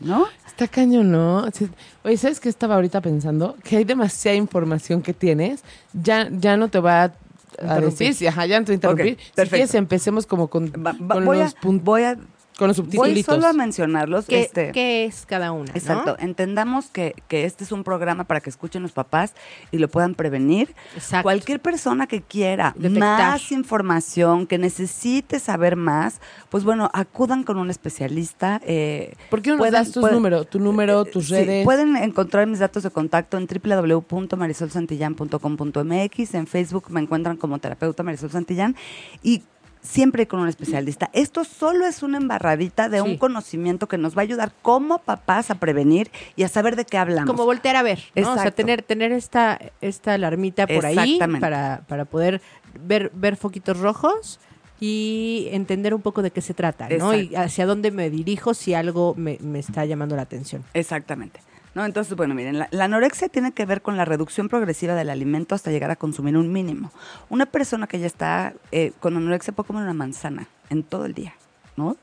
¿no? 0.00 0.26
Está 0.46 0.66
cañón, 0.68 1.10
¿no? 1.10 1.46
Sí. 1.52 1.68
Oye, 2.04 2.16
¿sabes 2.16 2.40
qué 2.40 2.48
estaba 2.48 2.74
ahorita 2.74 3.00
pensando? 3.00 3.56
Que 3.62 3.76
hay 3.78 3.84
demasiada 3.84 4.36
información 4.36 5.00
que 5.02 5.12
tienes. 5.14 5.62
Ya, 5.92 6.28
ya 6.30 6.56
no 6.56 6.68
te 6.68 6.80
va 6.80 7.04
a, 7.04 7.12
Interrumpir. 7.60 7.90
decir, 7.90 8.14
si, 8.14 8.26
ajá, 8.26 8.46
ya 8.46 8.58
no 8.60 8.66
te 8.66 8.74
interrumpir. 8.74 9.16
si 9.18 9.32
perfecto. 9.32 9.50
quieres, 9.56 9.74
empecemos 9.74 10.26
como 10.26 10.48
con, 10.48 10.72
Va- 10.72 10.92
va- 11.00 11.14
con 11.14 11.24
voy, 11.24 11.38
los 11.38 11.54
a, 11.54 11.60
pun- 11.60 11.80
voy 11.82 12.02
a 12.02 12.16
con 12.60 12.68
los 12.68 12.76
voy 12.76 12.84
subtitulitos. 12.86 13.34
solo 13.34 13.48
a 13.48 13.52
mencionarlos. 13.52 14.26
¿Qué, 14.26 14.42
este, 14.42 14.70
qué 14.70 15.04
es 15.06 15.26
cada 15.26 15.50
una? 15.50 15.72
¿no? 15.72 15.76
Exacto, 15.76 16.16
entendamos 16.20 16.86
que, 16.90 17.16
que 17.26 17.44
este 17.44 17.64
es 17.64 17.72
un 17.72 17.82
programa 17.82 18.22
para 18.24 18.40
que 18.40 18.50
escuchen 18.50 18.82
los 18.82 18.92
papás 18.92 19.34
y 19.72 19.78
lo 19.78 19.88
puedan 19.88 20.14
prevenir. 20.14 20.72
Exacto. 20.94 21.24
Cualquier 21.24 21.58
persona 21.60 22.06
que 22.06 22.22
quiera 22.22 22.72
Detectar. 22.76 23.32
más 23.32 23.50
información, 23.50 24.46
que 24.46 24.58
necesite 24.58 25.40
saber 25.40 25.74
más, 25.74 26.20
pues 26.50 26.62
bueno, 26.62 26.88
acudan 26.92 27.42
con 27.42 27.58
un 27.58 27.68
especialista. 27.70 28.60
eh, 28.64 29.14
¿Por 29.30 29.42
qué 29.42 29.50
no 29.50 29.56
nos 29.56 29.62
pueden- 29.62 29.72
das 29.74 29.90
tus 29.90 30.00
pueden- 30.02 30.14
números, 30.16 30.48
tu 30.48 30.60
número, 30.60 31.02
eh, 31.02 31.10
tus 31.10 31.26
sí, 31.28 31.34
redes? 31.34 31.64
pueden 31.64 31.96
encontrar 31.96 32.46
mis 32.46 32.58
datos 32.60 32.82
de 32.82 32.90
contacto 32.90 33.38
en 33.38 33.46
www.marisolsantillán.com.mx. 33.46 36.34
En 36.34 36.46
Facebook 36.46 36.90
me 36.90 37.00
encuentran 37.00 37.36
como 37.36 37.58
terapeuta 37.58 38.02
Marisol 38.02 38.30
Santillán 38.30 38.76
y 39.22 39.42
siempre 39.82 40.26
con 40.26 40.40
un 40.40 40.48
especialista. 40.48 41.10
Esto 41.12 41.44
solo 41.44 41.86
es 41.86 42.02
una 42.02 42.18
embarradita 42.18 42.88
de 42.88 43.00
un 43.00 43.16
conocimiento 43.16 43.88
que 43.88 43.98
nos 43.98 44.16
va 44.16 44.20
a 44.20 44.24
ayudar 44.24 44.52
como 44.62 44.98
papás 44.98 45.50
a 45.50 45.56
prevenir 45.56 46.10
y 46.36 46.42
a 46.42 46.48
saber 46.48 46.76
de 46.76 46.84
qué 46.84 46.98
hablamos. 46.98 47.30
Como 47.30 47.44
voltear 47.44 47.76
a 47.76 47.82
ver, 47.82 48.00
¿no? 48.14 48.32
O 48.32 48.38
sea, 48.38 48.50
tener, 48.50 48.82
tener 48.82 49.12
esta, 49.12 49.58
esta 49.80 50.14
alarmita 50.14 50.66
por 50.66 50.86
ahí 50.86 51.18
para, 51.40 51.82
para 51.88 52.04
poder 52.04 52.40
ver, 52.80 53.10
ver 53.14 53.36
foquitos 53.36 53.78
rojos 53.78 54.38
y 54.80 55.48
entender 55.50 55.94
un 55.94 56.00
poco 56.00 56.22
de 56.22 56.30
qué 56.30 56.40
se 56.40 56.54
trata, 56.54 56.88
¿no? 56.88 57.14
Y 57.14 57.34
hacia 57.34 57.66
dónde 57.66 57.90
me 57.90 58.08
dirijo 58.10 58.54
si 58.54 58.74
algo 58.74 59.14
me, 59.16 59.38
me 59.40 59.58
está 59.58 59.84
llamando 59.84 60.16
la 60.16 60.22
atención. 60.22 60.64
Exactamente. 60.74 61.40
¿No? 61.74 61.84
Entonces, 61.84 62.16
bueno, 62.16 62.34
miren, 62.34 62.58
la, 62.58 62.68
la 62.70 62.84
anorexia 62.84 63.28
tiene 63.28 63.52
que 63.52 63.64
ver 63.66 63.82
con 63.82 63.96
la 63.96 64.04
reducción 64.04 64.48
progresiva 64.48 64.94
del 64.94 65.10
alimento 65.10 65.54
hasta 65.54 65.70
llegar 65.70 65.90
a 65.90 65.96
consumir 65.96 66.36
un 66.36 66.52
mínimo. 66.52 66.90
Una 67.28 67.46
persona 67.46 67.86
que 67.86 67.98
ya 67.98 68.06
está 68.06 68.54
eh, 68.72 68.92
con 69.00 69.16
anorexia 69.16 69.52
puede 69.52 69.66
comer 69.68 69.82
una 69.84 69.94
manzana 69.94 70.48
en 70.68 70.82
todo 70.82 71.04
el 71.06 71.14
día, 71.14 71.34
¿no? 71.76 71.96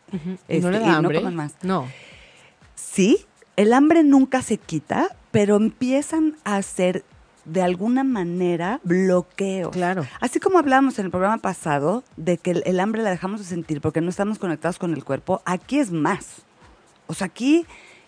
¿Y 0.47 0.59
no 0.59 0.69
le 0.71 0.77
Este, 0.77 0.89
da 0.89 0.95
hambre? 0.97 1.19
comen 1.19 1.35
más. 1.35 1.53
No. 1.63 1.85
Sí, 2.75 3.25
el 3.55 3.73
hambre 3.73 4.03
nunca 4.03 4.41
se 4.41 4.57
quita, 4.57 5.09
pero 5.31 5.55
empiezan 5.55 6.35
a 6.43 6.57
hacer 6.57 7.03
de 7.45 7.61
alguna 7.61 8.03
manera 8.03 8.79
bloqueos. 8.83 9.71
Claro. 9.71 10.05
Así 10.19 10.39
como 10.39 10.59
hablábamos 10.59 10.99
en 10.99 11.05
el 11.05 11.11
programa 11.11 11.37
pasado 11.37 12.03
de 12.17 12.37
que 12.37 12.51
el, 12.51 12.63
el 12.65 12.79
hambre 12.79 13.01
la 13.03 13.09
dejamos 13.09 13.39
de 13.39 13.45
sentir 13.45 13.79
porque 13.81 14.01
no 14.01 14.09
estamos 14.09 14.37
conectados 14.37 14.77
con 14.79 14.93
el 14.93 15.03
cuerpo, 15.03 15.41
aquí 15.45 15.79
es 15.79 15.91
más. 15.91 16.41
O 17.07 17.13
sea, 17.13 17.27
aquí 17.27 17.65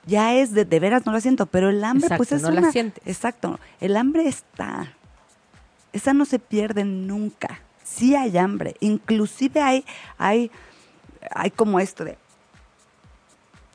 ya 0.10 0.34
es 0.34 0.52
de, 0.54 0.65
de 0.65 0.80
veras 0.80 1.06
no 1.06 1.12
la 1.13 1.22
siento, 1.22 1.45
pero 1.45 1.69
el 1.69 1.84
hambre 1.84 2.17
pues 2.17 2.32
es 2.32 2.41
no 2.41 2.52
la 2.52 2.60
una- 2.62 2.72
sientes. 2.72 3.02
Exacto, 3.08 3.60
el 3.80 3.95
hambre 3.95 4.28
está. 4.28 4.91
Esa 5.93 6.13
no 6.13 6.26
se 6.26 6.39
pierde 6.39 6.84
nunca. 6.84 7.62
Sí 7.84 8.15
hay 8.15 8.38
hambre, 8.38 8.76
inclusive 8.82 9.62
hay 9.62 9.86
hay 10.17 10.52
hay 11.34 11.52
como 11.52 11.80
esto 11.80 12.04
de 12.04 12.17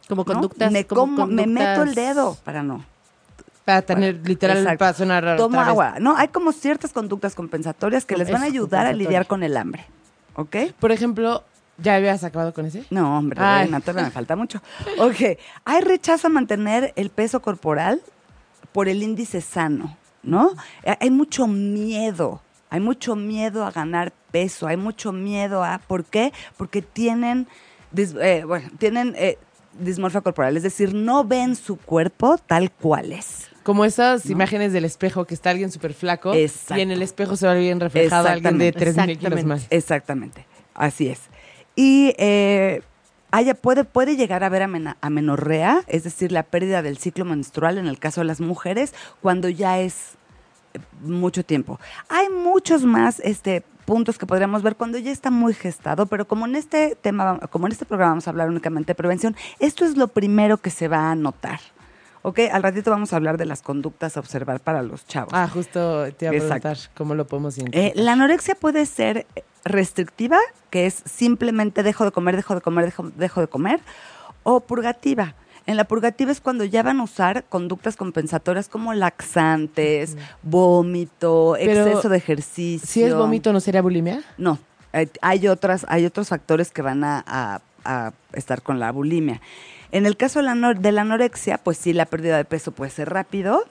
Como 0.08 0.22
¿no? 0.22 0.24
conductas. 0.26 0.70
me 0.72 0.84
como 0.86 1.16
como, 1.16 1.26
me 1.26 1.46
meto 1.46 1.82
el 1.82 1.94
dedo 1.94 2.36
para 2.44 2.62
no. 2.62 2.84
Para 3.64 3.80
tener 3.82 4.20
literal 4.28 4.58
Exacto. 4.58 4.78
para 4.78 4.92
sonar 4.92 5.24
raro. 5.24 5.38
Tomo 5.38 5.58
agua. 5.60 5.94
No, 5.98 6.16
hay 6.16 6.28
como 6.28 6.52
ciertas 6.52 6.92
conductas 6.92 7.34
compensatorias 7.34 8.04
que 8.04 8.16
les 8.16 8.30
van 8.30 8.42
a 8.42 8.46
ayudar 8.46 8.84
a 8.86 8.92
lidiar 8.92 9.26
con 9.26 9.42
el 9.42 9.56
hambre. 9.56 9.86
¿Ok? 10.36 10.56
Por 10.78 10.92
ejemplo, 10.92 11.42
¿ya 11.78 11.96
habías 11.96 12.24
acabado 12.24 12.52
con 12.54 12.66
ese? 12.66 12.84
No, 12.90 13.18
hombre. 13.18 13.40
Reina, 13.40 13.80
todavía 13.80 14.04
me 14.04 14.10
falta 14.10 14.36
mucho. 14.36 14.60
Ok, 14.98 15.38
hay 15.64 15.80
rechazo 15.82 16.26
a 16.28 16.30
mantener 16.30 16.92
el 16.96 17.10
peso 17.10 17.40
corporal 17.40 18.00
por 18.72 18.88
el 18.88 19.02
índice 19.02 19.40
sano, 19.40 19.96
¿no? 20.22 20.52
Eh, 20.82 20.96
Hay 21.00 21.10
mucho 21.10 21.46
miedo, 21.46 22.40
hay 22.70 22.80
mucho 22.80 23.14
miedo 23.16 23.64
a 23.64 23.70
ganar 23.70 24.12
peso, 24.32 24.66
hay 24.66 24.76
mucho 24.76 25.12
miedo 25.12 25.62
a... 25.62 25.78
¿Por 25.78 26.04
qué? 26.04 26.32
Porque 26.56 26.82
tienen, 26.82 27.46
eh, 27.96 28.42
bueno, 28.46 28.68
tienen 28.78 29.14
eh, 29.16 29.38
dismorfia 29.78 30.20
corporal, 30.22 30.56
es 30.56 30.64
decir, 30.64 30.92
no 30.94 31.24
ven 31.24 31.54
su 31.56 31.76
cuerpo 31.76 32.36
tal 32.38 32.70
cual 32.72 33.12
es. 33.12 33.48
Como 33.62 33.84
esas 33.84 34.26
¿No? 34.26 34.32
imágenes 34.32 34.72
del 34.72 34.84
espejo 34.84 35.24
que 35.24 35.34
está 35.34 35.50
alguien 35.50 35.70
súper 35.70 35.94
flaco 35.94 36.34
Exacto. 36.34 36.76
y 36.78 36.82
en 36.82 36.90
el 36.90 37.00
espejo 37.00 37.36
se 37.36 37.46
ve 37.46 37.60
bien 37.60 37.80
reflejado 37.80 38.28
alguien 38.28 38.58
de 38.58 38.68
Exactamente. 38.68 38.94
3 38.94 39.06
mil 39.06 39.18
kilos 39.18 39.44
más. 39.44 39.66
Exactamente, 39.70 40.46
así 40.74 41.08
es. 41.08 41.20
Y 41.76 42.14
eh, 42.18 42.82
haya, 43.30 43.54
puede, 43.54 43.84
puede 43.84 44.16
llegar 44.16 44.42
a 44.44 44.46
haber 44.46 44.62
amena- 44.62 44.96
amenorrea, 45.00 45.82
es 45.88 46.04
decir, 46.04 46.30
la 46.32 46.42
pérdida 46.44 46.82
del 46.82 46.98
ciclo 46.98 47.24
menstrual 47.24 47.78
en 47.78 47.86
el 47.86 47.98
caso 47.98 48.20
de 48.20 48.26
las 48.26 48.40
mujeres, 48.40 48.94
cuando 49.20 49.48
ya 49.48 49.78
es 49.80 50.12
eh, 50.74 50.78
mucho 51.02 51.44
tiempo. 51.44 51.80
Hay 52.08 52.28
muchos 52.28 52.84
más 52.84 53.20
este, 53.20 53.62
puntos 53.86 54.18
que 54.18 54.26
podríamos 54.26 54.62
ver 54.62 54.76
cuando 54.76 54.98
ya 54.98 55.10
está 55.10 55.30
muy 55.30 55.52
gestado, 55.52 56.06
pero 56.06 56.26
como 56.28 56.46
en 56.46 56.54
este 56.54 56.96
tema, 57.00 57.38
como 57.50 57.66
en 57.66 57.72
este 57.72 57.84
programa 57.86 58.12
vamos 58.12 58.26
a 58.28 58.30
hablar 58.30 58.48
únicamente 58.48 58.88
de 58.92 58.94
prevención, 58.94 59.34
esto 59.58 59.84
es 59.84 59.96
lo 59.96 60.08
primero 60.08 60.58
que 60.58 60.70
se 60.70 60.86
va 60.88 61.10
a 61.10 61.14
notar. 61.16 61.60
¿Ok? 62.26 62.38
Al 62.50 62.62
ratito 62.62 62.90
vamos 62.90 63.12
a 63.12 63.16
hablar 63.16 63.36
de 63.36 63.44
las 63.44 63.60
conductas 63.60 64.16
a 64.16 64.20
observar 64.20 64.58
para 64.60 64.82
los 64.82 65.06
chavos. 65.06 65.32
Ah, 65.34 65.46
justo 65.46 66.10
te 66.14 66.24
iba 66.24 66.30
a 66.34 66.38
preguntar 66.38 66.78
cómo 66.96 67.14
lo 67.14 67.26
podemos 67.26 67.58
Eh, 67.58 67.60
identificar. 67.62 68.02
la 68.02 68.12
anorexia 68.12 68.54
puede 68.54 68.86
ser 68.86 69.26
restrictiva, 69.64 70.38
que 70.70 70.86
es 70.86 71.02
simplemente 71.04 71.82
dejo 71.82 72.04
de 72.04 72.10
comer, 72.12 72.36
dejo 72.36 72.54
de 72.54 72.60
comer, 72.60 72.84
dejo, 72.86 73.10
dejo 73.16 73.40
de 73.40 73.48
comer, 73.48 73.80
o 74.42 74.60
purgativa. 74.60 75.34
En 75.66 75.76
la 75.78 75.84
purgativa 75.84 76.30
es 76.30 76.40
cuando 76.42 76.64
ya 76.64 76.82
van 76.82 77.00
a 77.00 77.04
usar 77.04 77.44
conductas 77.44 77.96
compensatorias 77.96 78.68
como 78.68 78.92
laxantes, 78.92 80.16
vómito, 80.42 81.54
Pero, 81.58 81.86
exceso 81.86 82.08
de 82.08 82.16
ejercicio. 82.18 82.86
si 82.86 83.02
es 83.02 83.14
vómito, 83.14 83.52
¿no 83.52 83.60
sería 83.60 83.80
bulimia? 83.82 84.22
No, 84.36 84.58
hay- 85.22 85.48
otras, 85.48 85.86
hay 85.88 86.04
otros 86.04 86.28
factores 86.28 86.70
que 86.70 86.82
van 86.82 87.02
a, 87.04 87.24
a- 87.26 87.60
a 87.86 88.12
estar 88.34 88.62
con 88.62 88.78
la 88.78 88.92
bulimia. 88.92 89.40
En 89.92 90.06
el 90.06 90.16
caso 90.16 90.40
de 90.40 90.44
la, 90.54 90.74
de 90.74 90.92
la 90.92 91.02
anorexia, 91.02 91.58
pues 91.58 91.78
sí, 91.78 91.92
la 91.92 92.06
pérdida 92.06 92.36
de 92.36 92.44
peso 92.44 92.72
puede 92.72 92.90
ser 92.90 93.10
rápido, 93.10 93.64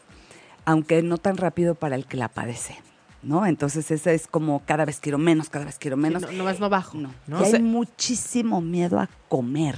aunque 0.65 1.01
no 1.03 1.17
tan 1.17 1.37
rápido 1.37 1.75
para 1.75 1.95
el 1.95 2.05
que 2.05 2.17
la 2.17 2.27
padece, 2.29 2.79
¿no? 3.23 3.45
Entonces 3.45 3.89
ese 3.91 4.13
es 4.13 4.27
como 4.27 4.61
cada 4.65 4.85
vez 4.85 4.99
quiero 4.99 5.17
menos, 5.17 5.49
cada 5.49 5.65
vez 5.65 5.77
quiero 5.79 5.97
menos. 5.97 6.21
No, 6.21 6.31
nomás 6.31 6.59
no 6.59 6.69
bajo. 6.69 6.97
No, 6.97 7.11
¿no? 7.27 7.41
Y 7.41 7.55
hay 7.55 7.61
muchísimo 7.61 8.61
miedo 8.61 8.99
a 8.99 9.09
comer. 9.29 9.77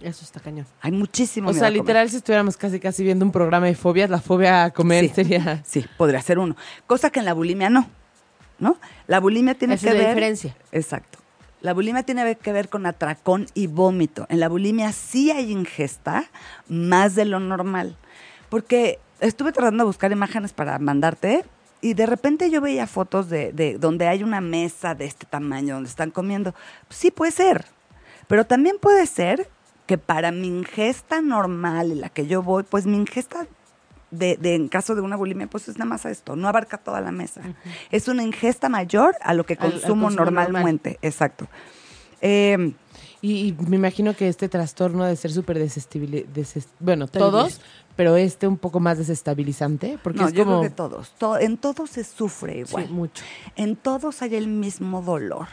Eso 0.00 0.24
está 0.24 0.38
cañón. 0.40 0.66
Hay 0.82 0.92
muchísimo 0.92 1.48
O 1.48 1.52
miedo 1.52 1.60
sea, 1.60 1.68
a 1.68 1.70
comer. 1.70 1.82
literal, 1.82 2.10
si 2.10 2.16
estuviéramos 2.16 2.56
casi 2.56 2.78
casi 2.78 3.02
viendo 3.04 3.24
un 3.24 3.32
programa 3.32 3.66
de 3.66 3.74
fobias, 3.74 4.10
la 4.10 4.20
fobia 4.20 4.64
a 4.64 4.70
comer 4.70 5.06
Sí. 5.08 5.12
sería... 5.14 5.62
Sí, 5.66 5.84
podría 5.96 6.20
ser 6.20 6.38
uno. 6.38 6.56
Cosa 6.86 7.10
que 7.10 7.20
en 7.20 7.24
la 7.24 7.32
bulimia 7.32 7.70
no, 7.70 7.88
¿no? 8.58 8.76
La 9.06 9.20
bulimia 9.20 9.54
tiene 9.54 9.74
Esa 9.74 9.86
que 9.86 9.88
es 9.90 9.94
la 9.94 10.00
ver... 10.00 10.08
diferencia. 10.14 10.56
Exacto. 10.72 11.18
La 11.62 11.72
bulimia 11.72 12.02
tiene 12.02 12.36
que 12.36 12.52
ver 12.52 12.68
con 12.68 12.84
atracón 12.84 13.46
y 13.54 13.66
vómito. 13.68 14.26
En 14.28 14.38
la 14.40 14.48
bulimia 14.50 14.92
sí 14.92 15.30
hay 15.30 15.50
ingesta 15.50 16.24
más 16.68 17.14
de 17.14 17.24
lo 17.24 17.40
normal. 17.40 17.96
Porque 18.50 18.98
estuve 19.20 19.52
tratando 19.52 19.84
de 19.84 19.86
buscar 19.86 20.12
imágenes 20.12 20.52
para 20.52 20.78
mandarte 20.78 21.46
y 21.84 21.94
de 21.94 22.06
repente 22.06 22.50
yo 22.50 22.60
veía 22.60 22.86
fotos 22.86 23.28
de, 23.28 23.52
de 23.52 23.78
donde 23.78 24.08
hay 24.08 24.22
una 24.22 24.40
mesa 24.40 24.94
de 24.94 25.04
este 25.04 25.26
tamaño, 25.26 25.74
donde 25.74 25.90
están 25.90 26.10
comiendo. 26.10 26.54
Sí 26.88 27.10
puede 27.10 27.30
ser, 27.32 27.66
pero 28.26 28.46
también 28.46 28.76
puede 28.80 29.06
ser 29.06 29.48
que 29.86 29.98
para 29.98 30.32
mi 30.32 30.46
ingesta 30.48 31.20
normal 31.20 31.92
y 31.92 31.94
la 31.96 32.08
que 32.08 32.26
yo 32.26 32.42
voy, 32.42 32.62
pues 32.62 32.86
mi 32.86 32.96
ingesta 32.96 33.46
de, 34.10 34.36
de- 34.38 34.54
en 34.54 34.68
caso 34.68 34.94
de 34.94 35.02
una 35.02 35.16
bulimia, 35.16 35.46
pues 35.46 35.68
es 35.68 35.76
nada 35.76 35.88
más 35.90 36.06
esto, 36.06 36.36
no 36.36 36.48
abarca 36.48 36.78
toda 36.78 37.00
la 37.02 37.12
mesa. 37.12 37.42
Es 37.90 38.08
una 38.08 38.22
ingesta 38.22 38.68
mayor 38.70 39.14
a 39.20 39.34
lo 39.34 39.44
que 39.44 39.54
Al- 39.54 39.66
al 39.66 39.72
consumo, 39.72 40.04
consumo 40.06 40.24
normal. 40.24 40.44
normalmente. 40.44 40.98
Exacto. 41.02 41.48
Eh, 42.22 42.72
Y, 43.24 43.48
y 43.48 43.52
me 43.68 43.76
imagino 43.76 44.12
que 44.14 44.28
este 44.28 44.50
trastorno 44.50 45.04
de 45.06 45.16
ser 45.16 45.32
súper 45.32 45.58
desestibili... 45.58 46.26
deses- 46.34 46.66
Bueno, 46.78 47.06
todos, 47.08 47.58
pero 47.96 48.16
este 48.16 48.46
un 48.46 48.58
poco 48.58 48.80
más 48.80 48.98
desestabilizante, 48.98 49.98
porque 50.02 50.20
no, 50.20 50.28
es 50.28 50.34
yo 50.34 50.44
como... 50.44 50.58
creo 50.60 50.70
que 50.70 50.76
todos. 50.76 51.10
to- 51.16 51.38
en 51.38 51.56
todos 51.56 51.88
se 51.88 52.04
sufre 52.04 52.58
igual. 52.58 52.86
Sí, 52.86 52.92
mucho. 52.92 53.24
En 53.56 53.76
todos 53.76 54.20
hay 54.20 54.34
el 54.34 54.46
mismo 54.48 55.00
dolor. 55.00 55.46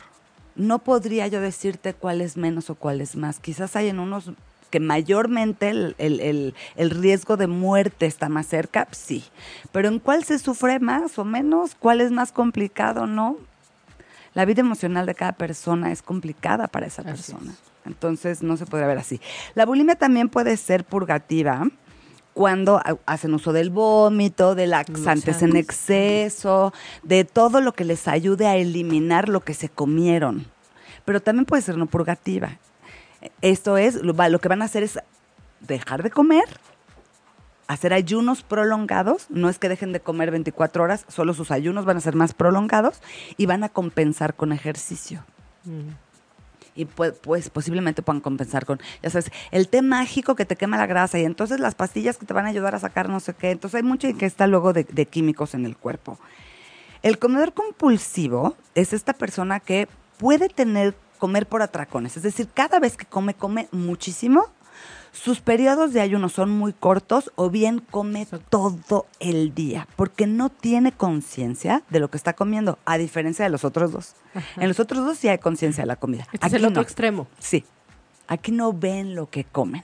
No 0.56 0.80
podría 0.80 1.28
yo 1.28 1.40
decirte 1.40 1.94
cuál 1.94 2.20
es 2.20 2.36
menos 2.36 2.70
o 2.70 2.76
cuál 2.76 3.00
es 3.00 3.16
más. 3.16 3.40
Quizás 3.40 3.78
hay 3.78 3.88
en 3.88 4.00
unos 4.00 4.32
que 4.70 4.82
mayormente 4.82 5.70
el, 5.70 5.96
el- 5.98 6.20
el- 6.20 6.54
el 6.76 6.90
riesgo 6.90 7.38
de 7.38 7.48
muerte 7.48 8.06
está 8.06 8.28
más 8.28 8.48
cerca, 8.48 8.88
sí. 8.92 9.24
Pero 9.72 9.88
en 9.88 10.00
cuál 10.00 10.26
se 10.26 10.40
sufre 10.40 10.80
más 10.82 11.18
o 11.18 11.24
menos, 11.24 11.76
cuál 11.76 12.02
es 12.02 12.12
más 12.12 12.34
complicado, 12.34 13.08
¿no? 13.08 13.38
La 14.34 14.46
vida 14.46 14.62
emocional 14.62 15.06
de 15.06 15.16
cada 15.16 15.34
persona 15.34 15.92
es 15.92 16.02
complicada 16.02 16.68
para 16.68 16.86
esa 16.88 17.02
Así 17.02 17.12
persona. 17.34 17.52
es. 17.52 17.58
Entonces 17.86 18.44
no 18.44 18.58
se 18.58 18.66
puede 18.66 18.86
ver 18.86 18.98
así. 18.98 19.20
La 19.56 19.66
bulimia 19.66 19.96
también 19.96 20.30
puede 20.30 20.56
ser 20.58 20.84
purgativa 20.86 21.68
cuando 22.34 22.78
ha- 22.78 22.98
hacen 23.06 23.34
uso 23.34 23.52
del 23.54 23.70
vómito, 23.72 24.56
de 24.56 24.68
laxantes 24.68 25.42
en 25.42 25.56
exceso, 25.58 26.74
de 27.04 27.26
todo 27.26 27.60
lo 27.60 27.74
que 27.74 27.84
les 27.84 28.08
ayude 28.08 28.48
a 28.48 28.56
eliminar 28.56 29.28
lo 29.28 29.42
que 29.42 29.54
se 29.54 29.68
comieron. 29.68 30.46
Pero 31.04 31.22
también 31.22 31.46
puede 31.46 31.62
ser 31.64 31.78
no 31.78 31.88
purgativa. 31.88 32.58
Esto 33.42 33.78
es, 33.78 33.96
lo 33.96 34.14
que 34.40 34.48
van 34.48 34.62
a 34.62 34.66
hacer 34.66 34.84
es 34.84 35.00
dejar 35.60 36.04
de 36.04 36.10
comer, 36.12 36.46
hacer 37.68 37.94
ayunos 37.94 38.44
prolongados, 38.44 39.28
no 39.30 39.50
es 39.50 39.60
que 39.60 39.70
dejen 39.70 39.94
de 39.94 40.00
comer 40.00 40.32
24 40.32 40.84
horas, 40.84 41.06
solo 41.08 41.34
sus 41.34 41.52
ayunos 41.52 41.86
van 41.86 41.98
a 41.98 42.02
ser 42.02 42.16
más 42.16 42.34
prolongados 42.34 43.02
y 43.38 43.46
van 43.46 43.64
a 43.64 43.70
compensar 43.70 44.36
con 44.36 44.52
ejercicio. 44.52 45.24
Y 46.76 46.86
pues, 46.86 47.14
pues 47.22 47.50
posiblemente 47.50 48.02
puedan 48.02 48.22
compensar 48.22 48.66
con, 48.66 48.80
ya 49.04 49.10
sabes, 49.10 49.32
el 49.52 49.68
té 49.68 49.82
mágico 49.82 50.36
que 50.36 50.46
te 50.46 50.56
quema 50.56 50.78
la 50.78 50.86
grasa 50.86 51.20
y 51.20 51.26
entonces 51.26 51.60
las 51.60 51.76
pastillas 51.76 52.18
que 52.18 52.26
te 52.26 52.34
van 52.34 52.46
a 52.46 52.50
ayudar 52.50 52.76
a 52.76 52.80
sacar 52.80 53.10
no 53.10 53.20
sé 53.20 53.34
qué. 53.34 53.52
Entonces 53.52 53.78
hay 53.78 53.84
mucha 53.84 54.10
ingesta 54.10 54.48
luego 54.48 54.74
de, 54.74 54.86
de 54.86 55.06
químicos 55.06 55.54
en 55.54 55.66
el 55.66 55.78
cuerpo. 55.78 56.18
El 57.04 57.20
comedor 57.20 57.54
compulsivo 57.54 58.56
es 58.76 58.94
esta 58.94 59.14
persona 59.14 59.60
que 59.60 59.88
puede 60.18 60.50
tener 60.50 60.96
comer 61.22 61.48
por 61.48 61.62
atracones, 61.62 62.18
es 62.18 62.24
decir, 62.24 62.48
cada 62.52 62.80
vez 62.80 62.98
que 62.98 63.06
come, 63.06 63.36
come 63.36 63.68
muchísimo. 63.72 64.48
Sus 65.12 65.42
periodos 65.42 65.92
de 65.92 66.00
ayuno 66.00 66.30
son 66.30 66.50
muy 66.50 66.72
cortos 66.72 67.32
o 67.36 67.50
bien 67.50 67.80
come 67.80 68.26
todo 68.50 69.06
el 69.20 69.54
día 69.54 69.88
porque 69.98 70.26
no 70.26 70.50
tiene 70.50 70.94
conciencia 70.94 71.84
de 71.90 72.00
lo 72.00 72.10
que 72.10 72.18
está 72.18 72.34
comiendo, 72.34 72.80
a 72.86 72.98
diferencia 72.98 73.44
de 73.44 73.52
los 73.52 73.66
otros 73.66 73.92
dos. 73.92 74.16
En 74.56 74.70
los 74.70 74.80
otros 74.80 75.06
dos 75.06 75.18
sí 75.18 75.28
hay 75.28 75.40
conciencia 75.40 75.84
de 75.84 75.88
la 75.88 75.98
comida. 75.98 76.28
Este 76.32 76.48
es 76.48 76.54
el 76.54 76.64
otro 76.64 76.76
no. 76.76 76.82
extremo. 76.82 77.28
Sí. 77.40 77.66
Aquí 78.28 78.54
no 78.54 78.72
ven 78.72 79.16
lo 79.16 79.30
que 79.30 79.44
comen. 79.44 79.84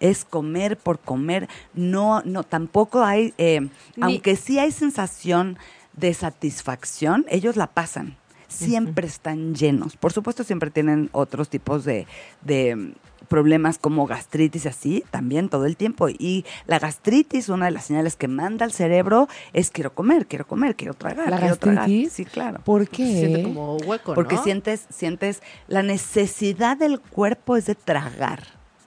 Es 0.00 0.24
comer 0.24 0.76
por 0.76 0.98
comer. 0.98 1.48
No, 1.72 2.20
no, 2.24 2.42
tampoco 2.42 3.04
hay, 3.04 3.32
eh, 3.38 3.68
aunque 4.00 4.34
sí 4.34 4.58
hay 4.58 4.72
sensación 4.72 5.56
de 5.92 6.12
satisfacción, 6.12 7.24
ellos 7.28 7.56
la 7.56 7.68
pasan. 7.68 8.16
Siempre 8.48 9.06
están 9.06 9.54
llenos. 9.54 9.96
Por 9.96 10.12
supuesto, 10.12 10.44
siempre 10.44 10.70
tienen 10.70 11.10
otros 11.12 11.48
tipos 11.48 11.84
de, 11.84 12.06
de, 12.42 12.94
problemas 13.26 13.78
como 13.78 14.06
gastritis 14.06 14.64
y 14.64 14.68
así, 14.68 15.04
también 15.10 15.48
todo 15.48 15.66
el 15.66 15.76
tiempo. 15.76 16.08
Y 16.08 16.44
la 16.66 16.78
gastritis, 16.78 17.48
una 17.48 17.66
de 17.66 17.72
las 17.72 17.84
señales 17.84 18.16
que 18.16 18.28
manda 18.28 18.64
al 18.64 18.72
cerebro 18.72 19.28
es 19.52 19.70
quiero 19.70 19.92
comer, 19.94 20.26
quiero 20.26 20.46
comer, 20.46 20.76
quiero 20.76 20.94
tragar, 20.94 21.30
¿La 21.30 21.38
quiero 21.38 21.56
tragar. 21.56 21.78
gastritis? 21.80 22.12
Sí, 22.12 22.24
claro. 22.24 22.60
¿Por 22.64 22.86
Se 22.88 22.94
siente 22.96 23.36
qué? 23.38 23.42
como 23.42 23.76
hueco, 23.76 24.14
Porque 24.14 24.36
¿no? 24.36 24.42
sientes, 24.44 24.86
sientes 24.90 25.42
la 25.68 25.82
necesidad 25.82 26.76
del 26.76 27.00
cuerpo 27.00 27.56
es 27.56 27.66
de 27.66 27.74
tragar. 27.74 28.42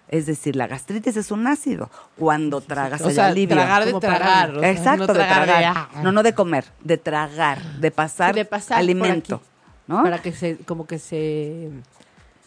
Es 0.07 0.25
decir, 0.25 0.55
la 0.55 0.65
gastritis 0.65 1.15
es 1.17 1.29
un 1.29 1.45
ácido. 1.45 1.91
Cuando 2.17 2.61
tragas 2.61 2.99
O 3.01 3.11
sea, 3.11 3.27
alivio. 3.27 3.55
tragar 3.55 3.85
de 3.85 3.93
tragar. 3.99 4.57
o 4.57 4.59
sea, 4.59 4.71
Exacto, 4.71 5.05
no 5.05 5.07
de 5.07 5.13
tragar 5.13 5.43
tragar. 5.45 5.59
de, 5.59 5.65
ah, 5.97 6.01
No, 6.01 6.11
no 6.11 6.23
de 6.23 6.33
comer, 6.33 6.65
de 6.83 6.97
tragar, 6.97 7.61
de 7.79 7.91
pasar, 7.91 8.33
de 8.33 8.43
pasar 8.45 8.79
alimento. 8.79 9.35
aquí. 9.35 9.45
¿no? 9.85 10.01
Para 10.01 10.19
que 10.19 10.31
se, 10.31 10.57
como 10.57 10.87
que 10.87 10.97
se... 10.97 11.69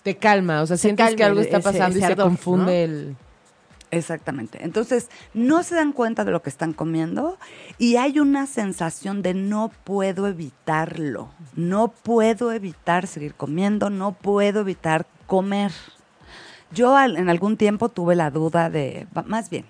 Te 0.02 0.16
calma, 0.16 0.62
o 0.62 0.66
sea, 0.66 0.76
sientes 0.76 1.14
que 1.14 1.24
algo 1.24 1.40
está 1.40 1.58
ese- 1.58 1.64
pasando 1.72 1.98
y 1.98 2.02
se 2.02 2.16
confunde 2.16 2.64
¿no? 2.64 2.70
el... 2.70 3.16
Exactamente. 3.90 4.64
Entonces, 4.64 5.10
no 5.34 5.62
se 5.62 5.74
dan 5.74 5.92
cuenta 5.92 6.24
de 6.24 6.30
lo 6.32 6.40
que 6.42 6.48
están 6.48 6.72
comiendo 6.72 7.36
y 7.78 7.96
hay 7.96 8.18
una 8.20 8.46
sensación 8.46 9.20
de 9.20 9.34
no 9.34 9.70
puedo 9.84 10.26
evitarlo, 10.26 11.28
no 11.56 11.88
puedo 11.88 12.52
evitar 12.52 13.06
seguir 13.06 13.34
comiendo, 13.34 13.90
no 13.90 14.12
puedo 14.12 14.60
evitar 14.60 15.06
comer. 15.26 15.72
Yo 16.70 16.96
al- 16.96 17.18
en 17.18 17.28
algún 17.28 17.58
tiempo 17.58 17.90
tuve 17.90 18.16
la 18.16 18.30
duda 18.30 18.70
de, 18.70 19.06
más 19.26 19.50
bien, 19.50 19.66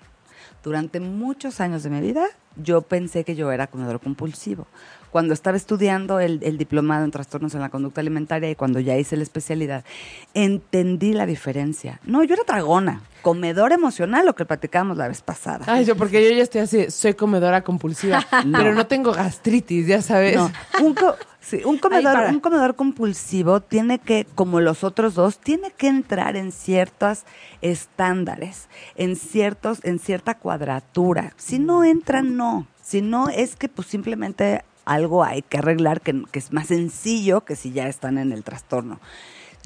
durante 0.63 1.01
muchos 1.01 1.59
años 1.59 1.83
de 1.83 1.89
mi 1.89 1.99
vida, 1.99 2.25
yo 2.55 2.81
pensé 2.81 3.25
que 3.25 3.35
yo 3.35 3.51
era 3.51 3.67
comedor 3.67 3.99
compulsivo. 3.99 4.67
Cuando 5.13 5.35
estaba 5.35 5.55
estudiando 5.55 6.19
el, 6.19 6.39
el 6.41 6.57
diplomado 6.57 7.05
en 7.05 7.11
trastornos 7.11 7.53
en 7.53 7.61
la 7.61 7.69
conducta 7.69 8.01
alimentaria 8.01 8.49
y 8.49 8.55
cuando 8.55 8.79
ya 8.79 8.97
hice 8.97 9.15
la 9.15 9.21
especialidad, 9.21 9.85
entendí 10.33 11.13
la 11.13 11.27
diferencia. 11.27 11.99
No, 12.03 12.23
yo 12.23 12.33
era 12.33 12.43
tragona, 12.43 13.01
comedor 13.21 13.73
emocional, 13.73 14.25
lo 14.25 14.33
que 14.33 14.43
platicábamos 14.43 14.97
la 14.97 15.07
vez 15.07 15.21
pasada. 15.21 15.65
Ay, 15.67 15.85
yo 15.85 15.95
porque 15.95 16.27
yo 16.27 16.35
ya 16.35 16.41
estoy 16.41 16.61
así, 16.61 16.89
soy 16.89 17.13
comedora 17.13 17.61
compulsiva, 17.63 18.25
No. 18.45 18.57
pero 18.57 18.73
no 18.73 18.87
tengo 18.87 19.11
gastritis, 19.13 19.85
ya 19.85 20.01
sabes. 20.01 20.35
No, 20.35 20.51
un, 20.81 20.95
co- 20.95 21.15
sí, 21.39 21.61
un 21.63 21.77
comedor, 21.77 22.29
un 22.31 22.39
comedor 22.39 22.75
compulsivo 22.75 23.61
tiene 23.61 23.99
que, 23.99 24.25
como 24.33 24.61
los 24.61 24.83
otros 24.83 25.13
dos, 25.13 25.37
tiene 25.37 25.69
que 25.77 25.89
entrar 25.89 26.35
en 26.35 26.51
ciertos 26.51 27.19
estándares, 27.61 28.67
en 28.95 29.15
ciertos, 29.15 29.79
en 29.83 29.99
cierta 29.99 30.33
cuadratura. 30.39 31.33
Si 31.37 31.59
no 31.59 31.83
entra, 31.83 32.23
no. 32.23 32.65
Si 32.81 33.01
no, 33.01 33.29
es 33.29 33.55
que 33.55 33.69
pues 33.69 33.87
simplemente 33.87 34.63
algo 34.85 35.23
hay 35.23 35.41
que 35.41 35.57
arreglar 35.59 36.01
que, 36.01 36.23
que 36.31 36.39
es 36.39 36.51
más 36.53 36.67
sencillo 36.67 37.41
que 37.45 37.55
si 37.55 37.71
ya 37.71 37.87
están 37.87 38.17
en 38.17 38.31
el 38.31 38.43
trastorno. 38.43 38.99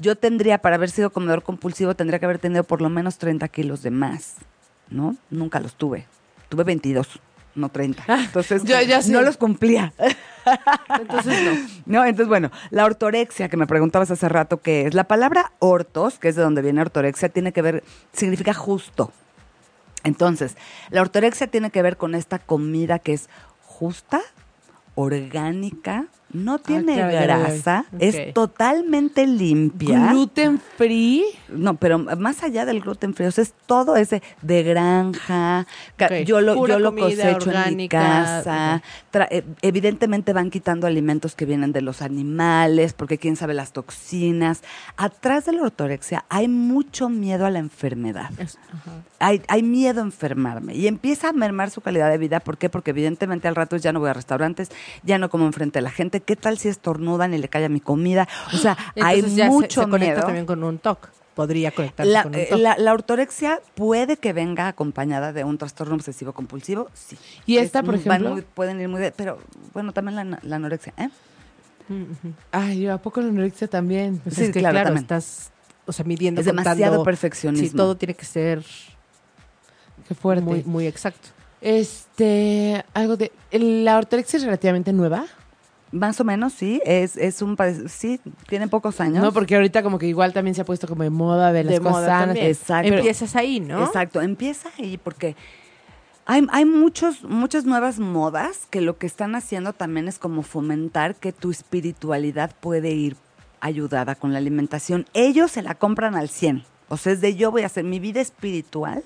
Yo 0.00 0.16
tendría, 0.16 0.58
para 0.58 0.76
haber 0.76 0.90
sido 0.90 1.10
comedor 1.10 1.42
compulsivo, 1.42 1.94
tendría 1.94 2.18
que 2.20 2.24
haber 2.26 2.38
tenido 2.38 2.62
por 2.64 2.80
lo 2.80 2.88
menos 2.88 3.18
30 3.18 3.48
kilos 3.48 3.82
de 3.82 3.90
más, 3.90 4.34
¿no? 4.90 5.16
Nunca 5.30 5.58
los 5.60 5.74
tuve. 5.74 6.06
Tuve 6.48 6.62
22, 6.64 7.18
no 7.56 7.68
30. 7.68 8.04
Entonces, 8.24 8.62
ya- 8.64 8.82
ya 8.82 9.00
no 9.08 9.22
los 9.22 9.36
cumplía. 9.36 9.92
Entonces 11.00 11.42
no. 11.42 11.68
No, 11.86 12.04
entonces, 12.04 12.28
bueno, 12.28 12.50
la 12.70 12.84
ortorexia 12.84 13.48
que 13.48 13.56
me 13.56 13.66
preguntabas 13.66 14.10
hace 14.10 14.28
rato, 14.28 14.60
¿qué 14.60 14.86
es? 14.86 14.94
La 14.94 15.04
palabra 15.04 15.52
ortos, 15.58 16.18
que 16.18 16.28
es 16.28 16.36
de 16.36 16.42
donde 16.42 16.62
viene 16.62 16.80
ortorexia, 16.82 17.28
tiene 17.30 17.52
que 17.52 17.62
ver, 17.62 17.82
significa 18.12 18.54
justo. 18.54 19.10
Entonces, 20.04 20.56
la 20.90 21.00
ortorexia 21.02 21.48
tiene 21.48 21.70
que 21.70 21.82
ver 21.82 21.96
con 21.96 22.14
esta 22.14 22.38
comida 22.38 22.98
que 22.98 23.14
es 23.14 23.28
justa, 23.64 24.20
orgánica, 24.98 26.08
no 26.30 26.58
tiene 26.58 26.94
claro, 26.94 27.12
lo 27.12 27.18
veo. 27.18 27.22
grasa, 27.22 27.84
es 27.98 28.34
totalmente 28.34 29.26
limpia. 29.26 30.10
Gluten 30.10 30.60
free. 30.76 31.24
No, 31.48 31.74
pero 31.74 31.98
más 31.98 32.42
allá 32.42 32.66
del 32.66 32.80
gluten 32.80 33.14
frío, 33.14 33.28
o 33.28 33.32
sea, 33.32 33.42
es 33.42 33.54
todo 33.66 33.96
ese 33.96 34.22
de 34.42 34.62
granja. 34.62 35.66
Yo 36.26 36.40
lo, 36.40 36.54
Pura 36.54 36.74
yo 36.74 36.80
lo 36.80 36.94
cosecho 36.94 37.50
en 37.52 37.76
mi 37.76 37.88
casa. 37.88 38.82
Eh, 39.30 39.42
evidentemente 39.62 40.32
van 40.32 40.50
quitando 40.50 40.86
alimentos 40.86 41.34
que 41.34 41.46
vienen 41.46 41.72
de 41.72 41.80
los 41.80 42.02
animales, 42.02 42.92
porque 42.92 43.18
quién 43.18 43.36
sabe 43.36 43.54
las 43.54 43.72
toxinas. 43.72 44.62
Atrás 44.96 45.46
de 45.46 45.52
la 45.52 45.62
ortorexia 45.62 46.24
hay 46.28 46.48
mucho 46.48 47.08
miedo 47.08 47.46
a 47.46 47.50
la 47.50 47.58
enfermedad. 47.58 48.30
Es-. 48.38 48.58
Hay, 49.18 49.42
hay 49.48 49.62
miedo 49.62 50.00
a 50.00 50.04
enfermarme 50.04 50.74
y 50.74 50.86
empieza 50.86 51.30
a 51.30 51.32
mermar 51.32 51.70
su 51.70 51.80
calidad 51.80 52.10
de 52.10 52.18
vida. 52.18 52.40
¿Por 52.40 52.58
qué? 52.58 52.68
Porque 52.68 52.90
evidentemente 52.90 53.48
al 53.48 53.56
rato 53.56 53.76
ya 53.76 53.92
no 53.92 54.00
voy 54.00 54.10
a 54.10 54.12
restaurantes, 54.12 54.70
ya 55.02 55.18
no 55.18 55.30
como 55.30 55.46
enfrente 55.46 55.78
de 55.78 55.82
la 55.82 55.90
gente. 55.90 56.17
¿Qué 56.20 56.36
tal 56.36 56.58
si 56.58 56.68
estornudan 56.68 57.34
y 57.34 57.38
le 57.38 57.48
cae 57.48 57.64
a 57.64 57.68
mi 57.68 57.80
comida? 57.80 58.28
O 58.52 58.56
sea, 58.56 58.76
hay 59.02 59.22
ya 59.34 59.46
se- 59.46 59.50
mucho 59.50 59.82
se, 59.84 59.88
conecta 59.88 60.14
miedo. 60.14 60.26
también 60.26 60.46
con 60.46 60.62
un 60.64 60.78
TOC. 60.78 61.08
Podría 61.34 61.70
conectarse 61.70 62.10
La, 62.12 62.24
con 62.24 62.34
un 62.34 62.40
eh, 62.40 62.46
TOC. 62.50 62.58
la- 62.58 62.76
la 62.78 62.92
ortorexia 62.92 63.60
puede 63.76 64.16
que 64.16 64.32
venga 64.32 64.66
acompañada 64.68 65.32
de 65.32 65.44
un 65.44 65.56
trastorno 65.56 65.94
obsesivo 65.94 66.32
compulsivo, 66.32 66.88
sí. 66.94 67.16
Y 67.46 67.58
esta, 67.58 67.78
Es 67.78 67.84
por 67.84 67.94
ejemplo? 67.94 68.30
muy- 68.30 68.42
pueden 68.42 68.80
ir 68.80 68.88
muy 68.88 69.00
de, 69.00 69.12
pero 69.12 69.38
bueno, 69.72 69.92
también 69.92 70.16
la, 70.16 70.38
la 70.42 70.56
anorexia, 70.56 70.92
¿eh? 70.96 71.08
Mm. 71.88 72.04
Ay, 72.52 72.80
yo, 72.80 72.92
¿a 72.92 72.98
poco 72.98 73.20
la 73.20 73.28
anorexia 73.28 73.68
también? 73.68 74.18
Pues 74.18 74.34
Sí, 74.34 74.42
es 74.44 74.50
que 74.50 74.58
claro, 74.58 74.94
estás, 74.94 75.52
o 75.86 75.92
sea, 75.92 76.04
midiendo, 76.04 76.40
Es 76.40 76.46
demasiado 76.46 76.78
contando. 76.78 77.04
perfeccionismo. 77.04 77.68
Sí, 77.68 77.74
todo 77.76 77.96
tiene 77.96 78.14
que 78.14 78.24
ser 78.26 78.62
Qué 80.08 80.14
fuerte. 80.14 80.42
muy, 80.42 80.64
muy 80.64 80.86
exacto. 80.86 81.28
Este, 81.60 82.84
algo 82.94 83.16
de... 83.16 83.32
¿La 83.52 83.96
ortorexia 83.98 84.36
es 84.38 84.42
relativamente 84.44 84.92
nueva? 84.92 85.24
Más 85.90 86.20
o 86.20 86.24
menos, 86.24 86.52
sí, 86.52 86.82
es, 86.84 87.16
es 87.16 87.40
un 87.40 87.56
sí, 87.88 88.20
tiene 88.46 88.68
pocos 88.68 89.00
años. 89.00 89.22
No, 89.22 89.32
porque 89.32 89.54
ahorita 89.54 89.82
como 89.82 89.98
que 89.98 90.06
igual 90.06 90.32
también 90.32 90.54
se 90.54 90.60
ha 90.60 90.64
puesto 90.64 90.86
como 90.86 91.02
de 91.02 91.10
moda 91.10 91.52
de 91.52 91.64
las 91.64 91.74
de 91.74 91.80
cosas 91.80 91.92
moda 91.92 92.06
sanas. 92.06 92.26
también. 92.26 92.46
Exacto. 92.46 92.94
Empiezas 92.94 93.36
ahí, 93.36 93.60
¿no? 93.60 93.84
Exacto, 93.84 94.20
empieza 94.20 94.68
ahí 94.78 94.98
porque 94.98 95.34
hay, 96.26 96.46
hay 96.50 96.66
muchos, 96.66 97.24
muchas 97.24 97.64
nuevas 97.64 97.98
modas 97.98 98.66
que 98.68 98.82
lo 98.82 98.98
que 98.98 99.06
están 99.06 99.34
haciendo 99.34 99.72
también 99.72 100.08
es 100.08 100.18
como 100.18 100.42
fomentar 100.42 101.14
que 101.14 101.32
tu 101.32 101.50
espiritualidad 101.50 102.54
puede 102.60 102.90
ir 102.90 103.16
ayudada 103.60 104.14
con 104.14 104.32
la 104.32 104.38
alimentación. 104.38 105.06
Ellos 105.14 105.52
se 105.52 105.62
la 105.62 105.74
compran 105.74 106.16
al 106.16 106.28
100. 106.28 106.64
O 106.90 106.96
sea, 106.98 107.12
es 107.14 107.20
de 107.22 107.34
yo 107.34 107.50
voy 107.50 107.62
a 107.62 107.66
hacer 107.66 107.84
mi 107.84 107.98
vida 107.98 108.20
espiritual 108.20 109.02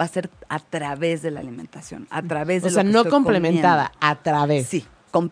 va 0.00 0.04
a 0.06 0.08
ser 0.08 0.30
a 0.48 0.58
través 0.58 1.22
de 1.22 1.30
la 1.30 1.40
alimentación, 1.40 2.06
a 2.10 2.22
través 2.22 2.62
de 2.62 2.68
O 2.68 2.70
lo 2.70 2.74
sea, 2.74 2.84
que 2.84 2.90
no 2.90 2.98
estoy 3.00 3.10
complementada, 3.10 3.92
comiendo. 3.92 4.06
a 4.06 4.22
través. 4.22 4.66
Sí, 4.66 4.84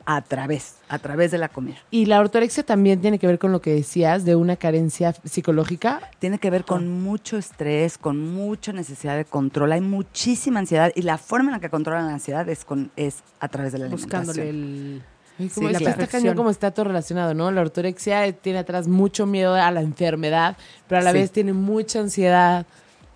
a 0.05 0.21
través, 0.23 0.77
a 0.89 0.99
través 0.99 1.31
de 1.31 1.39
la 1.39 1.49
comida. 1.49 1.77
Y 1.91 2.07
la 2.07 2.21
ortorexia 2.21 2.63
también 2.63 3.01
tiene 3.01 3.19
que 3.19 3.27
ver 3.27 3.39
con 3.39 3.51
lo 3.53 3.61
que 3.61 3.73
decías 3.75 4.25
de 4.25 4.37
una 4.37 4.57
carencia 4.57 5.15
psicológica. 5.25 6.01
Tiene 6.19 6.39
que 6.39 6.51
ver 6.51 6.65
con 6.65 6.89
mucho 7.03 7.37
estrés, 7.39 7.97
con 7.99 8.21
mucha 8.35 8.73
necesidad 8.73 9.17
de 9.17 9.25
control. 9.25 9.73
Hay 9.73 9.81
muchísima 9.81 10.61
ansiedad 10.61 10.93
y 10.95 11.03
la 11.03 11.19
forma 11.19 11.49
en 11.51 11.53
la 11.53 11.61
que 11.61 11.71
controlan 11.71 12.07
la 12.07 12.15
ansiedad 12.15 12.49
es 12.49 12.65
con 12.65 12.91
es 12.97 13.23
a 13.41 13.49
través 13.49 13.73
de 13.73 13.79
la 13.79 13.89
Buscándole 13.89 14.43
alimentación. 14.43 14.99
el... 14.99 15.03
Ay, 15.39 15.49
Sí, 15.49 15.55
como 15.55 15.71
la 15.71 15.79
está, 15.79 16.35
como 16.35 16.51
está 16.51 16.71
todo 16.73 16.85
relacionado, 16.85 17.33
¿no? 17.33 17.51
La 17.51 17.63
ortorexia 17.63 18.27
eh, 18.27 18.35
tiene 18.35 18.59
atrás 18.59 18.89
mucho 18.89 19.25
miedo 19.25 19.55
a 19.55 19.71
la 19.71 19.81
enfermedad, 19.81 20.59
pero 20.87 21.01
a 21.01 21.05
la 21.05 21.13
Sí. 21.13 21.19
vez 21.19 21.31
tiene 21.31 21.55
mucha 21.55 22.01
ansiedad. 22.01 22.67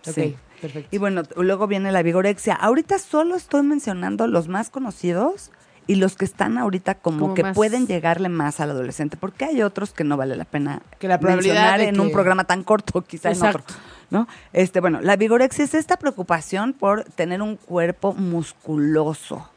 Sí. 0.00 0.35
perfecto. 0.61 0.88
Y 0.90 0.96
bueno, 0.98 1.22
luego 1.37 1.66
viene 1.66 1.92
la 1.92 2.03
vigorexia. 2.03 2.55
Ahorita 2.55 2.98
solo 2.98 3.35
estoy 3.37 3.62
mencionando 3.62 4.27
los 4.27 4.48
más 4.48 4.70
conocidos 4.70 5.50
y 5.87 5.97
los 5.97 6.16
que 6.16 6.25
están 6.25 6.57
ahorita 6.59 6.94
como, 6.97 7.18
Como 7.20 7.35
que 7.35 7.42
más- 7.42 7.55
pueden 7.55 7.87
llegarle 7.87 8.29
más 8.29 8.61
al 8.61 8.70
adolescente, 8.70 9.16
porque 9.16 9.44
hay 9.44 9.62
otros 9.62 9.92
que 9.92 10.05
no 10.05 10.16
vale 10.16 10.35
la 10.37 10.44
pena 10.44 10.81
Que 10.99 11.09
la 11.09 11.18
mencionar 11.18 11.81
en 11.81 12.01
un 12.01 12.11
programa 12.12 12.44
tan 12.44 12.62
corto, 12.64 13.03
quizá 13.07 13.31
en 13.33 13.42
otro, 13.42 13.62
¿no? 14.11 14.27
Este, 14.53 14.81
bueno, 14.81 15.01
la 15.01 15.16
vigorexia 15.16 15.64
es 15.64 15.75
esta 15.75 15.97
preocupación 15.99 16.73
por 16.73 17.05
tener 17.05 17.42
un 17.42 17.57
cuerpo 17.57 18.14
musculoso. 18.14 19.49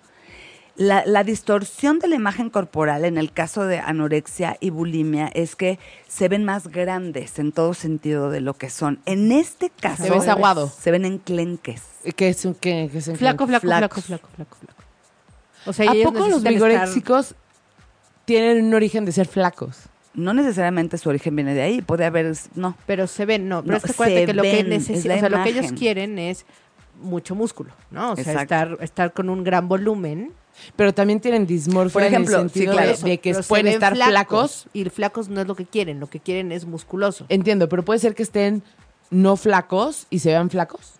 La, 0.76 1.04
la 1.08 1.24
distorsión 1.24 1.98
de 1.98 2.08
la 2.08 2.14
imagen 2.16 2.52
corporal 2.52 3.04
en 3.04 3.18
el 3.18 3.32
caso 3.32 3.66
de 3.66 3.80
anorexia 3.80 4.58
y 4.60 4.70
bulimia 4.70 5.28
es 5.34 5.56
que 5.56 5.80
se 6.08 6.28
ven 6.28 6.46
más 6.46 6.68
grandes 6.68 7.40
en 7.40 7.52
todo 7.52 7.74
sentido 7.74 8.30
de 8.30 8.42
lo 8.42 8.54
que 8.54 8.70
son. 8.70 9.00
En 9.08 9.32
este 9.32 9.72
caso 9.72 10.04
Se 10.04 10.12
ves 10.12 10.28
aguado. 10.28 10.70
se 10.70 10.92
ven 10.92 11.04
enclenques. 11.06 11.82
Que 12.16 12.30
es 12.30 12.46
un 12.46 12.54
que, 12.54 12.90
que 12.92 13.00
es 13.00 13.08
un 13.08 13.16
Flaco, 13.16 13.48
flaco, 13.48 13.62
flaco, 13.66 14.02
flaco, 14.02 14.28
flaco, 14.36 14.56
flaco. 14.58 14.84
O 15.68 15.74
sea, 15.74 15.92
¿A 15.92 15.94
poco 16.04 16.28
los 16.28 16.38
estar- 16.40 16.54
vigoréxicos 16.54 17.36
tienen 18.26 18.66
un 18.66 18.74
origen 18.74 19.06
de 19.06 19.12
ser 19.12 19.28
flacos? 19.28 19.78
No 20.14 20.34
necesariamente 20.34 20.98
su 20.98 21.10
origen 21.10 21.36
viene 21.36 21.54
de 21.54 21.62
ahí, 21.62 21.82
puede 21.82 22.06
haber, 22.06 22.34
no. 22.56 22.76
Pero 22.88 23.06
se 23.06 23.26
ven, 23.26 23.48
no. 23.48 23.62
Pero 23.62 23.72
No, 23.72 23.78
es 23.78 23.84
que 23.84 23.92
acuérdate 23.92 24.26
que 24.26 24.34
lo 24.34 24.42
que 24.42 24.52
ven, 24.52 24.70
necesitan, 24.70 25.18
o 25.18 25.20
sea, 25.20 25.30
lo 25.30 25.44
que 25.44 25.50
ellos 25.50 25.72
quieren 25.74 26.18
es 26.18 26.46
mucho 27.02 27.36
músculo, 27.36 27.72
¿no? 27.92 28.14
O 28.14 28.16
sea, 28.16 28.42
estar, 28.42 28.78
estar 28.82 29.14
con 29.14 29.30
un 29.30 29.44
gran 29.44 29.68
volumen. 29.68 30.32
Pero 30.76 30.92
también 30.92 31.20
tienen 31.20 31.46
dismorfia 31.46 31.94
Por 31.94 32.02
ejemplo, 32.02 32.36
en 32.38 32.46
el 32.46 32.50
sí, 32.50 32.54
sentido 32.62 32.74
claro. 32.74 32.98
de, 32.98 33.10
de 33.12 33.18
que 33.20 33.32
pero 33.34 33.44
pueden 33.44 33.68
estar 33.68 33.96
flacos. 33.96 34.66
Y 34.74 34.86
flacos 34.86 35.30
no 35.30 35.40
es 35.42 35.46
lo 35.48 35.54
que 35.54 35.66
quieren, 35.66 36.00
lo 36.00 36.08
que 36.08 36.20
quieren 36.20 36.52
es 36.52 36.66
musculoso. 36.66 37.28
Entiendo, 37.30 37.70
pero 37.70 37.86
puede 37.86 38.00
ser 38.00 38.16
que 38.16 38.24
estén 38.24 38.64
no 39.12 39.36
flacos 39.36 40.08
y 40.10 40.18
se 40.18 40.30
vean 40.30 40.50
flacos. 40.50 40.94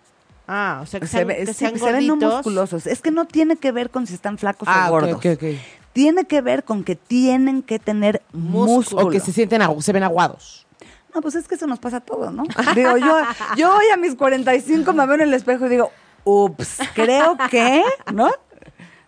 Ah, 0.48 0.80
o 0.82 0.86
sea, 0.86 0.98
que 0.98 1.06
Se, 1.06 1.12
sean, 1.18 1.28
ve- 1.28 1.36
que 1.36 1.46
sí, 1.46 1.54
sean 1.54 1.78
se 1.78 1.92
ven 1.92 2.06
no 2.06 2.16
musculosos. 2.16 2.86
Es 2.86 3.00
que 3.02 3.10
no 3.10 3.26
tiene 3.26 3.56
que 3.56 3.70
ver 3.70 3.90
con 3.90 4.06
si 4.06 4.14
están 4.14 4.38
flacos 4.38 4.66
Ah, 4.70 4.86
o 4.88 4.90
gordos. 4.92 5.12
ok, 5.14 5.26
ok. 5.34 5.44
Tiene 5.92 6.24
que 6.24 6.40
ver 6.40 6.64
con 6.64 6.84
que 6.84 6.96
tienen 6.96 7.62
que 7.62 7.78
tener 7.78 8.22
músculo. 8.32 9.06
O 9.06 9.10
que 9.10 9.20
se 9.20 9.32
sienten 9.32 9.60
se 9.80 9.92
ven 9.92 10.02
aguados. 10.04 10.66
No, 11.14 11.20
pues 11.22 11.34
es 11.34 11.48
que 11.48 11.54
eso 11.56 11.66
nos 11.66 11.78
pasa 11.78 11.98
a 11.98 12.00
todos, 12.00 12.32
¿no? 12.32 12.44
Digo, 12.74 12.96
yo, 12.98 13.16
yo 13.56 13.76
hoy 13.76 13.84
a 13.92 13.96
mis 13.96 14.14
45 14.14 14.92
me 14.92 15.06
veo 15.06 15.16
en 15.16 15.20
el 15.22 15.34
espejo 15.34 15.66
y 15.66 15.68
digo, 15.70 15.90
ups, 16.24 16.78
creo 16.94 17.36
que, 17.50 17.82
¿no? 18.12 18.30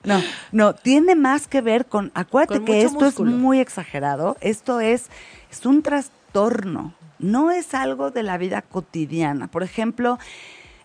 No, 0.02 0.22
no, 0.50 0.74
tiene 0.74 1.14
más 1.14 1.46
que 1.46 1.60
ver 1.60 1.84
con, 1.86 2.10
acuérdate 2.14 2.56
Con 2.60 2.64
que 2.64 2.82
esto 2.82 2.98
músculo. 3.00 3.30
es 3.30 3.36
muy 3.36 3.60
exagerado, 3.60 4.36
esto 4.40 4.80
es, 4.80 5.08
es 5.50 5.66
un 5.66 5.82
trastorno, 5.82 6.94
no 7.18 7.50
es 7.50 7.74
algo 7.74 8.10
de 8.10 8.22
la 8.22 8.38
vida 8.38 8.62
cotidiana. 8.62 9.48
Por 9.48 9.62
ejemplo, 9.62 10.18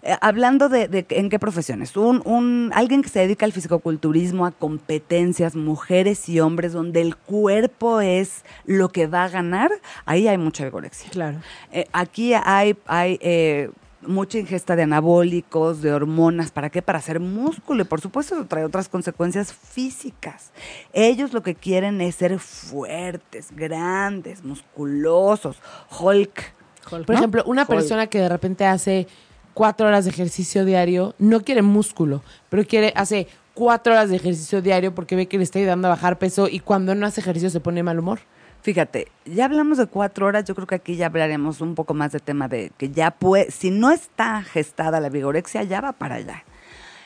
eh, 0.05 0.15
hablando 0.21 0.69
de, 0.69 0.87
de 0.87 1.03
en 1.09 1.29
qué 1.29 1.39
profesiones, 1.39 1.97
un, 1.97 2.21
un, 2.25 2.71
alguien 2.75 3.01
que 3.01 3.09
se 3.09 3.21
dedica 3.21 3.43
al 3.43 3.51
fisicoculturismo, 3.51 4.45
a 4.45 4.51
competencias, 4.51 5.55
mujeres 5.55 6.29
y 6.29 6.39
hombres, 6.39 6.73
donde 6.73 7.01
el 7.01 7.15
cuerpo 7.15 8.01
es 8.01 8.45
lo 8.65 8.89
que 8.89 9.07
va 9.07 9.23
a 9.23 9.29
ganar, 9.29 9.71
ahí 10.05 10.27
hay 10.27 10.37
mucha 10.37 10.63
vigorexia. 10.63 11.09
Claro. 11.09 11.39
Eh, 11.71 11.87
aquí 11.91 12.35
hay, 12.35 12.77
hay 12.85 13.17
eh, 13.19 13.71
mucha 14.03 14.37
ingesta 14.37 14.75
de 14.75 14.83
anabólicos, 14.83 15.81
de 15.81 15.91
hormonas. 15.91 16.51
¿Para 16.51 16.69
qué? 16.69 16.83
Para 16.83 16.99
hacer 16.99 17.19
músculo. 17.19 17.81
Y 17.81 17.85
por 17.85 17.99
supuesto 17.99 18.35
eso 18.35 18.45
trae 18.45 18.63
otras 18.63 18.87
consecuencias 18.87 19.53
físicas. 19.53 20.51
Ellos 20.93 21.33
lo 21.33 21.41
que 21.41 21.55
quieren 21.55 21.99
es 22.01 22.13
ser 22.13 22.37
fuertes, 22.37 23.47
grandes, 23.55 24.43
musculosos, 24.43 25.57
Hulk. 25.99 26.53
Por 26.89 27.09
¿no? 27.09 27.15
ejemplo, 27.15 27.43
una 27.47 27.63
Hulk. 27.63 27.69
persona 27.69 28.05
que 28.05 28.19
de 28.19 28.29
repente 28.29 28.67
hace 28.67 29.07
cuatro 29.55 29.87
horas 29.87 30.05
de 30.05 30.11
ejercicio 30.11 30.63
diario 30.65 31.15
no 31.17 31.41
quiere 31.41 31.63
músculo, 31.63 32.21
pero 32.49 32.63
quiere 32.67 32.93
hace 32.95 33.27
cuatro 33.55 33.93
horas 33.93 34.09
de 34.11 34.17
ejercicio 34.17 34.61
diario 34.61 34.93
porque 34.93 35.15
ve 35.15 35.25
que 35.27 35.37
le 35.39 35.43
está 35.43 35.57
ayudando 35.57 35.87
a 35.87 35.91
bajar 35.91 36.19
peso 36.19 36.47
y 36.47 36.59
cuando 36.59 36.93
no 36.93 37.07
hace 37.07 37.21
ejercicio 37.21 37.49
se 37.49 37.59
pone 37.59 37.77
de 37.77 37.83
mal 37.83 37.97
humor. 37.97 38.19
Fíjate, 38.61 39.07
ya 39.25 39.45
hablamos 39.45 39.77
de 39.77 39.85
cuatro 39.85 40.25
horas, 40.25 40.43
yo 40.45 40.55
creo 40.55 40.67
que 40.67 40.75
aquí 40.75 40.95
ya 40.95 41.05
hablaremos 41.07 41.61
un 41.61 41.73
poco 41.75 41.93
más 41.93 42.11
de 42.11 42.19
tema 42.19 42.47
de 42.47 42.71
que 42.77 42.89
ya 42.89 43.11
puede, 43.11 43.49
si 43.51 43.71
no 43.71 43.91
está 43.91 44.41
gestada 44.43 44.99
la 44.99 45.09
vigorexia, 45.09 45.63
ya 45.63 45.81
va 45.81 45.93
para 45.93 46.15
allá. 46.15 46.43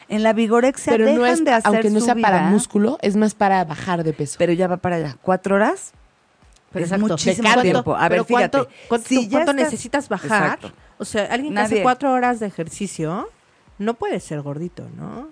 En 0.08 0.24
la 0.24 0.34
vigorexia 0.34 0.92
Pero 0.94 1.06
dejan 1.06 1.20
no 1.22 1.26
es, 1.28 1.46
de 1.46 1.52
hacer 1.52 1.68
aunque 1.68 1.90
no 1.92 2.00
su 2.00 2.06
sea 2.06 2.16
para 2.16 2.42
músculo, 2.44 2.98
es 3.02 3.16
más 3.16 3.36
para 3.36 3.64
bajar 3.66 4.04
de 4.04 4.14
peso. 4.14 4.38
pero 4.40 4.54
ya 4.54 4.68
va 4.68 4.78
para 4.78 4.96
allá. 4.96 5.18
¿Cuatro 5.22 5.56
horas? 5.56 5.92
Pero 6.72 6.86
Es 6.86 6.92
exacto. 6.92 7.08
muchísimo 7.14 7.48
¿De 7.50 7.54
cuánto- 7.54 7.62
tiempo. 7.72 7.96
A 7.96 8.02
ver, 8.04 8.10
pero 8.10 8.26
¿cuánto, 8.26 8.58
fíjate, 8.60 8.76
cuánto, 8.88 9.08
si 9.08 9.28
ya 9.28 9.30
cuánto 9.40 9.52
estás- 9.52 9.66
necesitas 9.66 10.10
bajar? 10.10 10.44
Exacto. 10.56 10.72
O 11.00 11.06
sea, 11.06 11.26
alguien 11.34 11.56
que 11.56 11.60
hace 11.62 11.82
cuatro 11.82 12.12
horas 12.12 12.40
de 12.40 12.46
ejercicio 12.48 13.28
no 13.80 13.96
puede 13.96 14.20
ser 14.20 14.42
gordito, 14.42 14.84
¿no? 14.98 15.30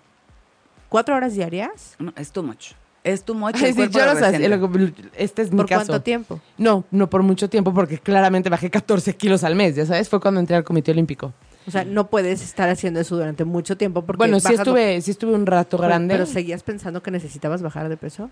¿Cuatro 0.89 1.15
horas 1.15 1.33
diarias? 1.35 1.95
No, 1.99 2.13
es 2.15 2.31
too 2.31 2.41
much. 2.43 2.71
Es 3.03 3.23
too 3.23 3.35
much. 3.35 3.55
Ay, 3.57 3.65
el 3.69 3.73
sí, 3.75 3.89
yo 3.91 4.05
lo 4.05 4.15
sé, 4.15 4.31
resiente. 4.31 4.49
lo 4.57 4.71
que- 4.71 4.93
este 5.17 5.41
es 5.41 5.51
mi 5.51 5.57
¿Por 5.57 5.67
caso. 5.67 5.85
cuánto 5.85 6.01
tiempo? 6.03 6.39
No, 6.57 6.83
no 6.91 7.09
por 7.09 7.23
mucho 7.23 7.49
tiempo, 7.49 7.73
porque 7.73 7.99
claramente 7.99 8.49
bajé 8.49 8.69
14 8.69 9.15
kilos 9.15 9.43
al 9.43 9.55
mes, 9.55 9.75
ya 9.75 9.85
sabes, 9.85 10.09
fue 10.09 10.19
cuando 10.19 10.39
entré 10.39 10.55
al 10.55 10.63
Comité 10.63 10.91
Olímpico. 10.91 11.33
O 11.67 11.71
sea, 11.71 11.83
no 11.83 12.07
puedes 12.07 12.41
estar 12.41 12.69
haciendo 12.69 12.99
eso 13.01 13.15
durante 13.17 13.43
mucho 13.43 13.75
tiempo 13.77 14.01
porque 14.05 14.17
Bueno, 14.19 14.39
sí 14.39 14.49
lo- 14.49 14.55
estuve, 14.55 15.01
sí 15.01 15.11
estuve 15.11 15.33
un 15.33 15.45
rato 15.45 15.75
Pero- 15.77 15.87
grande. 15.89 16.13
Pero 16.13 16.25
seguías 16.25 16.63
pensando 16.63 17.03
que 17.03 17.11
necesitabas 17.11 17.61
bajar 17.61 17.89
de 17.89 17.97
peso. 17.97 18.29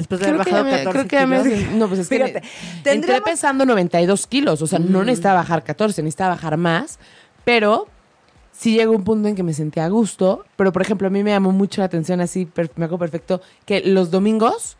Después 0.00 0.20
de 0.20 0.26
creo 0.26 0.34
haber 0.40 0.46
que, 0.46 0.52
bajado 0.52 0.70
ya 0.70 0.76
me- 0.78 0.84
14 0.84 1.08
creo 1.08 1.20
que 1.20 1.26
me- 1.26 1.78
no, 1.78 1.88
pues 1.88 2.00
es 2.00 2.08
que 2.08 2.16
Fíjate, 2.16 2.38
entré 2.38 2.82
tendríamos- 2.82 3.24
pesando 3.30 3.66
92 3.66 4.26
kilos, 4.26 4.60
o 4.62 4.66
sea, 4.66 4.78
no 4.78 5.00
Mm. 5.02 5.06
necesitaba 5.06 5.34
bajar 5.40 5.62
14, 5.64 6.02
necesitaba 6.02 6.34
bajar 6.34 6.56
más, 6.56 6.98
pero 7.44 7.86
sí 8.52 8.74
llegó 8.74 8.92
un 8.92 9.04
punto 9.04 9.28
en 9.28 9.34
que 9.36 9.42
me 9.42 9.54
sentía 9.54 9.84
a 9.86 9.88
gusto, 9.88 10.44
pero 10.56 10.72
por 10.72 10.82
ejemplo, 10.82 11.06
a 11.06 11.10
mí 11.10 11.22
me 11.22 11.30
llamó 11.30 11.52
mucho 11.52 11.80
la 11.80 11.86
atención 11.86 12.20
así, 12.20 12.48
me 12.76 12.84
hago 12.84 12.98
perfecto, 12.98 13.40
que 13.64 13.80
los 13.80 14.10
domingos 14.10 14.76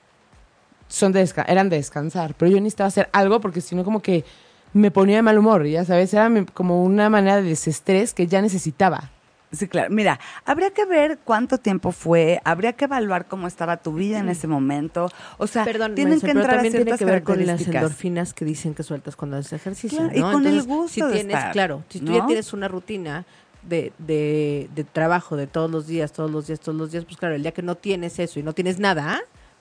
son 0.88 1.12
de 1.12 1.20
eran 1.46 1.68
de 1.68 1.76
descansar, 1.76 2.34
pero 2.36 2.50
yo 2.50 2.56
necesitaba 2.58 2.88
hacer 2.88 3.08
algo 3.12 3.40
porque 3.40 3.60
si 3.60 3.74
no 3.76 3.84
como 3.84 4.02
que 4.02 4.24
me 4.72 4.90
ponía 4.90 5.16
de 5.16 5.22
mal 5.22 5.38
humor, 5.38 5.64
ya 5.66 5.84
sabes, 5.84 6.12
era 6.14 6.28
como 6.52 6.82
una 6.84 7.08
manera 7.10 7.36
de 7.36 7.42
desestrés 7.42 8.12
que 8.14 8.26
ya 8.26 8.40
necesitaba. 8.42 9.10
Sí, 9.52 9.66
claro. 9.66 9.90
Mira, 9.90 10.20
habría 10.44 10.70
que 10.70 10.84
ver 10.84 11.18
cuánto 11.24 11.58
tiempo 11.58 11.90
fue, 11.90 12.40
habría 12.44 12.74
que 12.74 12.84
evaluar 12.84 13.26
cómo 13.26 13.48
estaba 13.48 13.78
tu 13.78 13.94
vida 13.94 14.20
en 14.20 14.28
ese 14.28 14.46
momento. 14.46 15.08
O 15.38 15.46
sea, 15.48 15.64
Perdón, 15.64 15.96
tienen 15.96 16.20
que 16.20 16.30
entrar 16.30 16.50
a 16.50 16.52
también 16.54 16.72
tiene 16.72 16.84
ciertas 16.84 16.98
que 17.00 17.04
ver 17.04 17.22
con 17.24 17.44
las 17.44 17.66
endorfinas 17.66 18.32
que 18.32 18.44
dicen 18.44 18.74
que 18.74 18.84
sueltas 18.84 19.16
cuando 19.16 19.36
haces 19.38 19.52
ejercicio. 19.54 19.98
Claro, 19.98 20.16
y 20.16 20.20
¿no? 20.20 20.32
con 20.32 20.46
el 20.46 20.54
Entonces, 20.58 20.66
gusto 20.68 20.88
si 20.94 21.00
de 21.02 21.10
tienes, 21.12 21.36
estar, 21.36 21.52
claro, 21.52 21.82
si 21.88 21.98
tú 21.98 22.12
¿no? 22.12 22.18
ya 22.18 22.26
tienes 22.26 22.52
una 22.52 22.68
rutina 22.68 23.24
de, 23.62 23.92
de, 23.98 24.70
de 24.74 24.84
trabajo 24.84 25.36
de 25.36 25.46
todos 25.48 25.70
los 25.70 25.86
días, 25.88 26.12
todos 26.12 26.30
los 26.30 26.46
días, 26.46 26.60
todos 26.60 26.78
los 26.78 26.92
días, 26.92 27.04
pues 27.04 27.16
claro, 27.16 27.34
el 27.34 27.42
día 27.42 27.52
que 27.52 27.62
no 27.62 27.74
tienes 27.74 28.18
eso 28.20 28.38
y 28.38 28.44
no 28.44 28.52
tienes 28.52 28.78
nada, 28.78 29.20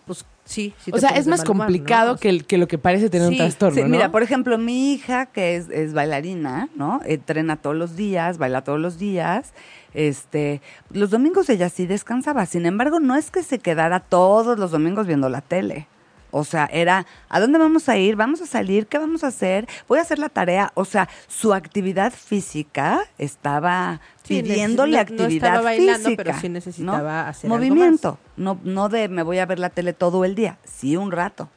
pues 0.09 0.25
sí. 0.43 0.73
sí 0.83 0.89
o 0.91 0.97
sea, 0.97 1.11
es 1.11 1.27
más 1.27 1.41
humor, 1.47 1.67
complicado 1.67 2.13
¿no? 2.13 2.19
que, 2.19 2.29
el- 2.29 2.45
que 2.47 2.57
lo 2.57 2.67
que 2.67 2.79
parece 2.79 3.11
tener 3.11 3.27
un 3.27 3.37
trastorno, 3.37 3.75
Sí, 3.75 3.83
¿no? 3.83 3.87
Mira, 3.89 4.11
por 4.11 4.23
ejemplo, 4.23 4.57
mi 4.57 4.91
hija, 4.91 5.27
que 5.27 5.55
es, 5.55 5.69
es 5.69 5.93
bailarina, 5.93 6.67
¿no? 6.75 6.99
Entrena 7.05 7.57
todos 7.57 7.75
los 7.75 7.95
días, 7.95 8.39
baila 8.39 8.63
todos 8.63 8.79
los 8.79 8.97
días. 8.97 9.53
Este, 9.93 10.61
los 10.91 11.11
domingos 11.11 11.47
ella 11.49 11.69
sí 11.69 11.85
descansaba. 11.85 12.47
Sin 12.47 12.65
embargo, 12.65 12.99
no 12.99 13.15
es 13.15 13.29
que 13.29 13.43
se 13.43 13.59
quedara 13.59 13.99
todos 13.99 14.57
los 14.57 14.71
domingos 14.71 15.05
viendo 15.05 15.29
la 15.29 15.41
tele. 15.41 15.87
O 16.31 16.43
sea, 16.43 16.69
era, 16.71 17.05
¿a 17.29 17.39
dónde 17.39 17.57
vamos 17.59 17.89
a 17.89 17.97
ir? 17.97 18.15
¿Vamos 18.15 18.41
a 18.41 18.45
salir? 18.45 18.87
¿Qué 18.87 18.97
vamos 18.97 19.23
a 19.23 19.27
hacer? 19.27 19.67
Voy 19.87 19.99
a 19.99 20.01
hacer 20.03 20.19
la 20.19 20.29
tarea. 20.29 20.71
O 20.75 20.85
sea, 20.85 21.09
su 21.27 21.53
actividad 21.53 22.13
física 22.13 23.01
estaba 23.17 23.99
Sí, 24.23 24.41
pidiéndole 24.43 24.93
no 24.93 24.99
actividad 24.99 25.49
estaba 25.49 25.61
bailando, 25.61 26.09
física. 26.09 26.23
pero 26.23 26.39
sí 26.39 26.49
necesitaba 26.49 27.23
¿no? 27.23 27.29
hacer 27.29 27.51
algo 27.51 27.57
Movimiento. 27.57 28.19
No, 28.37 28.59
no 28.63 28.89
de 28.89 29.09
me 29.09 29.23
voy 29.23 29.39
a 29.39 29.45
ver 29.45 29.59
la 29.59 29.69
tele 29.69 29.93
todo 29.93 30.23
el 30.25 30.35
día. 30.35 30.57
Sí, 30.65 30.95
un 30.97 31.11
rato. 31.11 31.49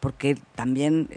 Porque 0.00 0.36
también 0.54 1.08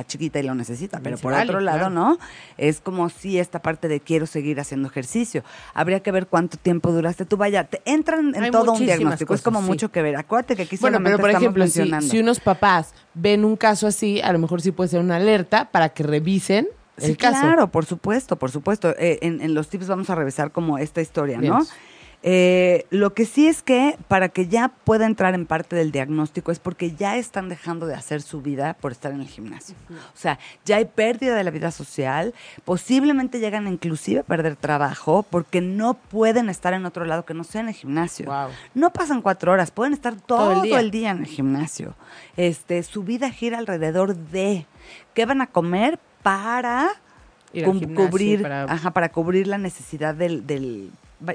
está 0.00 0.06
chiquita 0.06 0.38
y 0.38 0.42
lo 0.42 0.54
necesita. 0.54 1.00
Pero 1.02 1.16
por 1.18 1.32
otro 1.32 1.60
lado. 1.60 1.90
¿no? 1.90 2.18
Es 2.56 2.80
como 2.80 3.08
si 3.08 3.38
esta 3.38 3.60
parte 3.60 3.88
de 3.88 4.00
quiero 4.00 4.26
seguir 4.26 4.60
haciendo 4.60 4.88
ejercicio. 4.88 5.42
Habría 5.74 6.00
que 6.00 6.12
ver 6.12 6.26
cuánto 6.26 6.56
tiempo 6.56 6.92
duraste. 6.92 7.24
Tú 7.24 7.36
vaya, 7.36 7.64
te 7.64 7.80
entran 7.84 8.34
en 8.34 8.44
Hay 8.44 8.50
todo 8.50 8.72
un 8.72 8.80
diagnóstico. 8.80 9.34
es 9.34 9.42
como 9.42 9.60
sí. 9.60 9.66
mucho 9.66 9.90
que 9.90 10.02
ver. 10.02 10.16
Acuérdate 10.16 10.56
que 10.56 10.62
aquí 10.62 10.76
Bueno, 10.80 10.98
pero 11.02 11.18
por 11.18 11.30
ejemplo, 11.30 11.66
si, 11.66 12.18
unos 12.18 12.40
papás 12.40 12.94
ven 13.14 13.44
un 13.44 13.56
caso 13.56 13.86
así, 13.86 14.20
a 14.20 14.32
lo 14.32 14.38
mejor 14.38 14.60
sí 14.60 14.72
puede 14.72 14.88
ser 14.90 15.00
una 15.00 15.16
alerta 15.16 15.70
para 15.70 15.90
que 15.90 16.02
revisen 16.02 16.68
el 16.98 17.10
Sí, 17.12 17.16
caso. 17.16 17.40
claro, 17.40 17.68
por 17.70 17.84
supuesto, 17.86 18.36
por 18.36 18.50
supuesto. 18.50 18.94
Eh, 18.98 19.18
en, 19.22 19.40
en 19.40 19.54
los 19.54 19.68
tips 19.68 19.86
vamos 19.88 20.10
a 20.10 20.14
revisar 20.14 20.50
como 20.50 20.78
esta 20.78 21.00
historia, 21.00 21.38
Bien. 21.38 21.52
Eh, 22.24 22.84
lo 22.90 23.14
que 23.14 23.24
sí 23.24 23.46
es 23.46 23.62
que 23.62 23.96
para 24.08 24.28
que 24.28 24.48
ya 24.48 24.68
pueda 24.84 25.06
entrar 25.06 25.34
en 25.36 25.46
parte 25.46 25.76
del 25.76 25.92
diagnóstico 25.92 26.50
es 26.50 26.58
porque 26.58 26.90
ya 26.96 27.16
están 27.16 27.48
dejando 27.48 27.86
de 27.86 27.94
hacer 27.94 28.22
su 28.22 28.42
vida 28.42 28.74
por 28.74 28.90
estar 28.90 29.12
en 29.12 29.20
el 29.20 29.28
gimnasio. 29.28 29.76
O 29.90 30.16
sea, 30.18 30.38
ya 30.64 30.76
hay 30.78 30.84
pérdida 30.86 31.36
de 31.36 31.44
la 31.44 31.52
vida 31.52 31.70
social, 31.70 32.34
posiblemente 32.64 33.38
llegan 33.38 33.68
inclusive 33.68 34.20
a 34.20 34.22
perder 34.24 34.56
trabajo 34.56 35.22
porque 35.30 35.60
no 35.60 35.94
pueden 35.94 36.48
estar 36.48 36.74
en 36.74 36.86
otro 36.86 37.04
lado 37.04 37.24
que 37.24 37.34
no 37.34 37.44
sea 37.44 37.60
en 37.60 37.68
el 37.68 37.74
gimnasio. 37.74 38.26
Wow. 38.26 38.48
No 38.74 38.90
pasan 38.92 39.22
cuatro 39.22 39.52
horas, 39.52 39.70
pueden 39.70 39.92
estar 39.92 40.16
todo, 40.16 40.38
Todo 40.38 40.52
el 40.54 40.62
día. 40.62 40.80
el 40.80 40.90
día 40.90 41.10
en 41.10 41.18
el 41.18 41.26
gimnasio. 41.26 41.94
Este, 42.36 42.82
su 42.82 43.04
vida 43.04 43.30
gira 43.30 43.58
alrededor 43.58 44.16
de 44.16 44.66
qué 45.14 45.24
van 45.24 45.40
a 45.40 45.46
comer 45.46 46.00
para 46.24 46.88
Ir 47.52 47.64
al 47.64 47.70
cum- 47.70 47.78
gimnasio 47.78 48.10
cubrir, 48.10 48.42
para- 48.42 48.64
ajá, 48.64 48.90
para 48.90 49.08
cubrir 49.10 49.46
la 49.46 49.58
necesidad 49.58 50.16
del, 50.16 50.46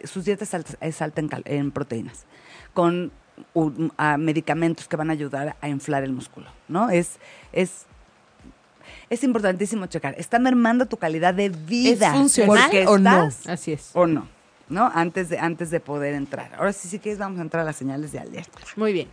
sus 0.05 0.25
dietas 0.25 0.49
es 0.49 0.53
alta, 0.53 0.73
es 0.81 1.01
alta 1.01 1.21
en, 1.21 1.27
cal- 1.29 1.43
en 1.45 1.71
proteínas, 1.71 2.25
con 2.73 3.11
un- 3.53 3.91
a 3.97 4.17
medicamentos 4.17 4.87
que 4.87 4.95
van 4.95 5.09
a 5.09 5.13
ayudar 5.13 5.55
a 5.61 5.67
inflar 5.69 6.03
el 6.03 6.11
músculo, 6.13 6.47
¿no? 6.67 6.89
Es, 6.89 7.17
es, 7.51 7.85
es 9.09 9.23
importantísimo 9.23 9.85
checar. 9.87 10.15
Está 10.17 10.39
mermando 10.39 10.85
tu 10.85 10.97
calidad 10.97 11.33
de 11.33 11.49
vida. 11.49 12.07
¿Es 12.07 12.13
funcional 12.13 12.59
porque 12.63 12.87
o 12.87 12.97
no? 12.97 13.27
estás- 13.27 13.47
Así 13.47 13.73
es. 13.73 13.91
o 13.93 14.05
no, 14.07 14.27
¿no? 14.69 14.91
Antes 14.93 15.29
de, 15.29 15.39
antes 15.39 15.69
de 15.71 15.79
poder 15.79 16.13
entrar. 16.13 16.51
Ahora 16.57 16.73
sí, 16.73 16.87
sí 16.87 16.99
que 16.99 17.15
vamos 17.15 17.39
a 17.39 17.41
entrar 17.43 17.61
a 17.61 17.65
las 17.65 17.75
señales 17.75 18.11
de 18.11 18.19
alerta. 18.19 18.59
Muy 18.75 18.93
bien. 18.93 19.07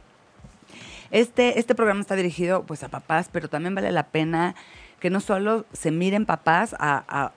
Este, 1.10 1.58
este 1.58 1.74
programa 1.74 2.00
está 2.00 2.14
dirigido 2.14 2.62
pues 2.64 2.82
a 2.84 2.88
papás, 2.88 3.28
pero 3.32 3.48
también 3.48 3.74
vale 3.74 3.90
la 3.90 4.04
pena 4.06 4.54
que 5.00 5.10
no 5.10 5.20
solo 5.20 5.64
se 5.72 5.90
miren 5.90 6.24
papás 6.26 6.74
a, 6.78 7.04
a- 7.08 7.32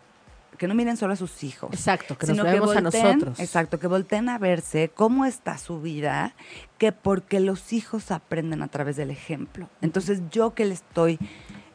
que 0.57 0.67
no 0.67 0.75
miren 0.75 0.97
solo 0.97 1.13
a 1.13 1.15
sus 1.15 1.43
hijos. 1.43 1.69
Exacto, 1.73 2.17
que 2.17 2.27
nos 2.27 2.37
sino 2.37 2.47
a 2.49 2.53
volteen- 2.55 2.83
nosotros. 2.83 3.39
Exacto, 3.39 3.79
que 3.79 3.87
volteen 3.87 4.29
a 4.29 4.37
verse 4.37 4.89
cómo 4.93 5.25
está 5.25 5.57
su 5.57 5.81
vida, 5.81 6.33
que 6.77 6.91
porque 6.91 7.39
los 7.39 7.73
hijos 7.73 8.11
aprenden 8.11 8.61
a 8.61 8.67
través 8.67 8.95
del 8.95 9.11
ejemplo. 9.11 9.69
Entonces, 9.81 10.21
yo 10.31 10.53
que 10.53 10.65
le 10.65 10.73
estoy 10.73 11.19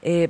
eh, 0.03 0.29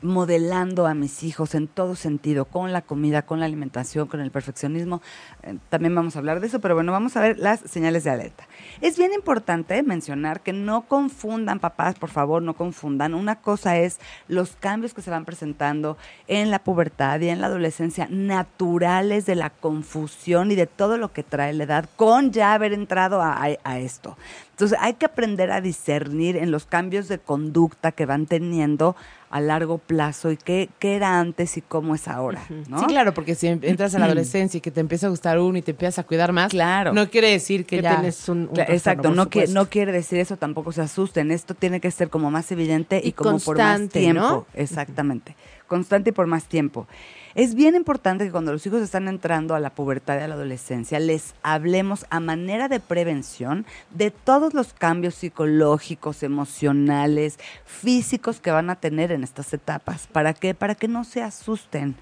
modelando 0.00 0.86
a 0.86 0.94
mis 0.94 1.22
hijos 1.22 1.54
en 1.54 1.66
todo 1.68 1.96
sentido, 1.96 2.44
con 2.44 2.72
la 2.72 2.82
comida, 2.82 3.22
con 3.22 3.40
la 3.40 3.46
alimentación, 3.46 4.06
con 4.06 4.20
el 4.20 4.30
perfeccionismo. 4.30 5.02
Eh, 5.42 5.56
también 5.68 5.94
vamos 5.94 6.14
a 6.14 6.20
hablar 6.20 6.40
de 6.40 6.46
eso, 6.46 6.60
pero 6.60 6.74
bueno, 6.74 6.92
vamos 6.92 7.16
a 7.16 7.20
ver 7.20 7.38
las 7.38 7.60
señales 7.60 8.04
de 8.04 8.10
alerta. 8.10 8.46
Es 8.80 8.96
bien 8.96 9.12
importante 9.12 9.82
mencionar 9.82 10.40
que 10.40 10.52
no 10.52 10.82
confundan, 10.82 11.58
papás, 11.58 11.96
por 11.98 12.10
favor, 12.10 12.42
no 12.42 12.54
confundan. 12.54 13.14
Una 13.14 13.36
cosa 13.40 13.76
es 13.76 13.98
los 14.28 14.56
cambios 14.56 14.94
que 14.94 15.02
se 15.02 15.10
van 15.10 15.24
presentando 15.24 15.96
en 16.28 16.50
la 16.50 16.60
pubertad 16.60 17.20
y 17.20 17.28
en 17.28 17.40
la 17.40 17.48
adolescencia, 17.48 18.06
naturales 18.10 19.26
de 19.26 19.34
la 19.34 19.50
confusión 19.50 20.50
y 20.50 20.54
de 20.54 20.66
todo 20.66 20.96
lo 20.98 21.12
que 21.12 21.22
trae 21.22 21.52
la 21.52 21.64
edad, 21.64 21.88
con 21.96 22.30
ya 22.32 22.52
haber 22.54 22.72
entrado 22.72 23.20
a, 23.20 23.32
a- 23.44 23.56
a 23.64 23.78
esto. 23.78 24.16
Entonces 24.50 24.78
hay 24.80 24.94
que 24.94 25.06
aprender 25.06 25.50
a 25.52 25.60
discernir 25.60 26.36
en 26.36 26.50
los 26.50 26.66
cambios 26.66 27.08
de 27.08 27.18
conducta 27.18 27.92
que 27.92 28.06
van 28.06 28.26
teniendo 28.26 28.96
a 29.30 29.40
largo 29.40 29.78
plazo 29.78 30.30
y 30.30 30.36
qué, 30.36 30.68
qué 30.78 30.96
era 30.96 31.20
antes 31.20 31.56
y 31.56 31.60
cómo 31.62 31.94
es 31.94 32.08
ahora. 32.08 32.42
¿no? 32.68 32.80
Sí, 32.80 32.86
claro, 32.86 33.12
porque 33.14 33.34
si 33.34 33.46
entras 33.48 33.94
a 33.94 33.98
la 33.98 34.06
adolescencia 34.06 34.56
y 34.58 34.60
que 34.60 34.70
te 34.70 34.80
empieza 34.80 35.06
a 35.06 35.10
gustar 35.10 35.38
uno 35.38 35.58
y 35.58 35.62
te 35.62 35.72
empiezas 35.72 35.98
a 35.98 36.02
cuidar 36.04 36.32
más, 36.32 36.50
Claro. 36.50 36.92
no 36.94 37.10
quiere 37.10 37.30
decir 37.30 37.66
que, 37.66 37.76
Que 37.76 37.82
ya 37.82 37.96
tienes 37.96 38.28
un, 38.28 38.48
Exacto, 38.56 39.10
no, 39.10 39.24
supuesto. 39.24 39.54
no 39.54 39.68
quiere 39.68 39.92
decir 39.92 40.18
eso, 40.18 40.36
tampoco 40.36 40.72
se 40.72 40.80
asusten. 40.82 41.30
Esto 41.30 41.54
tiene 41.54 41.80
que 41.80 41.90
ser 41.90 42.08
como 42.08 42.30
más 42.30 42.50
evidente 42.52 43.00
y, 43.04 43.08
Y 43.08 43.12
como 43.12 43.38
por 43.38 43.58
más 43.58 43.88
tiempo. 43.88 44.20
¿no? 44.20 44.46
Exactamente, 44.54 45.36
constante 45.68 46.10
y 46.10 46.12
por 46.12 46.26
más 46.26 46.46
tiempo. 46.46 46.88
Es 47.36 47.54
bien 47.54 47.76
importante 47.76 48.24
que 48.24 48.32
cuando 48.32 48.52
los 48.52 48.66
hijos 48.66 48.82
están 48.82 49.06
entrando 49.06 49.54
a 49.54 49.60
la 49.60 49.70
pubertad 49.70 50.18
y 50.18 50.22
a 50.22 50.28
la 50.28 50.34
adolescencia, 50.34 50.98
les 50.98 51.36
hablemos 51.44 52.04
a 52.10 52.18
manera 52.18 52.66
de 52.66 52.80
prevención 52.80 53.64
de 53.90 54.10
todos 54.10 54.54
los 54.54 54.72
cambios 54.72 55.14
psicológicos, 55.14 56.24
emocionales, 56.24 57.38
físicos 57.64 58.40
que 58.40 58.50
van 58.50 58.70
a 58.70 58.76
tener 58.76 59.12
en 59.12 59.22
estas 59.22 59.52
etapas. 59.52 60.08
¿Para 60.08 60.34
qué? 60.34 60.54
Para 60.54 60.74
que 60.74 60.88
no 60.88 61.04
se 61.04 61.22
asusten. 61.22 61.94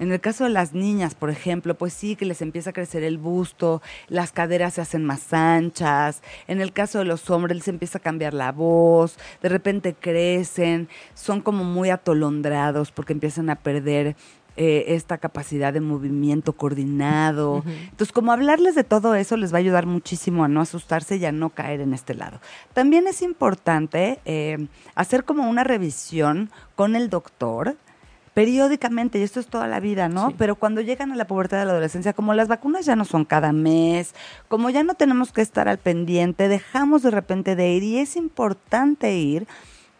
En 0.00 0.10
el 0.12 0.20
caso 0.20 0.44
de 0.44 0.50
las 0.50 0.72
niñas, 0.72 1.14
por 1.14 1.28
ejemplo, 1.28 1.74
pues 1.74 1.92
sí 1.92 2.16
que 2.16 2.24
les 2.24 2.40
empieza 2.40 2.70
a 2.70 2.72
crecer 2.72 3.04
el 3.04 3.18
busto, 3.18 3.82
las 4.08 4.32
caderas 4.32 4.74
se 4.74 4.80
hacen 4.80 5.04
más 5.04 5.34
anchas. 5.34 6.22
En 6.48 6.62
el 6.62 6.72
caso 6.72 7.00
de 7.00 7.04
los 7.04 7.28
hombres 7.28 7.58
les 7.58 7.68
empieza 7.68 7.98
a 7.98 8.00
cambiar 8.00 8.32
la 8.32 8.50
voz, 8.50 9.18
de 9.42 9.50
repente 9.50 9.94
crecen, 9.94 10.88
son 11.14 11.42
como 11.42 11.64
muy 11.64 11.90
atolondrados 11.90 12.92
porque 12.92 13.12
empiezan 13.12 13.50
a 13.50 13.56
perder 13.56 14.16
eh, 14.56 14.94
esta 14.94 15.18
capacidad 15.18 15.72
de 15.72 15.80
movimiento 15.80 16.54
coordinado. 16.54 17.62
Entonces, 17.66 18.12
como 18.12 18.32
hablarles 18.32 18.74
de 18.74 18.84
todo 18.84 19.14
eso 19.14 19.36
les 19.36 19.52
va 19.52 19.58
a 19.58 19.60
ayudar 19.60 19.84
muchísimo 19.84 20.44
a 20.44 20.48
no 20.48 20.62
asustarse 20.62 21.18
y 21.18 21.26
a 21.26 21.32
no 21.32 21.50
caer 21.50 21.82
en 21.82 21.92
este 21.92 22.14
lado. 22.14 22.40
También 22.72 23.06
es 23.06 23.20
importante 23.20 24.18
eh, 24.24 24.66
hacer 24.94 25.24
como 25.24 25.48
una 25.48 25.62
revisión 25.62 26.50
con 26.74 26.96
el 26.96 27.10
doctor 27.10 27.76
periódicamente, 28.34 29.18
y 29.18 29.22
esto 29.22 29.40
es 29.40 29.46
toda 29.46 29.66
la 29.66 29.80
vida, 29.80 30.08
¿no? 30.08 30.28
Sí. 30.28 30.34
Pero 30.38 30.56
cuando 30.56 30.80
llegan 30.80 31.12
a 31.12 31.16
la 31.16 31.26
pubertad 31.26 31.58
de 31.58 31.64
la 31.64 31.72
adolescencia, 31.72 32.12
como 32.12 32.34
las 32.34 32.48
vacunas 32.48 32.86
ya 32.86 32.96
no 32.96 33.04
son 33.04 33.24
cada 33.24 33.52
mes, 33.52 34.14
como 34.48 34.70
ya 34.70 34.82
no 34.82 34.94
tenemos 34.94 35.32
que 35.32 35.42
estar 35.42 35.68
al 35.68 35.78
pendiente, 35.78 36.48
dejamos 36.48 37.02
de 37.02 37.10
repente 37.10 37.56
de 37.56 37.72
ir 37.72 37.82
y 37.82 37.98
es 37.98 38.16
importante 38.16 39.14
ir. 39.14 39.46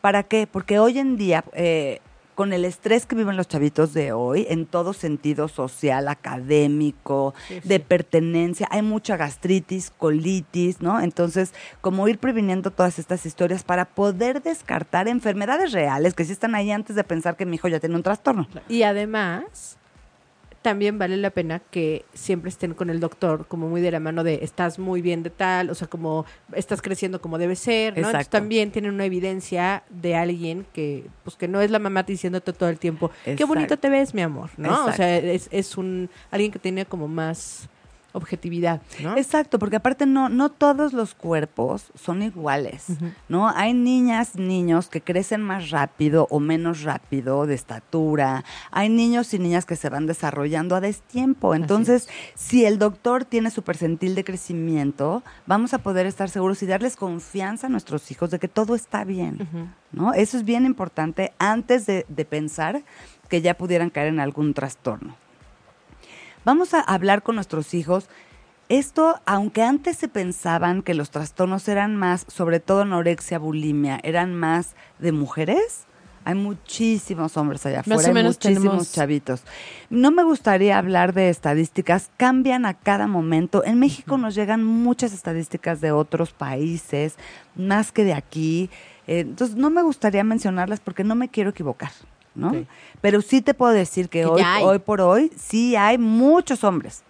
¿Para 0.01 0.23
qué? 0.23 0.47
Porque 0.47 0.79
hoy 0.79 0.99
en 0.99 1.17
día, 1.17 1.45
eh, 1.53 2.01
con 2.41 2.55
el 2.55 2.65
estrés 2.65 3.05
que 3.05 3.17
viven 3.17 3.37
los 3.37 3.49
chavitos 3.49 3.93
de 3.93 4.13
hoy, 4.13 4.47
en 4.49 4.65
todo 4.65 4.95
sentido 4.95 5.47
social, 5.47 6.09
académico, 6.09 7.35
Sí, 7.47 7.61
de 7.63 7.81
pertenencia, 7.81 8.67
hay 8.71 8.81
mucha 8.81 9.19
gastritis, 9.19 9.91
colitis, 9.91 10.81
¿no? 10.81 11.03
Entonces, 11.03 11.53
como 11.83 12.09
ir 12.09 12.19
previniendo 12.19 12.71
todas 12.71 12.99
estas 12.99 13.27
historias 13.27 13.63
para 13.63 13.85
poder 13.85 14.43
descartar 14.43 15.07
enfermedades 15.07 15.73
reales 15.73 16.15
que 16.15 16.25
sí 16.25 16.33
están 16.33 16.55
ahí 16.55 16.71
antes 16.71 16.97
de 16.97 17.05
pensar 17.05 17.37
que 17.37 17.45
mi 17.45 17.57
hijo 17.57 17.69
ya 17.69 17.79
tiene 17.79 17.95
un 17.95 18.03
trastorno. 18.03 18.49
Y 18.71 18.85
además, 18.85 19.77
también 20.63 20.99
vale 20.99 21.17
la 21.17 21.31
pena 21.31 21.61
que 21.71 22.05
siempre 22.13 22.51
estén 22.51 22.75
con 22.75 22.91
el 22.91 23.01
doctor, 23.01 23.47
como 23.47 23.69
muy 23.69 23.81
de 23.81 23.91
la 23.91 24.01
mano 24.01 24.25
de 24.25 24.41
estás 24.43 24.79
muy 24.79 25.01
bien 25.01 25.23
de 25.23 25.31
tal, 25.31 25.71
o 25.71 25.75
sea, 25.75 25.89
como 25.89 26.27
estás 26.53 26.83
creciendo 26.83 27.21
como 27.21 27.39
debe 27.39 27.57
ser, 27.57 27.95
¿no? 27.95 28.07
Entonces 28.07 28.29
también 28.29 28.71
tienen 28.71 28.93
una 28.93 29.07
evidencia 29.07 29.83
de 29.89 30.17
alguien 30.17 30.67
que, 30.75 31.07
pues 31.25 31.37
que 31.37 31.49
no 31.49 31.61
es 31.63 31.71
la 31.71 31.79
mamá 31.79 32.03
diciéndote 32.03 32.53
todo 32.53 32.69
el 32.69 32.79
tiempo, 32.79 33.11
qué 33.25 33.45
bonito 33.45 33.79
te 33.79 33.89
ves, 33.89 34.15
mi 34.15 34.23
amor, 34.23 34.51
¿no? 34.59 34.87
O 34.87 34.93
sea, 34.93 35.17
es, 35.17 35.49
es 35.51 35.79
un 35.79 36.11
alguien 36.31 36.53
que 36.53 36.59
tiene 36.59 36.85
como 36.85 37.09
más 37.09 37.69
objetividad, 38.13 38.83
¿no? 39.03 39.17
Exacto, 39.17 39.59
porque 39.59 39.77
aparte 39.77 40.07
no, 40.07 40.29
no 40.29 40.51
todos 40.51 40.93
los 40.93 41.15
cuerpos 41.15 41.93
son 41.95 42.23
iguales, 42.23 42.87
¿no? 43.29 43.49
Hay 43.49 43.75
niñas, 43.75 44.37
niños 44.37 44.89
que 44.89 45.01
crecen 45.01 45.43
más 45.43 45.71
rápido 45.71 46.27
o 46.31 46.41
menos 46.41 46.83
rápido 46.83 47.47
de 47.47 47.55
estatura, 47.55 48.45
hay 48.71 48.89
niños 48.89 49.33
y 49.35 49.39
niñas 49.39 49.65
que 49.65 49.77
se 49.77 49.89
van 49.89 50.07
desarrollando 50.07 50.77
a 50.77 50.81
destiempo, 50.81 51.55
entonces 51.55 52.09
si 52.35 52.65
el 52.65 52.79
doctor 52.79 53.25
tiene 53.25 53.51
su 53.51 53.63
percentil 53.63 54.15
de 54.15 54.25
crecimiento, 54.25 55.23
vamos 55.47 55.75
a 55.75 55.79
poder 55.79 56.07
estar 56.07 56.31
seguros 56.31 56.63
y 56.63 56.67
darles 56.67 56.97
confianza 56.97 57.67
a 57.67 57.71
nuestros 57.71 58.11
hijos 58.11 58.31
de 58.31 58.39
que 58.39 58.49
todo 58.49 58.75
está 58.75 59.05
bien. 59.05 59.49
¿no? 59.93 60.13
Eso 60.13 60.37
es 60.37 60.45
bien 60.45 60.65
importante 60.67 61.33
antes 61.39 61.87
de, 61.87 62.07
de 62.09 62.25
pensar 62.25 62.83
que 63.29 63.43
ya 63.43 63.57
pudieran 63.57 63.91
caer 63.91 64.09
en 64.09 64.21
algún 64.21 64.55
trastorno. 64.55 65.17
Vamos 66.45 66.75
a 66.75 66.81
hablar 66.81 67.23
con 67.23 67.35
nuestros 67.37 67.75
hijos. 67.75 68.09
Esto, 68.69 69.21
aunque 69.27 69.63
antes 69.63 69.97
se 69.97 70.09
pensaban 70.09 70.83
que 70.83 70.95
los 70.95 71.11
trastornos 71.11 71.67
eran 71.69 71.97
más, 71.97 72.25
sobre 72.29 72.61
todo 72.61 72.83
anorexia, 72.83 73.39
bulimia, 73.39 73.99
eran 74.05 74.35
más 74.35 74.75
de 75.01 75.11
mujeres, 75.11 75.87
hay 76.25 76.35
muchísimos 76.37 77.37
hombres 77.37 77.67
allá 77.67 77.81
afuera, 77.81 78.09
hay 78.09 78.23
muchísimos 78.25 78.39
tenemos- 78.63 78.93
chavitos. 78.93 79.43
No 79.89 80.13
me 80.13 80.23
gustaría 80.23 80.79
hablar 80.79 81.15
de 81.15 81.31
estadísticas, 81.31 82.11
cambian 82.17 82.65
a 82.65 82.75
cada 82.75 83.09
momento. 83.09 83.65
En 83.65 83.79
México 83.81 84.19
nos 84.19 84.35
llegan 84.37 84.63
muchas 84.63 85.13
estadísticas 85.13 85.81
de 85.81 85.91
otros 85.93 86.33
países, 86.33 87.17
más 87.57 87.91
que 87.91 88.05
de 88.05 88.13
aquí. 88.15 88.71
Eh, 89.09 89.21
entonces, 89.21 89.57
no 89.57 89.71
me 89.71 89.83
gustaría 89.83 90.23
mencionarlas 90.23 90.79
porque 90.79 91.03
no 91.03 91.17
me 91.17 91.29
quiero 91.29 91.51
equivocar, 91.51 91.91
¿no? 92.35 92.53
Pero 93.01 93.21
sí 93.23 93.41
te 93.43 93.55
puedo 93.55 93.73
decir 93.73 94.09
que, 94.09 94.21
Que 94.21 94.27
hoy, 94.27 94.43
hoy 94.63 94.79
por 94.79 95.01
hoy 95.01 95.31
sí 95.37 95.77
hay 95.77 95.99
muchos 95.99 96.65
hombres. 96.65 97.03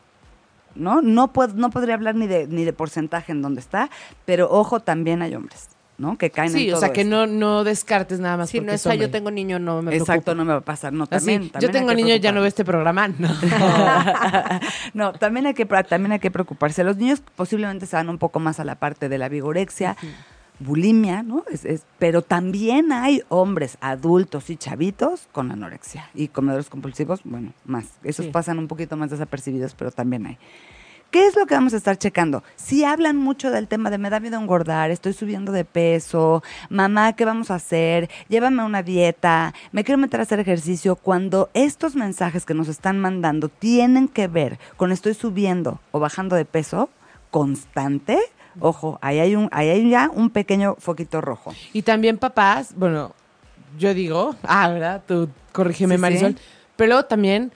¿No? 0.77 1.03
No, 1.03 1.33
puedo, 1.33 1.53
no 1.55 1.71
podría 1.71 1.95
hablar 1.95 2.15
ni 2.15 2.29
de, 2.29 2.47
ni 2.47 2.65
de 2.65 2.73
porcentaje 2.73 3.33
en 3.33 3.43
dónde 3.43 3.61
está, 3.61 3.91
pero 4.25 4.49
ojo, 4.51 4.79
también 4.79 5.21
hay 5.21 5.35
hombres, 5.35 5.69
¿no? 5.99 6.17
Que 6.17 6.31
caen 6.31 6.53
en 6.53 6.59
Sí, 6.59 6.69
o 6.69 6.75
todo 6.75 6.81
sea, 6.81 6.93
que 6.93 7.01
esto. 7.01 7.11
no, 7.11 7.27
no 7.27 7.65
descartes 7.65 8.21
nada 8.21 8.37
más 8.37 8.51
Si 8.51 8.59
porque 8.59 8.67
no 8.69 8.73
es 8.75 8.81
es 8.81 8.87
"Ay, 8.87 8.99
yo 8.99 9.11
tengo 9.11 9.33
niño, 9.33 9.59
no 9.59 9.83
me 9.83 9.97
Exacto, 9.97 10.33
no 10.37 10.45
me 10.45 10.53
va 10.53 10.61
a 10.61 10.65
pasar. 10.65 10.93
No, 10.93 11.05
Así, 11.11 11.11
también, 11.11 11.51
yo 11.61 11.71
tengo 11.73 11.93
niño, 11.93 12.15
ya 12.17 12.31
no 12.31 12.41
veo 12.41 12.47
este 12.47 12.65
programa. 12.65 13.09
No. 13.09 13.29
no, 14.95 15.13
también 15.15 15.47
hay 15.47 15.55
que 15.55 15.67
también 15.67 16.13
hay 16.13 16.21
que 16.21 16.31
preocuparse. 16.31 16.85
Los 16.85 16.97
niños 16.97 17.21
posiblemente 17.35 17.87
se 17.87 17.97
van 17.97 18.09
un 18.09 18.19
poco 18.19 18.39
más 18.39 18.61
a 18.61 18.65
la 18.65 18.77
parte 18.77 19.09
de 19.09 19.19
la 19.19 19.29
vigorexia, 19.29 19.97
bulimia, 20.61 21.23
¿no? 21.23 21.45
Es- 21.51 21.65
es- 21.65 21.83
pero 21.99 22.23
también 22.23 22.93
hay 22.93 23.23
hombres 23.29 23.77
adultos 23.81 24.51
y 24.51 24.57
chavitos 24.57 25.29
con 25.33 25.51
anorexia 25.51 26.09
y 26.15 26.29
comedores 26.29 26.69
compulsivos, 26.69 27.21
bueno, 27.25 27.53
más. 27.65 27.87
Esos 28.05 28.27
Sí. 28.27 28.31
pasan 28.31 28.59
un 28.59 28.69
poquito 28.69 28.97
más 28.97 29.11
desapercibidos, 29.11 29.75
pero 29.75 29.91
también 29.91 30.27
hay. 30.27 30.39
¿Qué 31.11 31.27
es 31.27 31.35
lo 31.35 31.45
que 31.47 31.55
vamos 31.57 31.75
a 31.75 31.77
estar 31.77 31.99
checando? 31.99 32.45
Si 32.55 32.85
hablan 32.85 33.17
mucho 33.17 33.51
del 33.51 33.67
tema 33.67 33.91
de 33.91 33.99
me 33.99 34.11
da 34.11 34.21
miedo 34.21 34.39
engordar, 34.39 34.93
estoy 34.93 35.13
subiendo 35.13 35.51
de 35.51 35.65
peso, 35.65 36.45
mamá, 36.69 37.15
¿qué 37.15 37.25
vamos 37.25 37.51
a 37.51 37.57
hacer? 37.57 38.09
Llévame 38.29 38.63
a 38.63 38.65
una 38.65 38.85
dieta, 38.85 39.53
me 39.73 39.83
quiero 39.83 39.99
meter 39.99 40.21
a 40.21 40.23
hacer 40.23 40.39
ejercicio. 40.39 40.95
Cuando 40.95 41.51
estos 41.53 41.97
mensajes 41.97 42.45
que 42.45 42.55
nos 42.55 42.69
están 42.69 43.01
mandando 43.01 43.49
tienen 43.49 44.07
que 44.07 44.29
ver 44.29 44.61
con 44.77 44.93
estoy 44.93 45.15
subiendo 45.15 45.81
o 45.91 45.99
bajando 45.99 46.37
de 46.37 46.45
peso 46.45 46.91
constante, 47.33 48.19
ojo, 48.61 48.99
ahí 49.03 49.19
hay, 49.19 49.35
un, 49.37 49.49
ahí 49.53 49.69
hay 49.69 49.91
ya 49.91 50.11
un 50.13 50.31
pequeño 50.31 50.77
foquito 50.79 51.21
rojo. 51.21 51.55
Y 51.73 51.83
también 51.83 52.19
papás, 52.19 52.75
bueno, 52.77 53.15
yo 53.79 53.93
digo, 53.95 54.35
ah, 54.45 54.69
¿verdad? 54.69 55.03
Tú 55.07 55.29
corrígeme, 55.53 55.95
Sí, 55.95 55.99
sí. 55.99 56.01
Marisol. 56.01 56.37
Pero 56.77 57.05
también, 57.05 57.53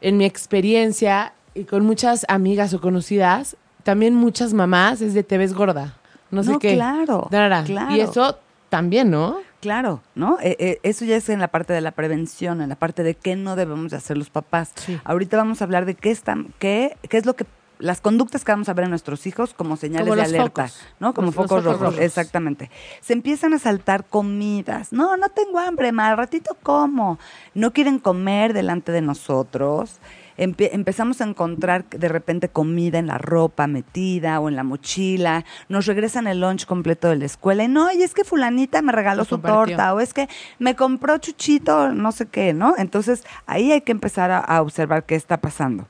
en 0.00 0.16
mi 0.16 0.24
experiencia 0.24 1.32
y 1.54 1.64
con 1.64 1.84
muchas 1.84 2.24
amigas 2.28 2.72
o 2.74 2.80
conocidas, 2.80 3.56
también 3.82 4.14
muchas 4.14 4.52
mamás 4.54 5.00
es 5.00 5.14
de 5.14 5.22
te 5.22 5.38
ves 5.38 5.54
gorda. 5.54 5.94
No 6.30 6.42
sé 6.42 6.52
No, 6.52 6.58
qué. 6.58 6.74
claro, 6.74 7.28
claro. 7.30 7.94
Y 7.94 8.00
eso 8.00 8.38
también, 8.68 9.10
¿no? 9.10 9.38
Claro, 9.60 10.00
¿no? 10.14 10.38
Eh, 10.42 10.56
eh, 10.58 10.80
eso 10.82 11.04
ya 11.04 11.16
es 11.16 11.28
en 11.28 11.40
la 11.40 11.48
parte 11.48 11.72
de 11.72 11.80
la 11.80 11.92
prevención, 11.92 12.60
en 12.60 12.68
la 12.68 12.74
parte 12.76 13.02
de 13.02 13.14
qué 13.14 13.36
no 13.36 13.56
debemos 13.56 13.90
de 13.90 13.96
hacer 13.96 14.16
los 14.18 14.28
papás. 14.30 14.72
Sí. 14.74 14.98
Ahorita 15.04 15.36
vamos 15.36 15.60
a 15.60 15.64
hablar 15.64 15.86
de 15.86 15.94
qué, 15.94 16.10
están, 16.10 16.52
qué, 16.58 16.96
qué 17.08 17.16
es 17.16 17.26
lo 17.26 17.34
que 17.36 17.46
las 17.78 18.00
conductas 18.00 18.44
que 18.44 18.52
vamos 18.52 18.68
a 18.68 18.74
ver 18.74 18.84
en 18.84 18.90
nuestros 18.90 19.26
hijos 19.26 19.52
como 19.54 19.76
señales 19.76 20.06
Como 20.08 20.16
de 20.16 20.22
alerta, 20.22 20.68
focos. 20.68 20.80
¿no? 21.00 21.12
Como 21.14 21.26
Los- 21.26 21.34
focos, 21.34 21.64
rojos, 21.64 21.80
rojos. 21.80 21.98
exactamente. 22.00 22.70
Se 23.00 23.12
empiezan 23.12 23.52
a 23.54 23.58
saltar 23.58 24.04
comidas. 24.04 24.92
No, 24.92 25.16
no 25.16 25.28
tengo 25.28 25.58
hambre, 25.58 25.92
ma, 25.92 26.08
al 26.08 26.16
ratito 26.16 26.56
como. 26.62 27.18
No 27.54 27.72
quieren 27.72 27.98
comer 27.98 28.52
delante 28.52 28.92
de 28.92 29.02
nosotros. 29.02 29.98
Empe- 30.38 30.68
empezamos 30.72 31.20
a 31.22 31.24
encontrar 31.24 31.86
de 31.88 32.08
repente 32.08 32.48
comida 32.50 32.98
en 32.98 33.06
la 33.06 33.16
ropa 33.16 33.66
metida 33.66 34.38
o 34.40 34.48
en 34.50 34.56
la 34.56 34.64
mochila. 34.64 35.44
Nos 35.70 35.86
regresan 35.86 36.26
el 36.26 36.40
lunch 36.40 36.66
completo 36.66 37.08
de 37.08 37.16
la 37.16 37.24
escuela 37.24 37.64
y 37.64 37.68
no, 37.68 37.90
y 37.90 38.02
es 38.02 38.12
que 38.12 38.22
fulanita 38.24 38.82
me 38.82 38.92
regaló 38.92 39.24
su 39.24 39.38
torta 39.38 39.94
o 39.94 40.00
es 40.00 40.12
que 40.12 40.28
me 40.58 40.76
compró 40.76 41.16
chuchito, 41.18 41.90
no 41.92 42.12
sé 42.12 42.26
qué, 42.26 42.52
¿no? 42.52 42.74
Entonces 42.76 43.24
ahí 43.46 43.72
hay 43.72 43.80
que 43.80 43.92
empezar 43.92 44.30
a, 44.30 44.38
a 44.38 44.60
observar 44.60 45.04
qué 45.06 45.14
está 45.14 45.38
pasando. 45.40 45.86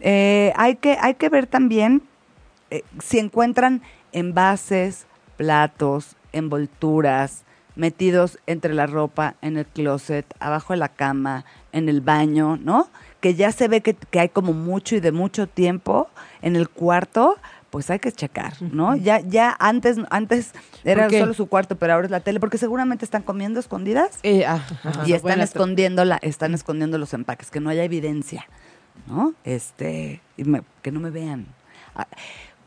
Eh, 0.00 0.52
hay, 0.56 0.76
que, 0.76 0.96
hay 1.00 1.14
que 1.14 1.28
ver 1.28 1.46
también 1.46 2.02
eh, 2.70 2.82
si 3.02 3.18
encuentran 3.18 3.82
envases, 4.12 5.06
platos, 5.36 6.16
envolturas 6.32 7.44
metidos 7.74 8.38
entre 8.46 8.72
la 8.72 8.86
ropa, 8.86 9.34
en 9.42 9.58
el 9.58 9.66
closet, 9.66 10.26
abajo 10.40 10.72
de 10.72 10.78
la 10.78 10.88
cama, 10.88 11.44
en 11.72 11.88
el 11.90 12.00
baño, 12.00 12.56
¿no? 12.56 12.88
Que 13.20 13.34
ya 13.34 13.52
se 13.52 13.68
ve 13.68 13.82
que, 13.82 13.94
que 13.94 14.20
hay 14.20 14.30
como 14.30 14.54
mucho 14.54 14.96
y 14.96 15.00
de 15.00 15.12
mucho 15.12 15.46
tiempo 15.46 16.08
en 16.40 16.56
el 16.56 16.70
cuarto 16.70 17.36
pues 17.70 17.90
hay 17.90 17.98
que 17.98 18.10
checar, 18.10 18.54
¿no? 18.62 18.96
Ya, 18.96 19.20
ya 19.20 19.54
antes, 19.58 19.98
antes 20.08 20.52
era 20.82 21.10
solo 21.10 21.34
su 21.34 21.46
cuarto, 21.46 21.76
pero 21.76 21.92
ahora 21.92 22.06
es 22.06 22.10
la 22.10 22.20
tele, 22.20 22.40
porque 22.40 22.56
seguramente 22.56 23.04
están 23.04 23.22
comiendo 23.22 23.60
escondidas 23.60 24.18
Eh, 24.22 24.46
ah, 24.46 24.64
ajá, 24.82 25.02
y 25.04 25.10
no 25.10 25.16
están 25.16 25.40
escondiendo 25.42 26.04
la, 26.06 26.16
están 26.22 26.54
escondiendo 26.54 26.96
los 26.96 27.12
empaques, 27.12 27.50
que 27.50 27.60
no 27.60 27.68
haya 27.68 27.84
evidencia, 27.84 28.48
¿no? 29.06 29.34
Este, 29.44 30.20
y 30.36 30.44
me- 30.44 30.62
que 30.82 30.90
no 30.92 31.00
me 31.00 31.10
vean. 31.10 31.46
Ah, 31.94 32.06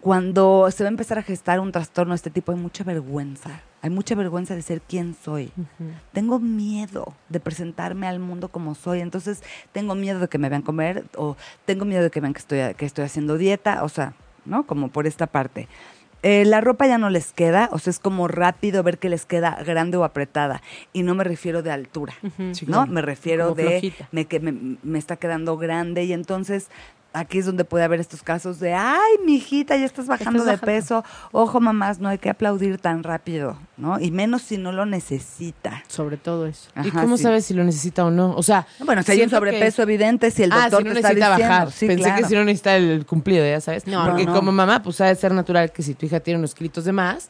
Cuando 0.01 0.69
se 0.71 0.83
va 0.83 0.87
a 0.87 0.91
empezar 0.91 1.17
a 1.19 1.23
gestar 1.23 1.59
un 1.59 1.73
trastorno 1.73 2.13
de 2.13 2.15
este 2.15 2.29
tipo, 2.29 2.53
hay 2.53 2.57
mucha 2.57 2.85
vergüenza. 2.85 3.61
Hay 3.81 3.89
mucha 3.89 4.15
vergüenza 4.15 4.55
de 4.55 4.61
ser 4.61 4.79
quien 4.81 5.13
soy. 5.13 5.51
Tengo 6.13 6.39
miedo 6.39 7.13
de 7.27 7.39
presentarme 7.41 8.07
al 8.07 8.19
mundo 8.19 8.47
como 8.47 8.75
soy. 8.75 9.01
Entonces, 9.01 9.43
tengo 9.73 9.95
miedo 9.95 10.19
de 10.19 10.27
que 10.29 10.37
me 10.37 10.47
vean 10.49 10.61
comer 10.61 11.03
o 11.17 11.35
tengo 11.65 11.83
miedo 11.83 12.03
de 12.03 12.09
que 12.11 12.21
vean 12.21 12.33
que 12.33 12.39
estoy, 12.39 12.73
que 12.75 12.85
estoy 12.85 13.03
haciendo 13.05 13.37
dieta. 13.37 13.83
O 13.83 13.89
sea, 13.89 14.13
¿no? 14.45 14.65
Como 14.65 14.87
por 14.87 15.05
esta 15.05 15.27
parte. 15.27 15.67
Eh, 16.21 16.43
la 16.45 16.59
ropa 16.61 16.85
ya 16.87 16.97
no 16.97 17.09
les 17.09 17.31
queda, 17.31 17.69
o 17.71 17.79
sea, 17.79 17.91
es 17.91 17.99
como 17.99 18.27
rápido 18.27 18.83
ver 18.83 18.97
que 18.97 19.07
les 19.09 19.25
queda 19.25 19.57
grande 19.65 19.95
o 19.97 20.03
apretada. 20.03 20.61
Y 20.91 21.03
no 21.03 21.15
me 21.15 21.23
refiero 21.23 21.61
de 21.63 21.71
altura, 21.71 22.13
Sí, 22.53 22.65
¿no? 22.65 22.77
claro. 22.79 22.91
Me 22.91 23.01
refiero 23.01 23.43
Como 23.49 23.55
de 23.55 23.93
me, 24.11 24.25
que 24.25 24.39
me, 24.39 24.77
me 24.83 24.99
está 24.99 25.15
quedando 25.15 25.57
grande 25.57 26.03
y 26.03 26.13
entonces 26.13 26.69
aquí 27.11 27.39
es 27.39 27.45
donde 27.45 27.65
puede 27.65 27.83
haber 27.83 27.99
estos 27.99 28.21
casos 28.23 28.59
de, 28.59 28.73
ay, 28.73 29.17
mijita, 29.25 29.75
ya 29.75 29.85
estás 29.85 30.07
bajando 30.07 30.39
Estás 30.39 30.59
de 30.61 30.65
peso. 30.65 31.03
Ojo, 31.31 31.59
mamás, 31.59 31.99
no 31.99 32.07
hay 32.09 32.17
que 32.19 32.29
aplaudir 32.29 32.77
tan 32.77 33.03
rápido, 33.03 33.57
¿no? 33.77 33.99
Y 33.99 34.11
menos 34.11 34.43
si 34.43 34.57
no 34.57 34.71
lo 34.71 34.85
necesita. 34.85 35.83
Sobre 35.87 36.17
todo 36.17 36.45
eso. 36.45 36.69
¿Y 36.83 36.91
cómo 36.91 37.17
sí. 37.17 37.23
sabes 37.23 37.45
si 37.45 37.53
lo 37.53 37.63
necesita 37.63 38.05
o 38.05 38.11
no? 38.11 38.35
O 38.35 38.43
sea, 38.43 38.67
Bueno, 38.85 39.01
si 39.03 39.11
hay 39.11 39.19
un 39.21 39.29
que- 39.29 39.35
sobrepeso 39.35 39.81
evidente, 39.81 40.31
si 40.31 40.43
el 40.43 40.51
ah, 40.51 40.69
doctor 40.69 40.83
si 40.83 40.87
no 40.87 40.93
te 40.93 40.99
está 40.99 41.09
necesita 41.09 41.29
diciendo. 41.35 41.53
bajar. 41.55 41.71
Sí, 41.71 41.87
Pensé 41.87 42.03
claro. 42.03 42.21
que 42.21 42.27
si 42.29 42.35
no 42.35 42.43
necesita 42.45 42.75
el 42.77 43.05
cumplido, 43.05 43.45
ya 43.45 43.59
sabes. 43.61 43.87
No, 43.87 44.05
Porque 44.05 44.25
no. 44.25 44.33
como 44.33 44.51
mamá, 44.51 44.81
pues 44.83 45.01
ha 45.01 45.05
de 45.05 45.15
ser 45.15 45.33
natural 45.33 45.71
que 45.71 45.81
si 45.83 45.95
tu 45.95 46.05
hija 46.05 46.19
tiene 46.19 46.37
unos 46.39 46.53
kilitos 46.55 46.85
de 46.85 46.91
más, 46.91 47.29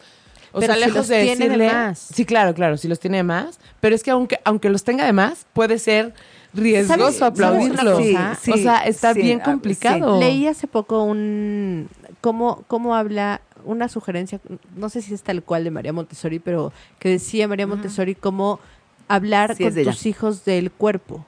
o 0.51 0.59
Pero 0.59 0.73
sea, 0.73 0.75
si 0.75 0.79
lejos 0.81 0.95
los 0.97 1.07
de 1.07 1.21
tiene 1.23 1.35
de 1.35 1.43
decirle, 1.57 1.71
más. 1.73 1.99
Sí, 1.99 2.25
claro, 2.25 2.53
claro, 2.55 2.75
si 2.77 2.87
los 2.87 2.99
tiene 2.99 3.17
de 3.17 3.23
más, 3.23 3.59
pero 3.79 3.95
es 3.95 4.01
que 4.03 4.11
aunque 4.11 4.39
aunque 4.43 4.69
los 4.69 4.83
tenga 4.83 5.05
de 5.05 5.13
más, 5.13 5.45
puede 5.53 5.77
ser 5.79 6.13
riesgoso 6.53 6.97
¿Sabes- 6.97 7.21
aplaudirlo. 7.21 7.97
Sí, 7.99 8.51
o 8.51 8.57
sea, 8.57 8.79
está 8.85 9.13
sí, 9.13 9.21
bien 9.21 9.39
ah, 9.41 9.45
complicado. 9.45 10.19
Leí 10.19 10.47
hace 10.47 10.67
poco 10.67 11.03
un 11.03 11.89
cómo 12.21 12.63
cómo 12.67 12.95
habla 12.95 13.41
una 13.65 13.89
sugerencia, 13.89 14.39
no 14.75 14.89
sé 14.89 15.01
si 15.01 15.13
es 15.13 15.21
tal 15.21 15.43
cual 15.43 15.63
de 15.63 15.71
María 15.71 15.93
Montessori, 15.93 16.39
pero 16.39 16.71
que 16.97 17.09
decía 17.09 17.47
María 17.47 17.67
Montessori 17.67 18.15
cómo 18.15 18.59
hablar 19.07 19.57
con 19.57 19.73
de 19.73 19.81
ella. 19.81 19.91
tus 19.91 20.05
hijos 20.05 20.45
del 20.45 20.71
cuerpo 20.71 21.25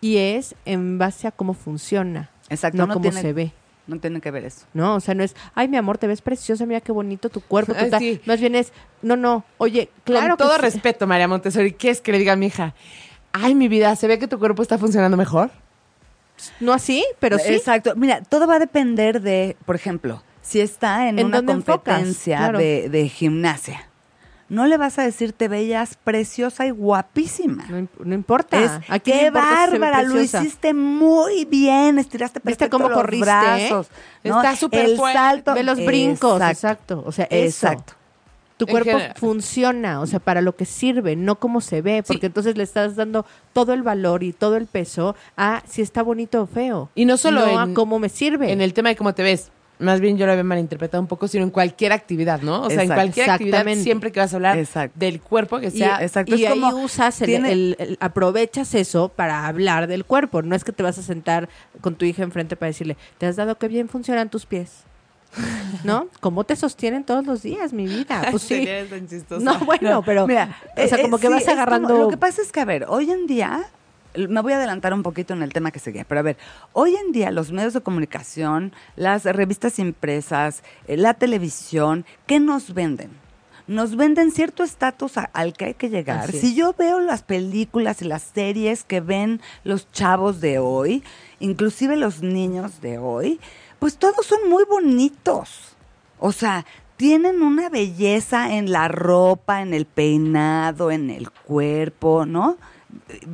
y 0.00 0.16
es 0.16 0.54
en 0.64 0.98
base 0.98 1.28
a 1.28 1.30
cómo 1.30 1.54
funciona, 1.54 2.30
Exacto, 2.48 2.78
no, 2.78 2.86
no 2.88 2.94
cómo 2.94 3.02
tiene- 3.04 3.20
se 3.20 3.32
ve. 3.32 3.52
No 3.86 3.98
tiene 3.98 4.20
que 4.20 4.30
ver 4.30 4.44
eso. 4.44 4.64
No, 4.74 4.94
o 4.94 5.00
sea, 5.00 5.12
no 5.14 5.24
es, 5.24 5.34
ay, 5.56 5.66
mi 5.66 5.76
amor, 5.76 5.98
te 5.98 6.06
ves 6.06 6.22
preciosa, 6.22 6.64
mira 6.66 6.80
qué 6.80 6.92
bonito 6.92 7.28
tu 7.30 7.40
cuerpo. 7.40 7.74
tu 7.74 7.80
Ay, 7.84 7.90
tal". 7.90 7.98
sí. 8.00 8.20
Más 8.26 8.38
bien 8.40 8.54
es, 8.54 8.72
no, 9.02 9.16
no, 9.16 9.44
oye, 9.58 9.88
claro 10.04 10.36
Con 10.36 10.46
todo 10.46 10.54
que 10.56 10.62
respeto, 10.62 11.06
María 11.08 11.26
Montessori, 11.26 11.72
¿qué 11.72 11.90
es 11.90 12.00
que 12.00 12.12
le 12.12 12.18
diga 12.18 12.34
a 12.34 12.36
mi 12.36 12.46
hija? 12.46 12.74
Ay, 13.32 13.54
mi 13.54 13.68
vida, 13.68 13.94
¿se 13.96 14.06
ve 14.06 14.18
que 14.18 14.28
tu 14.28 14.38
cuerpo 14.38 14.62
está 14.62 14.78
funcionando 14.78 15.16
mejor? 15.16 15.50
No 16.60 16.72
así, 16.72 17.04
pero 17.20 17.38
sí. 17.38 17.54
Exacto. 17.54 17.94
Mira, 17.96 18.22
todo 18.22 18.46
va 18.46 18.56
a 18.56 18.58
depender 18.58 19.20
de, 19.20 19.56
por 19.64 19.76
ejemplo, 19.76 20.22
si 20.42 20.60
está 20.60 21.08
en, 21.08 21.18
¿En 21.18 21.26
una 21.26 21.42
competencia 21.44 22.38
Claro. 22.38 22.58
de, 22.58 22.88
de 22.88 23.08
gimnasia. 23.08 23.88
No 24.48 24.66
le 24.66 24.76
vas 24.76 24.98
a 24.98 25.02
decir 25.02 25.32
te 25.32 25.48
veías 25.48 25.96
preciosa 26.04 26.66
y 26.66 26.70
guapísima. 26.70 27.64
No, 27.70 27.78
imp- 27.78 28.04
no 28.04 28.14
importa. 28.14 28.60
Es, 28.62 28.70
¿A 28.90 28.98
quién 28.98 29.16
le 29.16 29.22
qué 29.22 29.26
si 29.28 29.30
bárbara, 29.30 30.02
lo 30.02 30.20
hiciste 30.20 30.74
muy 30.74 31.46
bien, 31.46 31.98
estiraste 31.98 32.38
¿Viste 32.40 32.66
perfecto 32.68 32.76
cómo 32.76 32.88
los 32.90 32.98
corriste, 32.98 33.24
brazos, 33.24 33.88
¿no? 34.24 34.36
Está 34.42 34.54
súper 34.56 34.84
El 34.84 34.96
fuerte. 34.98 35.18
salto, 35.18 35.54
Ve 35.54 35.62
los 35.62 35.78
brincos, 35.82 36.34
Exacto. 36.42 36.50
exacto. 36.96 37.02
O 37.06 37.12
sea, 37.12 37.26
eso. 37.30 37.68
Tu 38.66 38.70
cuerpo 38.72 38.90
general. 38.92 39.14
funciona, 39.16 40.00
o 40.00 40.06
sea, 40.06 40.18
para 40.20 40.40
lo 40.40 40.54
que 40.56 40.64
sirve, 40.64 41.16
no 41.16 41.38
como 41.38 41.60
se 41.60 41.82
ve, 41.82 42.02
porque 42.06 42.26
entonces 42.26 42.56
le 42.56 42.62
estás 42.64 42.96
dando 42.96 43.24
todo 43.52 43.72
el 43.72 43.82
valor 43.82 44.22
y 44.22 44.32
todo 44.32 44.56
el 44.56 44.66
peso 44.66 45.14
a 45.36 45.62
si 45.68 45.82
está 45.82 46.02
bonito 46.02 46.42
o 46.42 46.46
feo. 46.46 46.90
Y 46.94 47.04
no 47.04 47.16
solo 47.16 47.46
no 47.46 47.62
en- 47.64 47.70
a 47.72 47.74
cómo 47.74 47.98
me 47.98 48.08
sirve. 48.08 48.52
En 48.52 48.60
el 48.60 48.72
tema 48.74 48.90
de 48.90 48.96
cómo 48.96 49.14
te 49.14 49.22
ves. 49.22 49.50
Más 49.78 50.00
bien 50.00 50.16
yo 50.16 50.26
lo 50.26 50.32
había 50.32 50.44
malinterpretado 50.44 51.00
un 51.00 51.08
poco, 51.08 51.26
sino 51.26 51.42
en 51.42 51.50
cualquier 51.50 51.92
actividad, 51.92 52.40
¿no? 52.40 52.62
O 52.62 52.70
sea, 52.70 52.82
en 52.84 52.88
cualquier 52.88 53.28
actividad, 53.30 53.66
siempre 53.74 54.12
que 54.12 54.20
vas 54.20 54.32
a 54.32 54.36
hablar 54.36 54.56
Exacto. 54.56 54.96
del 54.96 55.20
cuerpo, 55.20 55.58
que 55.58 55.68
y, 55.68 55.70
sea... 55.72 56.00
exacto. 56.02 56.36
y 56.36 56.44
Es 56.44 56.50
ahí 56.52 56.60
como 56.60 56.76
usas 56.84 57.20
el, 57.20 57.26
tiene- 57.26 57.50
el- 57.50 57.76
el- 57.80 57.96
aprovechas 57.98 58.74
eso 58.76 59.08
para 59.08 59.48
hablar 59.48 59.88
del 59.88 60.04
cuerpo. 60.04 60.40
No 60.42 60.54
es 60.54 60.62
que 60.62 60.70
te 60.70 60.84
vas 60.84 60.98
a 60.98 61.02
sentar 61.02 61.48
con 61.80 61.96
tu 61.96 62.04
hija 62.04 62.22
enfrente 62.22 62.54
para 62.54 62.68
decirle, 62.68 62.96
¿te 63.18 63.26
has 63.26 63.34
dado 63.34 63.56
que 63.58 63.66
bien 63.66 63.88
funcionan 63.88 64.28
tus 64.30 64.46
pies? 64.46 64.84
¿No? 65.84 66.08
¿Cómo 66.20 66.44
te 66.44 66.56
sostienen 66.56 67.04
todos 67.04 67.26
los 67.26 67.42
días, 67.42 67.72
mi 67.72 67.86
vida? 67.86 68.22
Pues 68.30 68.42
sí. 68.42 68.66
Tan. 69.28 69.42
No, 69.44 69.58
bueno, 69.60 70.02
pero 70.04 70.26
Mira, 70.26 70.56
o 70.76 70.86
sea, 70.88 70.98
eh, 70.98 71.02
como 71.02 71.16
eh, 71.16 71.20
que 71.20 71.26
sí, 71.28 71.32
vas 71.32 71.42
como- 71.44 71.52
agarrando 71.54 71.98
lo 71.98 72.08
que 72.08 72.16
pasa 72.16 72.42
es 72.42 72.52
que, 72.52 72.60
a 72.60 72.64
ver, 72.64 72.86
hoy 72.88 73.10
en 73.10 73.26
día, 73.26 73.62
me 74.14 74.40
voy 74.42 74.52
a 74.52 74.56
adelantar 74.58 74.92
un 74.92 75.02
poquito 75.02 75.32
en 75.32 75.42
el 75.42 75.52
tema 75.52 75.70
que 75.70 75.78
seguía, 75.78 76.04
pero 76.04 76.20
a 76.20 76.22
ver, 76.22 76.36
hoy 76.74 76.94
en 76.96 77.12
día 77.12 77.30
los 77.30 77.50
medios 77.50 77.72
de 77.72 77.80
comunicación, 77.80 78.72
las 78.94 79.24
revistas 79.24 79.78
impresas, 79.78 80.62
eh, 80.86 80.96
la 80.98 81.14
televisión, 81.14 82.04
¿qué 82.26 82.38
nos 82.38 82.74
venden? 82.74 83.10
Nos 83.68 83.96
venden 83.96 84.32
cierto 84.32 84.64
estatus 84.64 85.14
al 85.16 85.52
que 85.54 85.66
hay 85.66 85.74
que 85.74 85.88
llegar. 85.88 86.30
Si 86.32 86.54
yo 86.54 86.74
veo 86.76 86.98
las 87.00 87.22
películas 87.22 88.02
y 88.02 88.04
las 88.06 88.22
series 88.22 88.82
que 88.84 89.00
ven 89.00 89.40
los 89.64 89.90
chavos 89.92 90.40
de 90.40 90.58
hoy, 90.58 91.04
inclusive 91.38 91.96
los 91.96 92.22
niños 92.22 92.80
de 92.80 92.98
hoy, 92.98 93.40
pues 93.82 93.96
todos 93.96 94.24
son 94.24 94.48
muy 94.48 94.62
bonitos. 94.62 95.74
O 96.20 96.30
sea, 96.30 96.64
tienen 96.96 97.42
una 97.42 97.68
belleza 97.68 98.54
en 98.54 98.70
la 98.70 98.86
ropa, 98.86 99.60
en 99.60 99.74
el 99.74 99.86
peinado, 99.86 100.92
en 100.92 101.10
el 101.10 101.32
cuerpo, 101.32 102.24
¿no? 102.24 102.58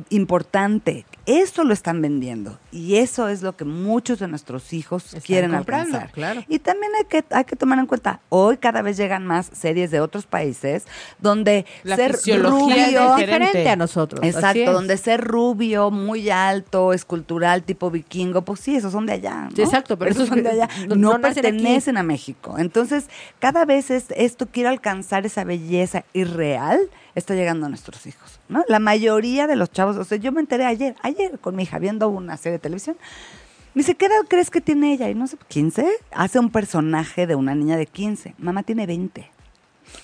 Importante. 0.09 1.05
Eso 1.29 1.63
lo 1.63 1.73
están 1.73 2.01
vendiendo. 2.01 2.57
Y 2.71 2.95
eso 2.95 3.27
es 3.29 3.43
lo 3.43 3.55
que 3.55 3.63
muchos 3.63 4.17
de 4.17 4.27
nuestros 4.27 4.73
hijos 4.73 5.05
Están 5.05 5.21
quieren 5.21 5.53
alcanzar. 5.53 6.11
claro. 6.11 6.43
Y 6.47 6.57
también 6.57 6.91
hay 6.97 7.05
que, 7.05 7.23
hay 7.29 7.43
que 7.45 7.55
tomar 7.55 7.77
en 7.77 7.85
cuenta, 7.85 8.19
hoy 8.29 8.57
cada 8.57 8.81
vez 8.81 8.97
llegan 8.97 9.27
más 9.27 9.49
series 9.53 9.91
de 9.91 9.99
otros 10.01 10.25
países 10.25 10.85
donde 11.19 11.67
La 11.83 11.95
ser 11.97 12.15
fisiología 12.15 12.85
rubio, 12.87 13.11
es 13.11 13.17
diferente. 13.17 13.69
a 13.69 13.75
nosotros. 13.75 14.21
Exacto, 14.23 14.73
donde 14.73 14.97
ser 14.97 15.21
rubio, 15.23 15.91
muy 15.91 16.31
alto, 16.31 16.93
escultural, 16.93 17.61
tipo 17.63 17.91
vikingo, 17.91 18.41
pues 18.41 18.59
sí, 18.61 18.75
esos 18.75 18.91
son 18.91 19.05
de 19.05 19.13
allá. 19.13 19.49
¿no? 19.49 19.55
Sí, 19.55 19.61
exacto, 19.61 19.97
pero 19.99 20.09
esos 20.09 20.23
esos 20.23 20.35
son 20.35 20.43
de 20.43 20.49
allá. 20.49 20.67
no- 20.95 21.11
aquí. 21.13 21.21
pertenecen 21.21 21.97
a 21.97 22.03
México. 22.03 22.55
Entonces, 22.57 23.05
cada 23.39 23.65
vez 23.65 23.91
es, 23.91 24.05
esto 24.15 24.47
quiere 24.47 24.69
alcanzar 24.69 25.25
esa 25.27 25.43
belleza 25.43 26.05
irreal, 26.13 26.79
está 27.19 27.35
llegando 27.35 27.65
a 27.65 27.69
nuestros 27.69 28.05
hijos. 28.05 28.39
¿no? 28.49 28.63
La 28.67 28.79
mayoría 28.79 29.47
de 29.47 29.55
los 29.55 29.71
chavos, 29.71 29.97
o 29.97 30.03
sea, 30.03 30.17
yo 30.17 30.31
me 30.31 30.41
enteré 30.41 30.65
ayer, 30.65 30.95
ayer 31.01 31.39
con 31.39 31.55
mi 31.55 31.63
hija 31.63 31.79
viendo 31.79 32.09
una 32.09 32.37
serie 32.37 32.53
de 32.53 32.59
televisión. 32.59 32.97
Me 33.73 33.81
dice, 33.81 33.95
¿qué 33.95 34.07
edad 34.07 34.25
crees 34.27 34.49
que 34.49 34.61
tiene 34.61 34.93
ella? 34.93 35.09
Y 35.09 35.15
no 35.15 35.27
sé, 35.27 35.37
¿15? 35.49 35.85
Hace 36.11 36.39
un 36.39 36.49
personaje 36.49 37.27
de 37.27 37.35
una 37.35 37.53
niña 37.53 37.77
de 37.77 37.85
15. 37.85 38.33
Mamá 38.39 38.63
tiene 38.63 38.87
20. 38.87 39.29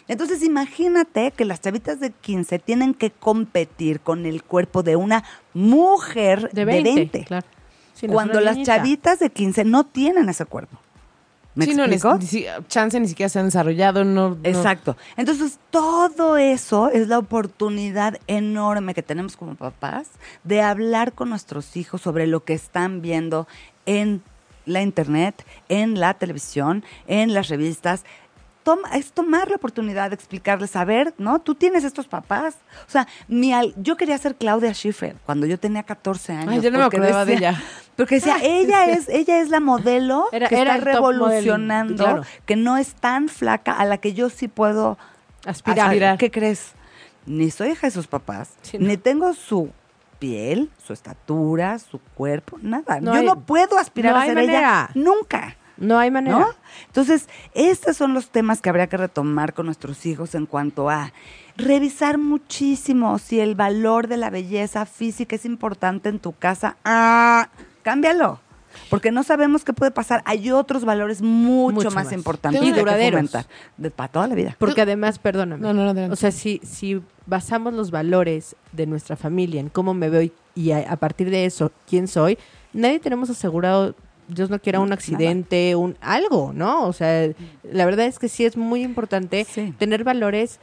Entonces 0.08 0.44
imagínate 0.44 1.32
que 1.32 1.46
las 1.46 1.62
chavitas 1.62 2.00
de 2.00 2.12
15 2.12 2.60
tienen 2.60 2.94
que 2.94 3.12
competir 3.12 4.00
con 4.00 4.26
el 4.26 4.44
cuerpo 4.44 4.84
de 4.84 4.96
una 4.96 5.24
mujer 5.54 6.50
de 6.52 6.62
de 6.62 6.66
20. 6.66 6.94
20. 6.96 7.24
claro. 7.26 7.48
Sí, 7.94 8.08
no 8.08 8.12
es 8.12 8.16
cuando 8.16 8.42
las 8.42 8.62
chavitas 8.64 9.20
de 9.20 9.30
15 9.30 9.64
no 9.64 9.86
tienen 9.86 10.28
ese 10.28 10.46
cuerpo. 10.46 10.78
¿Me 11.56 11.66
Sí, 11.66 11.74
no, 11.74 11.84
explico? 11.86 12.18
ni, 12.18 12.26
si- 12.26 12.46
chance 12.68 13.00
ni 13.00 13.08
siquiera 13.08 13.30
se 13.30 13.40
han 13.40 13.46
desarrollado, 13.46 14.04
no... 14.04 14.32
no- 14.32 14.38
Exacto. 14.44 14.98
Entonces, 15.16 15.58
todo 15.72 16.36
eso 16.38 16.90
es 16.90 17.08
la 17.08 17.18
oportunidad 17.18 18.20
enorme 18.28 18.94
que 18.94 19.02
tenemos 19.04 19.38
como 19.38 19.56
papás 19.56 20.08
de 20.44 20.62
hablar 20.62 21.14
con 21.14 21.30
nuestros 21.30 21.78
hijos 21.78 22.02
sobre 22.02 22.28
lo 22.28 22.44
que 22.44 22.54
están 22.54 23.02
viendo 23.02 23.48
en 23.86 24.22
la 24.66 24.82
internet, 24.82 25.46
en 25.70 26.00
la 26.00 26.14
televisión, 26.16 26.84
en 27.08 27.34
las 27.34 27.48
revistas. 27.50 28.04
Es 28.94 29.12
tomar 29.12 29.50
la 29.50 29.58
oportunidad 29.58 30.10
de 30.10 30.16
explicarles, 30.16 30.76
a 30.76 30.84
ver, 30.86 31.14
¿no? 31.18 31.40
Tú 31.40 31.54
tienes 31.56 31.84
estos 31.84 32.08
papás. 32.08 32.56
O 32.88 32.92
sea, 32.92 33.08
mi 33.28 33.54
al- 33.54 33.74
yo 33.78 33.96
quería 33.96 34.18
ser 34.18 34.36
Claudia 34.36 34.74
Schiffer 34.74 35.16
cuando 35.26 35.46
yo 35.46 35.60
tenía 35.60 35.84
14 35.84 36.34
años. 36.34 36.50
Ay, 36.50 36.62
yo 36.62 36.72
no 36.72 36.80
me 36.80 36.84
acordaba 36.86 37.26
de 37.26 37.34
ella. 37.36 37.62
Porque 37.96 38.16
decía, 38.16 38.38
ella 38.42 38.88
es, 38.88 39.08
ella 39.10 39.40
es 39.40 39.50
la 39.50 39.60
modelo 39.60 40.26
Era- 40.32 40.50
que 40.50 40.60
era 40.60 40.78
está 40.78 40.92
revolucionando, 40.94 42.04
claro. 42.04 42.24
que 42.46 42.56
no 42.56 42.78
es 42.78 42.96
tan 42.96 43.30
flaca, 43.30 43.74
a 43.74 43.86
la 43.86 43.98
que 44.00 44.14
yo 44.14 44.30
sí 44.30 44.48
puedo 44.48 44.98
Aspirar. 45.46 45.88
aspirar. 45.88 46.18
¿Qué 46.18 46.32
crees? 46.32 46.72
Ni 47.28 47.52
soy 47.52 47.70
hija 47.72 47.88
de 47.88 47.92
sus 47.92 48.08
papás, 48.08 48.50
Sí, 48.64 48.78
no. 48.80 48.88
ni 48.88 48.98
tengo 48.98 49.34
su 49.34 49.70
piel, 50.20 50.70
su 50.86 50.94
estatura, 50.94 51.78
su 51.80 52.00
cuerpo, 52.16 52.58
nada. 52.62 53.00
No 53.00 53.14
yo 53.14 53.20
hay- 53.20 53.26
no 53.26 53.40
puedo 53.42 53.78
aspirar 53.78 54.14
no 54.14 54.20
a 54.22 54.26
ser 54.26 54.36
manera. 54.36 54.58
ella 54.60 54.90
nunca. 54.96 55.56
No 55.78 55.98
hay 55.98 56.12
manera. 56.12 56.40
¿No? 56.40 56.48
Entonces, 56.88 57.28
estos 57.54 57.98
son 57.98 58.14
los 58.14 58.30
temas 58.30 58.62
que 58.62 58.70
habría 58.70 58.88
que 58.88 58.98
retomar 58.98 59.54
con 59.54 59.66
nuestros 59.66 60.06
hijos 60.06 60.34
en 60.36 60.46
cuanto 60.46 60.90
a 60.90 61.12
revisar 61.58 62.18
muchísimo 62.18 63.18
si 63.20 63.40
el 63.40 63.56
valor 63.56 64.08
de 64.08 64.18
la 64.18 64.30
belleza 64.30 64.86
física 64.86 65.36
es 65.36 65.46
importante 65.46 66.10
en 66.10 66.20
tu 66.20 66.32
casa. 66.34 66.78
Ah, 66.86 67.50
cámbialo. 67.84 68.40
porque 68.90 69.12
no 69.12 69.24
sabemos 69.24 69.64
qué 69.64 69.72
puede 69.74 69.92
pasar. 69.92 70.22
Hay 70.26 70.52
otros 70.52 70.84
valores 70.84 71.22
mucho, 71.22 71.76
Mucho 71.76 71.92
más, 71.92 72.06
más. 72.06 72.14
importantes 72.14 72.62
Y 72.62 72.72
duraderos. 72.72 73.32
De, 73.78 73.90
para 73.92 74.12
toda 74.12 74.28
la 74.28 74.36
vida. 74.36 74.56
Porque 74.60 74.82
además, 74.82 75.18
perdóname. 75.20 75.62
No, 75.62 75.74
no, 75.74 75.94
no. 75.94 76.12
O 76.14 76.16
sea, 76.18 76.32
si, 76.32 76.60
si 76.64 77.02
basamos 77.26 77.74
los 77.74 77.90
valores 77.92 78.56
de 78.74 78.86
nuestra 78.86 79.16
familia 79.16 79.62
en 79.62 79.70
cómo 79.70 79.94
me 79.94 80.10
veo 80.10 80.24
y, 80.24 80.34
y 80.56 80.72
a, 80.72 80.92
a 80.92 80.96
partir 80.98 81.30
de 81.30 81.46
eso, 81.46 81.72
quién 81.88 82.08
soy, 82.10 82.38
nadie 82.74 83.00
tenemos 83.00 83.30
asegurado, 83.30 83.96
Dios 84.28 84.50
no 84.50 84.60
quiera, 84.60 84.80
un 84.80 84.86
Nada. 84.90 84.96
accidente, 84.96 85.76
un 85.76 85.98
algo, 86.02 86.52
¿no? 86.54 86.86
O 86.88 86.94
sea, 86.94 87.30
la 87.64 87.86
verdad 87.86 88.06
es 88.08 88.18
que 88.20 88.28
sí 88.30 88.46
es 88.46 88.58
muy 88.58 88.82
importante 88.84 89.46
Sí. 89.46 89.74
tener 89.78 90.04
valores, 90.04 90.60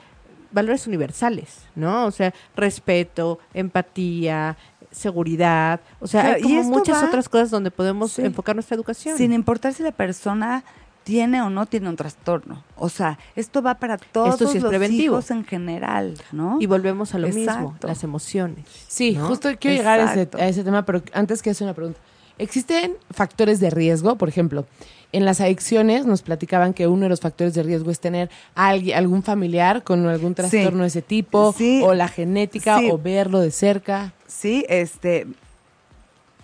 valores 0.50 0.86
universales, 0.86 1.60
¿no? 1.76 2.06
O 2.06 2.10
sea, 2.10 2.34
respeto, 2.56 3.38
empatía, 3.54 4.56
seguridad, 4.90 5.80
o 6.00 6.06
sea, 6.06 6.20
Claro, 6.22 6.36
hay 6.36 6.42
como 6.42 6.62
muchas 6.64 7.02
va- 7.02 7.06
otras 7.06 7.28
cosas 7.28 7.50
donde 7.50 7.70
podemos 7.70 8.12
Sí. 8.12 8.22
enfocar 8.22 8.54
nuestra 8.54 8.74
educación. 8.74 9.16
Sin 9.16 9.32
importar 9.32 9.72
si 9.72 9.82
la 9.82 9.92
persona 9.92 10.64
tiene 11.04 11.42
o 11.42 11.50
no 11.50 11.66
tiene 11.66 11.88
un 11.88 11.96
trastorno. 11.96 12.62
O 12.76 12.88
sea, 12.88 13.18
esto 13.34 13.60
va 13.62 13.74
para 13.76 13.96
todos 13.96 14.34
Esto 14.34 14.48
sí 14.48 14.58
es 14.58 14.62
los 14.62 14.70
preventivo. 14.70 15.14
hijos 15.16 15.30
en 15.30 15.44
general, 15.44 16.14
¿no? 16.30 16.58
y 16.60 16.66
volvemos 16.66 17.14
a 17.14 17.18
lo 17.18 17.26
mismo, 17.28 17.74
las 17.82 18.04
emociones. 18.04 18.64
Sí, 18.86 19.12
¿no? 19.12 19.26
justo 19.26 19.48
quiero 19.58 19.78
llegar 19.78 19.98
a 20.00 20.04
ese, 20.04 20.22
Exacto. 20.22 20.38
a 20.38 20.46
ese 20.46 20.62
tema, 20.62 20.84
pero 20.84 21.02
antes 21.12 21.42
que 21.42 21.50
hacer 21.50 21.64
una 21.64 21.74
pregunta. 21.74 21.98
¿Existen 22.38 22.94
factores 23.10 23.60
de 23.60 23.70
riesgo? 23.70 24.16
Por 24.16 24.28
ejemplo, 24.28 24.66
en 25.12 25.24
las 25.24 25.40
adicciones 25.40 26.06
nos 26.06 26.22
platicaban 26.22 26.72
que 26.74 26.86
uno 26.86 27.02
de 27.02 27.08
los 27.10 27.20
factores 27.20 27.54
de 27.54 27.62
riesgo 27.62 27.90
es 27.90 28.00
tener 28.00 28.30
a 28.54 28.68
alguien, 28.68 28.96
algún 28.96 29.22
familiar 29.22 29.82
con 29.84 30.06
algún 30.08 30.34
trastorno 30.34 30.82
de 30.82 30.88
ese 30.88 31.02
tipo, 31.02 31.54
Sí. 31.56 31.80
o 31.84 31.94
la 31.94 32.08
genética, 32.08 32.78
Sí. 32.78 32.88
o 32.90 32.98
verlo 32.98 33.40
de 33.40 33.50
cerca. 33.50 34.12
Sí, 34.26 34.64
este... 34.68 35.26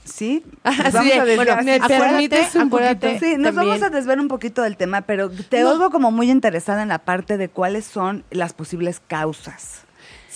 Sí, 0.05 0.43
Así 0.64 0.82
vamos 0.93 1.12
a 1.12 1.24
desviar- 1.24 1.36
bueno, 1.36 1.57
¿me 1.64 1.80
permites 1.80 2.55
un 2.55 2.70
poquito? 2.70 3.09
Sí, 3.20 3.34
nos 3.36 3.55
También- 3.55 3.55
vamos 3.55 3.82
a 3.82 3.91
desver 3.91 4.18
un 4.20 4.28
poquito 4.28 4.62
del 4.62 4.76
tema, 4.78 5.03
pero 5.03 5.28
te 5.30 5.61
No. 5.61 5.70
oigo 5.72 5.91
como 5.91 6.11
muy 6.11 6.30
interesada 6.30 6.82
en 6.82 6.89
la 6.89 6.99
parte 6.99 7.36
de 7.36 7.49
cuáles 7.51 7.84
son 7.84 8.24
las 8.30 8.55
posibles 8.55 9.01
causas. 9.07 9.82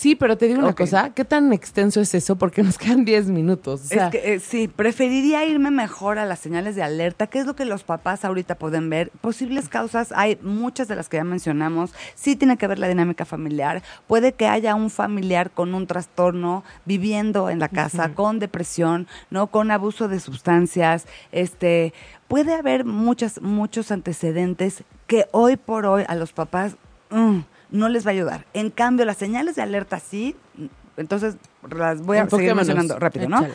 Sí, 0.03 0.15
pero 0.15 0.37
te 0.37 0.47
digo 0.47 0.59
una 0.59 0.75
cosa, 0.75 1.13
¿qué 1.13 1.23
tan 1.23 1.53
extenso 1.53 2.01
es 2.01 2.13
eso? 2.13 2.35
Porque 2.35 2.61
nos 2.61 2.77
quedan 2.77 3.05
10 3.05 3.27
minutos. 3.27 3.85
O 3.85 3.87
sea, 3.87 4.07
es 4.07 4.11
que 4.11 4.33
eh, 4.33 4.39
sí, 4.41 4.67
preferiría 4.67 5.45
irme 5.45 5.71
mejor 5.71 6.19
a 6.19 6.25
las 6.25 6.39
señales 6.39 6.75
de 6.75 6.83
alerta, 6.83 7.27
que 7.27 7.39
es 7.39 7.45
lo 7.45 7.55
que 7.55 7.63
los 7.63 7.85
papás 7.85 8.25
ahorita 8.25 8.55
pueden 8.55 8.89
ver. 8.89 9.11
Posibles 9.21 9.69
causas, 9.69 10.11
hay 10.11 10.37
muchas 10.41 10.89
de 10.89 10.97
las 10.97 11.07
que 11.07 11.15
ya 11.15 11.23
mencionamos. 11.23 11.93
Sí 12.15 12.35
tiene 12.35 12.57
que 12.57 12.67
ver 12.67 12.79
la 12.79 12.89
dinámica 12.89 13.23
familiar. 13.23 13.81
Puede 14.05 14.33
que 14.33 14.45
haya 14.45 14.75
un 14.75 14.89
familiar 14.89 15.51
con 15.51 15.73
un 15.73 15.87
trastorno 15.87 16.65
viviendo 16.83 17.49
en 17.49 17.59
la 17.59 17.69
casa, 17.69 18.13
con 18.13 18.39
depresión, 18.39 19.07
no, 19.29 19.47
con 19.47 19.71
abuso 19.71 20.09
de 20.09 20.19
sustancias, 20.19 21.07
este, 21.31 21.93
puede 22.27 22.53
haber 22.53 22.83
muchas 22.83 23.41
muchos 23.41 23.89
antecedentes 23.89 24.83
que 25.07 25.27
hoy 25.31 25.55
por 25.55 25.85
hoy 25.85 26.03
a 26.09 26.15
los 26.15 26.33
papás 26.33 26.75
mm, 27.09 27.39
no 27.73 27.89
les 27.89 28.05
va 28.05 28.11
a 28.11 28.13
ayudar. 28.13 28.45
En 28.53 28.69
cambio, 28.69 29.03
las 29.03 29.17
señales 29.17 29.55
de 29.57 29.63
alerta 29.63 29.99
sí. 29.99 30.37
Entonces, 30.95 31.35
las 31.75 32.01
voy 32.01 32.19
a 32.19 32.29
seguir 32.29 32.55
mencionando 32.55 32.97
rápido, 32.99 33.27
¿no? 33.27 33.45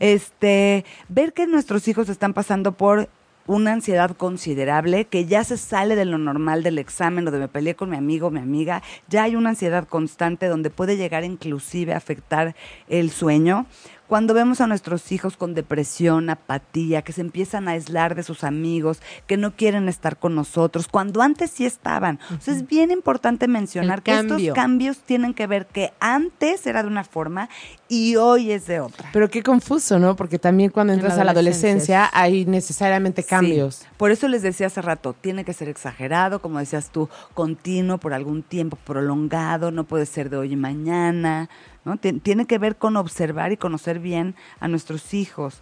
Este, 0.00 0.84
ver 1.08 1.32
que 1.32 1.46
nuestros 1.46 1.86
hijos 1.88 2.08
están 2.08 2.34
pasando 2.34 2.72
por 2.72 3.08
una 3.46 3.72
ansiedad 3.72 4.16
considerable, 4.16 5.06
que 5.06 5.26
ya 5.26 5.44
se 5.44 5.56
sale 5.56 5.96
de 5.96 6.04
lo 6.04 6.18
normal 6.18 6.62
del 6.62 6.78
examen 6.78 7.26
o 7.26 7.30
de 7.30 7.38
me 7.38 7.48
peleé 7.48 7.74
con 7.74 7.90
mi 7.90 7.96
amigo 7.96 8.28
o 8.28 8.30
mi 8.30 8.40
amiga, 8.40 8.82
ya 9.08 9.24
hay 9.24 9.34
una 9.34 9.50
ansiedad 9.50 9.88
constante 9.88 10.46
donde 10.46 10.70
puede 10.70 10.96
llegar 10.96 11.24
inclusive 11.24 11.92
a 11.92 11.96
afectar 11.96 12.54
el 12.88 13.10
sueño. 13.10 13.66
Cuando 14.10 14.34
vemos 14.34 14.60
a 14.60 14.66
nuestros 14.66 15.12
hijos 15.12 15.36
con 15.36 15.54
depresión, 15.54 16.30
apatía, 16.30 17.02
que 17.02 17.12
se 17.12 17.20
empiezan 17.20 17.68
a 17.68 17.70
aislar 17.70 18.16
de 18.16 18.24
sus 18.24 18.42
amigos, 18.42 19.00
que 19.28 19.36
no 19.36 19.54
quieren 19.54 19.88
estar 19.88 20.16
con 20.16 20.34
nosotros, 20.34 20.88
cuando 20.88 21.22
antes 21.22 21.52
sí 21.52 21.64
estaban. 21.64 22.18
O 22.36 22.40
sea, 22.40 22.54
es 22.54 22.66
bien 22.66 22.90
importante 22.90 23.46
mencionar 23.46 23.98
El 23.98 24.02
que 24.02 24.10
cambio. 24.10 24.36
estos 24.38 24.54
cambios 24.56 24.98
tienen 24.98 25.32
que 25.32 25.46
ver 25.46 25.66
que 25.66 25.92
antes 26.00 26.66
era 26.66 26.82
de 26.82 26.88
una 26.88 27.04
forma 27.04 27.48
y 27.88 28.16
hoy 28.16 28.50
es 28.50 28.66
de 28.66 28.80
otra. 28.80 29.08
pero 29.12 29.30
qué 29.30 29.44
confuso, 29.44 30.00
¿no? 30.00 30.16
Porque 30.16 30.40
también 30.40 30.70
cuando 30.70 30.92
En 30.92 30.98
entras 30.98 31.14
la 31.16 31.22
a 31.22 31.24
la 31.26 31.30
adolescencia 31.30 32.06
adolescencia 32.06 32.10
hay 32.12 32.46
necesariamente 32.46 33.22
cambios. 33.22 33.76
Sí, 33.76 33.86
Por 33.96 34.10
eso 34.10 34.26
les 34.26 34.42
decía 34.42 34.66
hace 34.66 34.82
rato, 34.82 35.12
tiene 35.20 35.44
que 35.44 35.52
ser 35.52 35.68
exagerado, 35.68 36.42
como 36.42 36.58
decías 36.58 36.90
tú, 36.90 37.08
continuo 37.34 37.98
por 37.98 38.12
algún 38.12 38.42
tiempo 38.42 38.76
prolongado, 38.84 39.70
no 39.70 39.84
puede 39.84 40.06
ser 40.06 40.30
de 40.30 40.36
hoy 40.36 40.52
y 40.54 40.56
mañana, 40.56 41.48
¿no? 41.84 41.96
Tien- 41.96 42.20
Tiene 42.22 42.46
que 42.46 42.58
ver 42.58 42.76
con 42.76 42.96
observar 42.96 43.52
y 43.52 43.56
conocer 43.56 43.98
bien 44.00 44.34
a 44.60 44.68
nuestros 44.68 45.14
hijos. 45.14 45.60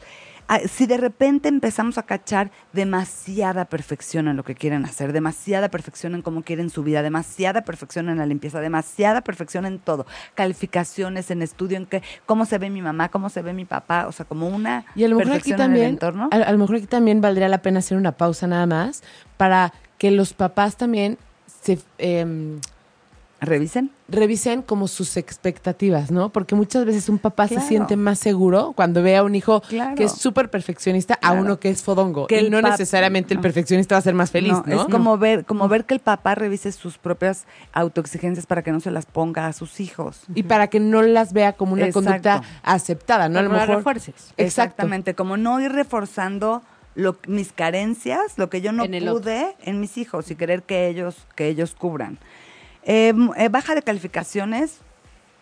Ah, 0.50 0.60
Si 0.66 0.86
de 0.86 0.96
repente 0.96 1.48
empezamos 1.50 1.98
a 1.98 2.04
cachar 2.04 2.50
demasiada 2.72 3.66
perfección 3.66 4.28
en 4.28 4.36
lo 4.38 4.44
que 4.44 4.54
quieren 4.54 4.84
hacer, 4.86 5.12
demasiada 5.12 5.68
perfección 5.68 6.14
en 6.14 6.22
cómo 6.22 6.42
quieren 6.42 6.70
su 6.70 6.82
vida, 6.82 7.02
demasiada 7.02 7.60
perfección 7.64 8.08
en 8.08 8.16
la 8.16 8.24
limpieza, 8.24 8.58
demasiada 8.60 9.20
perfección 9.20 9.66
en 9.66 9.78
todo, 9.78 10.06
calificaciones, 10.34 11.30
en 11.30 11.42
estudio, 11.42 11.76
en 11.76 11.84
qué, 11.84 12.02
cómo 12.24 12.46
se 12.46 12.56
ve 12.56 12.70
mi 12.70 12.80
mamá, 12.80 13.10
cómo 13.10 13.28
se 13.28 13.42
ve 13.42 13.52
mi 13.52 13.66
papá, 13.66 14.06
o 14.08 14.12
sea, 14.12 14.24
como 14.24 14.48
una 14.48 14.86
Y 14.96 15.04
a 15.04 15.08
lo 15.08 15.16
mejor 15.16 15.34
aquí 15.34 15.50
perfección 15.50 15.60
en 15.60 15.64
el 15.64 15.68
también, 15.68 15.90
entorno. 15.90 16.28
a, 16.32 16.36
a 16.36 16.52
lo 16.52 16.58
mejor 16.58 16.76
aquí 16.76 16.86
también 16.86 17.20
valdría 17.20 17.48
la 17.48 17.60
pena 17.60 17.80
hacer 17.80 17.98
una 17.98 18.12
pausa 18.12 18.46
nada 18.46 18.64
más 18.66 19.02
para 19.36 19.74
que 19.98 20.10
los 20.10 20.32
papás 20.32 20.76
también 20.76 21.18
se 21.62 21.78
em, 21.98 22.58
Revisen. 23.40 23.90
revisen 24.08 24.62
como 24.62 24.88
sus 24.88 25.16
expectativas, 25.16 26.10
¿no? 26.10 26.30
Porque 26.30 26.54
muchas 26.54 26.84
veces 26.84 27.08
un 27.08 27.18
papá 27.18 27.46
Claro. 27.46 27.62
se 27.62 27.68
siente 27.68 27.96
más 27.96 28.18
seguro 28.18 28.72
cuando 28.74 29.02
ve 29.02 29.16
a 29.16 29.22
un 29.22 29.34
hijo 29.34 29.60
Claro. 29.60 29.94
que 29.94 30.04
es 30.04 30.12
súper 30.12 30.50
perfeccionista 30.50 31.14
a 31.14 31.18
Claro. 31.18 31.42
uno 31.42 31.60
que 31.60 31.68
es 31.70 31.82
fodongo. 31.82 32.26
Que 32.26 32.40
y 32.42 32.50
no 32.50 32.60
necesariamente 32.62 33.34
el 33.34 33.38
no. 33.38 33.42
perfeccionista 33.42 33.94
va 33.94 33.98
a 34.00 34.02
ser 34.02 34.14
más 34.14 34.30
feliz, 34.30 34.54
¿no? 34.66 34.82
Es 34.82 34.88
como 34.88 35.18
ver, 35.18 35.44
como 35.44 35.68
ver 35.68 35.84
que 35.84 35.94
el 35.94 36.00
papá 36.00 36.34
revise 36.34 36.72
sus 36.72 36.98
propias 36.98 37.44
autoexigencias 37.72 38.46
para 38.46 38.62
que 38.62 38.72
no 38.72 38.80
se 38.80 38.90
las 38.90 39.06
ponga 39.06 39.46
a 39.46 39.52
sus 39.52 39.78
hijos. 39.80 40.20
Y 40.34 40.42
para 40.44 40.66
que 40.68 40.80
no 40.80 41.02
las 41.02 41.32
vea 41.32 41.52
como 41.52 41.74
una 41.74 41.86
Exacto. 41.86 42.04
conducta 42.06 42.42
aceptada, 42.62 43.28
¿no? 43.28 43.38
A 43.38 43.42
lo 43.42 43.50
mejor 43.50 43.68
refuerces. 43.68 44.14
Exacto. 44.36 44.42
Exactamente, 44.42 45.14
como 45.14 45.36
no 45.36 45.60
ir 45.60 45.70
reforzando 45.72 46.62
lo, 46.94 47.16
mis 47.28 47.52
carencias, 47.52 48.36
lo 48.38 48.50
que 48.50 48.60
yo 48.60 48.72
no 48.72 48.84
En 48.84 48.94
el 48.94 49.06
otro. 49.08 49.20
pude 49.20 49.54
en 49.62 49.78
mis 49.80 49.96
hijos 49.98 50.30
y 50.32 50.34
querer 50.34 50.62
que 50.64 50.88
ellos, 50.88 51.14
que 51.36 51.46
ellos 51.48 51.76
cubran. 51.78 52.18
Eh, 52.82 53.12
eh, 53.36 53.48
baja 53.48 53.74
de 53.74 53.82
calificaciones, 53.82 54.78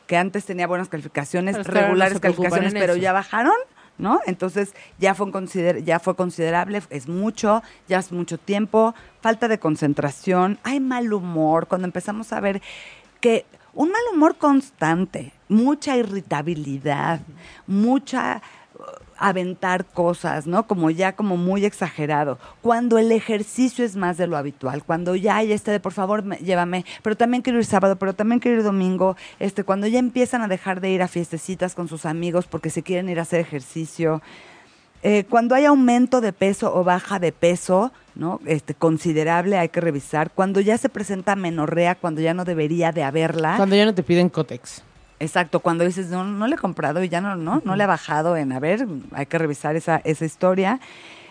que 0.07 0.17
antes 0.17 0.45
tenía 0.45 0.67
buenas 0.67 0.89
calificaciones, 0.89 1.57
Pero 1.57 1.75
no 1.75 1.81
regulares 1.81 2.21
calificaciones, 2.21 2.73
pero 2.73 2.93
eso. 2.95 3.03
ya 3.03 3.13
bajaron, 3.13 3.57
¿no? 3.99 4.21
Entonces 4.27 4.75
ya 4.99 5.15
fue, 5.15 5.31
consider 5.33 5.85
ya 5.85 5.99
fue 5.99 6.17
considerable, 6.17 6.83
es 6.91 7.09
mucho, 7.09 7.63
ya 7.89 7.99
es 7.99 8.13
mucho 8.13 8.39
tiempo, 8.39 8.95
falta 9.21 9.49
de 9.49 9.59
concentración, 9.59 10.59
hay 10.63 10.81
mal 10.81 11.13
humor, 11.13 11.67
cuando 11.67 11.87
empezamos 11.87 12.33
a 12.33 12.41
ver 12.41 12.63
que 13.21 13.45
un 13.75 13.91
mal 13.91 14.03
humor 14.15 14.37
constante, 14.37 15.33
mucha 15.49 15.97
irritabilidad, 15.97 17.21
mucha 17.67 18.43
aventar 19.19 19.85
cosas, 19.85 20.47
¿no? 20.47 20.67
Como 20.67 20.91
ya 20.91 21.13
como 21.15 21.37
muy 21.37 21.65
exagerado. 21.65 22.39
Cuando 22.63 22.99
el 22.99 23.13
ejercicio 23.13 23.85
es 23.85 23.97
más 23.97 24.17
de 24.17 24.27
lo 24.27 24.37
habitual, 24.37 24.83
cuando 24.85 25.17
ya 25.17 25.37
hay 25.37 25.53
este 25.53 25.71
de 25.71 25.81
por 25.81 25.93
favor 25.93 26.23
me- 26.23 26.37
llévame, 26.39 26.85
pero 27.03 27.17
también 27.17 27.43
quiero 27.43 27.59
ir 27.59 27.65
sábado, 27.65 27.97
pero 27.97 28.15
también 28.15 28.41
quiero 28.41 28.59
ir 28.59 28.63
domingo, 28.65 29.17
este 29.39 29.65
cuando 29.65 29.87
ya 29.87 29.99
empiezan 29.99 30.43
a 30.43 30.49
dejar 30.49 30.81
de 30.81 30.91
ir 30.91 31.03
a 31.03 31.09
fiestecitas 31.09 31.75
con 31.75 31.89
sus 31.89 32.07
amigos 32.07 32.47
porque 32.47 32.71
se 32.71 32.83
quieren 32.83 33.09
ir 33.09 33.19
a 33.19 33.23
hacer 33.23 33.41
ejercicio. 33.41 34.23
Eh, 35.03 35.25
cuando 35.29 35.55
hay 35.55 35.67
aumento 35.67 36.21
de 36.21 36.33
peso 36.33 36.75
o 36.75 36.83
baja 36.83 37.19
de 37.19 37.31
peso, 37.31 37.93
¿no? 38.15 38.41
Este, 38.47 38.75
considerable, 38.75 39.59
hay 39.59 39.69
que 39.69 39.81
revisar. 39.81 40.31
Cuando 40.31 40.61
ya 40.61 40.79
se 40.79 40.89
presenta 40.89 41.37
menorrea, 41.37 41.95
cuando 41.95 42.23
ya 42.23 42.35
no 42.35 42.45
debería 42.45 42.91
de 42.93 43.05
haberla. 43.05 43.57
Cuando 43.57 43.77
ya 43.77 43.85
no 43.85 43.95
te 43.95 44.03
piden 44.03 44.29
cótex. 44.31 44.83
Exacto, 45.19 45.61
cuando 45.61 45.85
dices, 45.85 46.09
no, 46.09 46.25
no 46.25 46.47
le 46.47 46.57
he 46.57 46.59
comprado 46.59 47.03
y 47.03 47.09
ya 47.09 47.21
no, 47.21 47.37
no, 47.37 47.63
no 47.65 47.77
le 47.77 47.85
ha 47.85 47.87
bajado 47.87 48.37
en, 48.37 48.53
a 48.53 48.61
ver, 48.61 48.87
hay 49.13 49.27
que 49.27 49.39
revisar 49.39 49.75
esa, 49.75 49.97
esa 50.05 50.25
historia. 50.27 50.79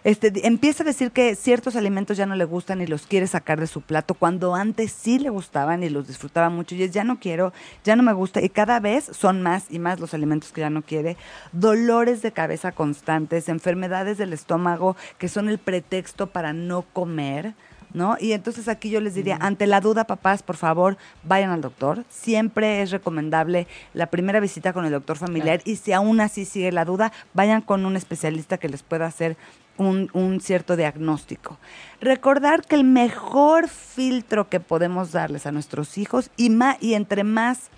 Este, 0.03 0.31
empieza 0.45 0.83
a 0.83 0.85
decir 0.85 1.11
que 1.11 1.33
ciertos 1.35 1.75
alimentos 1.75 2.15
ya 2.15 2.27
no 2.27 2.35
le 2.35 2.45
gustan 2.45 2.79
y 2.79 2.85
los 2.85 3.07
quiere 3.07 3.25
sacar 3.25 3.59
de 3.59 3.65
su 3.65 3.81
plato, 3.81 4.13
cuando 4.13 4.53
antes 4.53 4.91
sí 4.91 5.17
le 5.17 5.29
gustaban 5.29 5.81
y 5.81 5.89
los 5.89 6.07
disfrutaba 6.07 6.49
mucho 6.49 6.75
y 6.75 6.83
es, 6.83 6.91
ya 6.91 7.03
no 7.03 7.19
quiero, 7.19 7.53
ya 7.83 7.95
no 7.95 8.03
me 8.03 8.13
gusta 8.13 8.39
y 8.39 8.49
cada 8.49 8.79
vez 8.79 9.05
son 9.05 9.41
más 9.41 9.65
y 9.71 9.79
más 9.79 9.99
los 9.99 10.13
alimentos 10.13 10.51
que 10.51 10.61
ya 10.61 10.69
no 10.69 10.83
quiere, 10.83 11.17
dolores 11.53 12.21
de 12.21 12.31
cabeza 12.31 12.71
constantes, 12.71 13.49
enfermedades 13.49 14.19
del 14.19 14.33
estómago 14.33 14.95
que 15.17 15.27
son 15.27 15.49
el 15.49 15.57
pretexto 15.57 16.27
para 16.27 16.53
no 16.53 16.83
comer, 16.93 17.55
¿no? 17.95 18.17
Y 18.19 18.33
entonces 18.33 18.67
aquí 18.67 18.89
yo 18.91 18.99
les 19.01 19.15
diría, 19.15 19.37
ante 19.41 19.65
la 19.65 19.81
duda, 19.81 20.03
papás, 20.03 20.43
por 20.43 20.57
favor, 20.57 20.97
vayan 21.23 21.49
al 21.49 21.61
doctor. 21.61 22.03
Siempre 22.09 22.81
es 22.83 22.91
recomendable 22.91 23.67
la 23.93 24.07
primera 24.07 24.39
visita 24.39 24.73
con 24.73 24.85
el 24.85 24.91
doctor 24.91 25.17
familiar 25.17 25.61
y 25.65 25.77
si 25.77 25.93
aún 25.93 26.19
así 26.21 26.45
sigue 26.45 26.71
la 26.71 26.85
duda, 26.85 27.11
vayan 27.33 27.61
con 27.61 27.85
un 27.85 27.95
especialista 27.95 28.57
que 28.57 28.69
les 28.69 28.83
pueda 28.83 29.05
hacer 29.07 29.37
un, 29.77 30.09
un 30.13 30.39
cierto 30.41 30.75
diagnóstico. 30.75 31.57
Recordar 32.01 32.61
que 32.65 32.75
el 32.75 32.83
mejor 32.83 33.67
filtro 33.69 34.47
que 34.49 34.59
podemos 34.59 35.11
darles 35.11 35.45
a 35.45 35.51
nuestros 35.51 35.97
hijos 35.97 36.29
y, 36.37 36.49
ma- 36.49 36.77
y 36.79 36.93
entre 36.93 37.23
más 37.23 37.69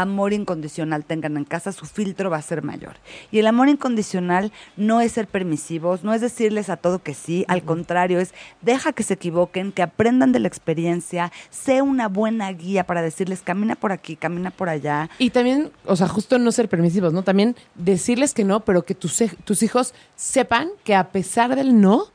amor 0.00 0.32
incondicional 0.32 1.04
tengan 1.04 1.36
en 1.36 1.44
casa, 1.44 1.72
su 1.72 1.86
filtro 1.86 2.30
va 2.30 2.36
a 2.36 2.42
ser 2.42 2.62
mayor. 2.62 2.96
Y 3.30 3.38
el 3.38 3.46
amor 3.46 3.68
incondicional 3.68 4.52
no 4.76 5.00
es 5.00 5.12
ser 5.12 5.26
permisivos, 5.26 6.04
no 6.04 6.14
es 6.14 6.20
decirles 6.20 6.70
a 6.70 6.76
todo 6.76 7.02
que 7.02 7.14
sí, 7.14 7.44
al 7.48 7.62
contrario, 7.62 8.20
es 8.20 8.34
deja 8.62 8.92
que 8.92 9.02
se 9.02 9.14
equivoquen, 9.14 9.72
que 9.72 9.82
aprendan 9.82 10.32
de 10.32 10.40
la 10.40 10.48
experiencia, 10.48 11.32
sé 11.50 11.82
una 11.82 12.08
buena 12.08 12.50
guía 12.52 12.84
para 12.84 13.02
decirles 13.02 13.42
camina 13.42 13.74
por 13.74 13.92
aquí, 13.92 14.16
camina 14.16 14.50
por 14.50 14.68
allá. 14.68 15.10
Y 15.18 15.30
también, 15.30 15.70
o 15.84 15.96
sea, 15.96 16.08
justo 16.08 16.38
no 16.38 16.52
ser 16.52 16.68
permisivos, 16.68 17.12
¿no? 17.12 17.22
También 17.22 17.56
decirles 17.74 18.34
que 18.34 18.44
no, 18.44 18.60
pero 18.60 18.82
que 18.82 18.94
tus, 18.94 19.22
tus 19.44 19.62
hijos 19.62 19.94
sepan 20.16 20.68
que 20.84 20.94
a 20.94 21.08
pesar 21.10 21.54
del 21.56 21.80
no, 21.80 22.06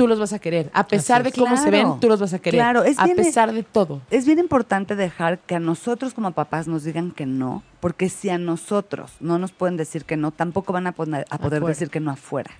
tú 0.00 0.08
los 0.08 0.18
vas 0.18 0.32
a 0.32 0.38
querer. 0.38 0.70
A 0.72 0.86
pesar 0.86 1.22
de 1.22 1.30
cómo 1.32 1.56
se 1.56 1.70
ven, 1.70 2.00
tú 2.00 2.08
los 2.08 2.18
vas 2.20 2.32
a 2.32 2.38
querer. 2.38 2.58
Claro, 2.58 2.84
es 2.84 2.98
a 2.98 3.04
bien- 3.04 3.16
pesar 3.16 3.52
de 3.52 3.62
todo. 3.62 4.00
Es 4.10 4.24
bien 4.26 4.38
importante 4.38 4.96
dejar 4.96 5.38
que 5.40 5.54
a 5.56 5.60
nosotros 5.60 6.14
como 6.14 6.30
papás 6.32 6.66
nos 6.68 6.84
digan 6.84 7.10
que 7.10 7.26
no, 7.26 7.62
porque 7.80 8.08
si 8.08 8.30
a 8.30 8.38
nosotros 8.38 9.12
no 9.20 9.38
nos 9.38 9.52
pueden 9.52 9.76
decir 9.76 10.04
que 10.04 10.16
no, 10.16 10.30
tampoco 10.30 10.72
van 10.72 10.86
a, 10.86 10.92
poner- 10.92 11.26
a 11.30 11.38
poder 11.38 11.58
Afuera. 11.58 11.66
decir 11.74 11.90
que 11.90 12.00
no 12.00 12.10
afuera. 12.10 12.50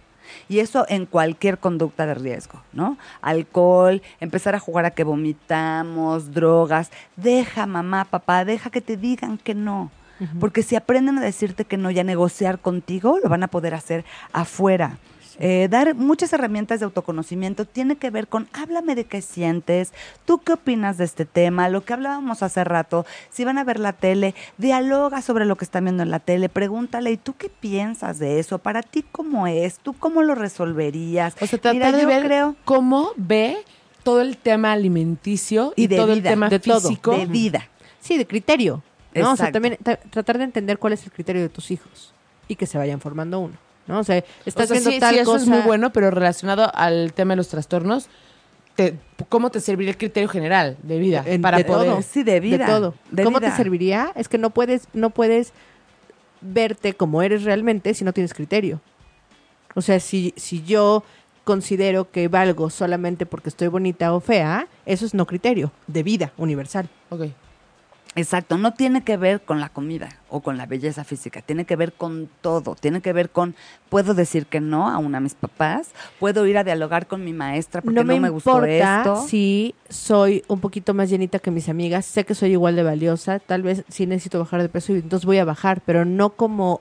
Y 0.49 0.61
eso 0.61 0.84
en 0.88 1.07
cualquier 1.07 1.59
conducta 1.59 2.07
de 2.07 2.14
riesgo, 2.14 2.61
¿no? 2.72 2.99
Alcohol, 3.20 4.01
empezar 4.20 4.55
a 4.55 4.61
jugar 4.61 4.84
a 4.84 4.91
que 4.93 5.03
vomitamos, 5.03 6.32
drogas. 6.32 6.91
Deja, 7.16 7.66
mamá, 7.66 8.05
papá, 8.05 8.45
deja 8.45 8.70
que 8.70 8.80
te 8.80 8.97
digan 8.97 9.38
que 9.38 9.55
no. 9.55 9.91
Porque 10.38 10.62
si 10.62 10.76
aprenden 10.76 11.16
a 11.16 11.22
decirte 11.22 11.64
que 11.64 11.78
no 11.78 11.91
y 11.91 11.99
a 11.99 12.05
negociar 12.05 12.59
contigo, 12.59 13.18
lo 13.22 13.30
van 13.30 13.43
a 13.43 13.49
poder 13.49 13.72
hacer 13.74 14.05
afuera. 14.34 14.99
Eh, 15.41 15.68
dar 15.70 15.95
muchas 15.95 16.32
herramientas 16.32 16.80
de 16.80 16.84
autoconocimiento 16.84 17.64
tiene 17.64 17.97
que 17.97 18.11
ver 18.11 18.28
con 18.28 18.47
háblame 18.53 18.95
de 18.95 19.05
qué 19.05 19.22
sientes, 19.22 19.93
tú 20.26 20.38
qué 20.38 20.53
opinas 20.53 20.99
de 20.99 21.05
este 21.07 21.24
tema, 21.24 21.68
lo 21.70 21.82
que 21.84 21.95
hablábamos 21.95 22.43
hace 22.43 22.62
rato, 22.62 23.07
si 23.30 23.45
van 23.45 23.57
a 23.59 23.64
ver 23.64 23.80
la 23.80 23.95
tele, 23.95 24.34
dialoga 24.59 25.22
sobre 25.22 25.47
lo 25.47 25.57
que 25.57 25.64
están 25.64 25.84
viendo 25.84 26.03
en 26.03 26.11
la 26.11 26.18
tele, 26.20 26.49
pregúntale, 26.51 27.11
¿y 27.11 27.16
tú 27.16 27.34
qué 27.38 27.49
piensas 27.49 28.18
de 28.18 28.38
eso? 28.38 28.59
¿Para 28.59 28.82
ti 28.82 29.05
cómo 29.11 29.47
es? 29.47 29.78
¿Tú 29.78 29.95
cómo 29.95 30.22
lo 30.22 30.34
resolverías? 30.34 31.34
O 31.41 31.47
sea, 31.47 31.59
tratar 31.59 31.72
Mira, 31.74 31.93
de 31.93 32.03
yo 32.03 32.07
ver 32.09 32.24
creo 32.24 32.57
cómo 32.64 33.12
ve 33.16 33.57
todo 34.03 34.20
el 34.20 34.36
tema 34.36 34.72
alimenticio 34.72 35.72
y, 35.76 35.84
Y 35.84 35.86
de 35.86 35.97
todo 35.97 36.12
el 36.12 36.22
tema 36.22 36.49
de 36.49 36.59
todo, 36.61 36.80
físico. 36.80 37.16
de 37.16 37.26
vida. 37.26 37.68
Sí, 38.01 38.18
de 38.18 38.26
criterio. 38.26 38.82
¿no? 39.14 39.32
O 39.32 39.36
sea, 39.36 39.51
también 39.51 39.76
ta- 39.82 39.97
tratar 39.97 40.38
de 40.38 40.45
entender 40.45 40.78
cuál 40.78 40.93
es 40.93 41.05
el 41.05 41.12
criterio 41.12 41.43
de 41.43 41.49
tus 41.49 41.70
hijos 41.70 42.12
y 42.47 42.57
que 42.57 42.66
se 42.66 42.78
vayan 42.78 43.01
formando 43.01 43.41
uno. 43.41 43.55
¿No? 43.91 43.99
O 44.01 44.05
sea, 44.05 44.18
O 44.18 44.22
estás 44.47 44.68
sea, 44.68 44.74
viendo 44.74 44.91
sí, 44.91 44.99
tal 45.01 45.14
sí, 45.14 45.20
eso 45.20 45.32
cosa. 45.32 45.43
es 45.45 45.49
muy 45.51 45.61
bueno, 45.61 45.93
pero 45.93 46.11
relacionado 46.11 46.70
al 46.74 47.12
tema 47.12 47.32
de 47.32 47.36
los 47.36 47.49
trastornos, 47.49 48.09
te- 48.76 48.95
¿cómo 49.28 49.51
te 49.51 49.61
serviría 49.61 49.91
el 49.91 49.99
criterio 49.99 50.28
general 50.28 50.76
de 50.82 50.99
vida 50.99 51.22
En- 51.26 51.43
para 51.43 51.59
de 51.59 51.64
poder? 51.64 51.88
todo. 51.91 52.03
Sí, 52.03 52.22
de 52.22 52.41
vida. 52.41 52.59
De 52.59 52.72
todo. 52.72 52.95
de 53.11 53.24
¿Cómo 53.24 53.38
vida. 53.41 53.51
te 53.51 53.57
serviría? 53.57 54.12
Es 54.14 54.28
que 54.28 54.38
no 54.38 54.51
puedes, 54.51 54.88
no 54.95 55.11
puedes 55.11 55.53
verte 56.41 56.95
como 56.95 57.20
eres 57.22 57.45
realmente 57.45 57.93
si 57.95 58.05
no 58.05 58.12
tienes 58.12 58.32
criterio. 58.32 58.80
O 59.74 59.82
sea, 59.82 60.01
si, 60.01 60.32
si 60.36 60.62
yo 60.62 61.05
considero 61.45 62.11
que 62.11 62.28
valgo 62.28 62.70
solamente 62.70 63.26
porque 63.26 63.49
estoy 63.49 63.68
bonita 63.68 64.12
o 64.12 64.20
fea, 64.20 64.66
eso 64.86 65.05
es 65.05 65.14
no 65.14 65.26
criterio 65.26 65.72
de 65.86 66.03
vida 66.03 66.32
universal. 66.38 66.88
Ok. 67.11 67.26
Exacto, 68.16 68.58
no 68.58 68.74
tiene 68.74 69.02
que 69.04 69.16
ver 69.16 69.40
con 69.40 69.61
la 69.61 69.68
comida 69.68 70.08
o 70.28 70.40
con 70.40 70.56
la 70.56 70.66
belleza 70.66 71.04
física, 71.04 71.42
tiene 71.42 71.64
que 71.64 71.76
ver 71.76 71.92
con 71.92 72.28
todo, 72.40 72.74
tiene 72.74 73.00
que 73.00 73.12
ver 73.12 73.30
con, 73.30 73.54
puedo 73.88 74.14
decir 74.14 74.46
que 74.46 74.61
no 74.61 74.88
a 74.88 74.98
una 74.98 75.18
de 75.18 75.24
mis 75.24 75.34
papás, 75.34 75.90
puedo 76.18 76.44
ir 76.46 76.58
a 76.58 76.64
dialogar 76.64 77.06
con 77.06 77.24
mi 77.24 77.32
maestra 77.32 77.82
porque 77.82 77.94
no 77.94 78.02
no 78.02 78.14
me, 78.14 78.20
me, 78.20 78.30
gustó 78.30 78.50
importa 78.50 78.98
esto. 78.98 79.28
si 79.28 79.76
soy 79.88 80.42
un 80.48 80.58
poquito 80.58 80.92
más 80.92 81.08
llenita 81.08 81.38
que 81.38 81.52
mis 81.52 81.68
amigas, 81.68 82.04
sé 82.04 82.24
que 82.24 82.34
soy 82.34 82.50
igual 82.50 82.74
de 82.74 82.82
valiosa, 82.82 83.38
tal 83.38 83.62
vez 83.62 83.84
sí 83.88 84.06
necesito 84.06 84.40
bajar 84.40 84.61
de 84.61 84.68
peso 84.68 84.92
y 84.92 84.96
entonces 84.96 85.24
voy 85.24 85.38
a 85.38 85.44
bajar, 85.44 85.80
pero 85.86 86.04
no 86.04 86.30
como 86.30 86.80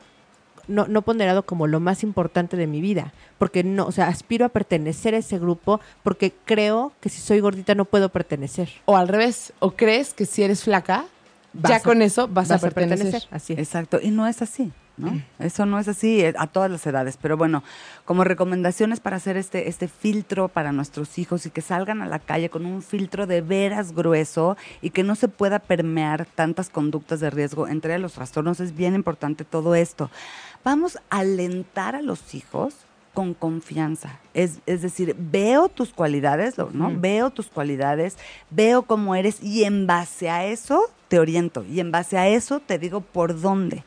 no, 0.67 0.87
no 0.87 1.01
ponderado 1.01 1.43
como 1.43 1.67
lo 1.67 1.79
más 1.79 2.03
importante 2.03 2.55
de 2.55 2.67
mi 2.67 2.79
vida, 2.79 3.13
porque 3.37 3.63
no, 3.63 3.85
o 3.85 3.91
sea, 3.91 4.07
aspiro 4.07 4.45
a 4.45 4.49
pertenecer 4.49 5.15
a 5.15 5.17
ese 5.17 5.37
grupo 5.39 5.81
porque 6.03 6.33
creo 6.45 6.93
que 7.01 7.09
si 7.09 7.21
soy 7.21 7.39
gordita 7.39 7.75
no 7.75 7.85
puedo 7.85 8.09
pertenecer. 8.09 8.69
O 8.85 8.95
al 8.95 9.07
revés, 9.07 9.51
o 9.59 9.71
crees 9.71 10.13
que 10.13 10.25
si 10.25 10.43
eres 10.43 10.63
flaca, 10.63 11.05
ya 11.53 11.77
a- 11.77 11.79
con 11.81 12.01
eso 12.01 12.27
vas, 12.27 12.51
a 12.51 12.57
pertenecer. 12.59 13.23
Así 13.31 13.53
es. 13.53 13.59
Exacto, 13.59 13.99
y 14.01 14.11
no 14.11 14.27
es 14.27 14.41
así, 14.41 14.71
¿no? 14.97 15.21
Eso 15.39 15.65
no 15.65 15.79
es 15.79 15.87
así 15.87 16.21
eh, 16.21 16.33
a 16.37 16.47
todas 16.47 16.69
las 16.69 16.85
edades, 16.85 17.17
pero 17.21 17.37
bueno, 17.37 17.63
como 18.05 18.23
recomendaciones 18.23 18.99
para 18.99 19.15
hacer 19.17 19.37
este, 19.37 19.69
este 19.69 19.87
filtro 19.87 20.47
para 20.49 20.71
nuestros 20.71 21.17
hijos 21.17 21.45
y 21.45 21.49
que 21.49 21.61
salgan 21.61 22.01
a 22.01 22.05
la 22.07 22.19
calle 22.19 22.49
con 22.49 22.65
un 22.65 22.81
filtro 22.81 23.25
de 23.25 23.41
veras 23.41 23.93
grueso 23.93 24.57
y 24.81 24.89
que 24.89 25.03
no 25.03 25.15
se 25.15 25.27
pueda 25.27 25.59
permear 25.59 26.25
tantas 26.25 26.69
conductas 26.69 27.19
de 27.19 27.29
riesgo 27.29 27.67
entre 27.67 27.97
los 27.99 28.13
trastornos, 28.13 28.59
es 28.59 28.75
bien 28.75 28.93
importante 28.95 29.45
todo 29.45 29.73
esto. 29.75 30.09
Vamos 30.63 30.97
a 31.09 31.19
alentar 31.19 31.95
a 31.95 32.01
los 32.01 32.33
hijos 32.35 32.73
con 33.19 33.33
confianza. 33.33 34.17
Es, 34.33 34.59
es 34.65 34.81
decir, 34.81 35.13
veo 35.19 35.67
tus 35.67 35.91
cualidades, 35.91 36.57
¿no? 36.71 36.89
Veo 36.95 37.31
tus 37.31 37.47
cualidades, 37.47 38.17
veo 38.49 38.83
cómo 38.83 39.13
eres 39.13 39.43
y 39.43 39.65
en 39.65 39.87
base 39.87 40.29
a 40.29 40.45
eso 40.45 40.89
te 41.09 41.19
oriento 41.19 41.65
y 41.69 41.81
en 41.81 41.91
base 41.91 42.17
a 42.17 42.29
eso 42.29 42.61
te 42.61 42.79
digo 42.79 43.01
por 43.01 43.41
dónde. 43.41 43.83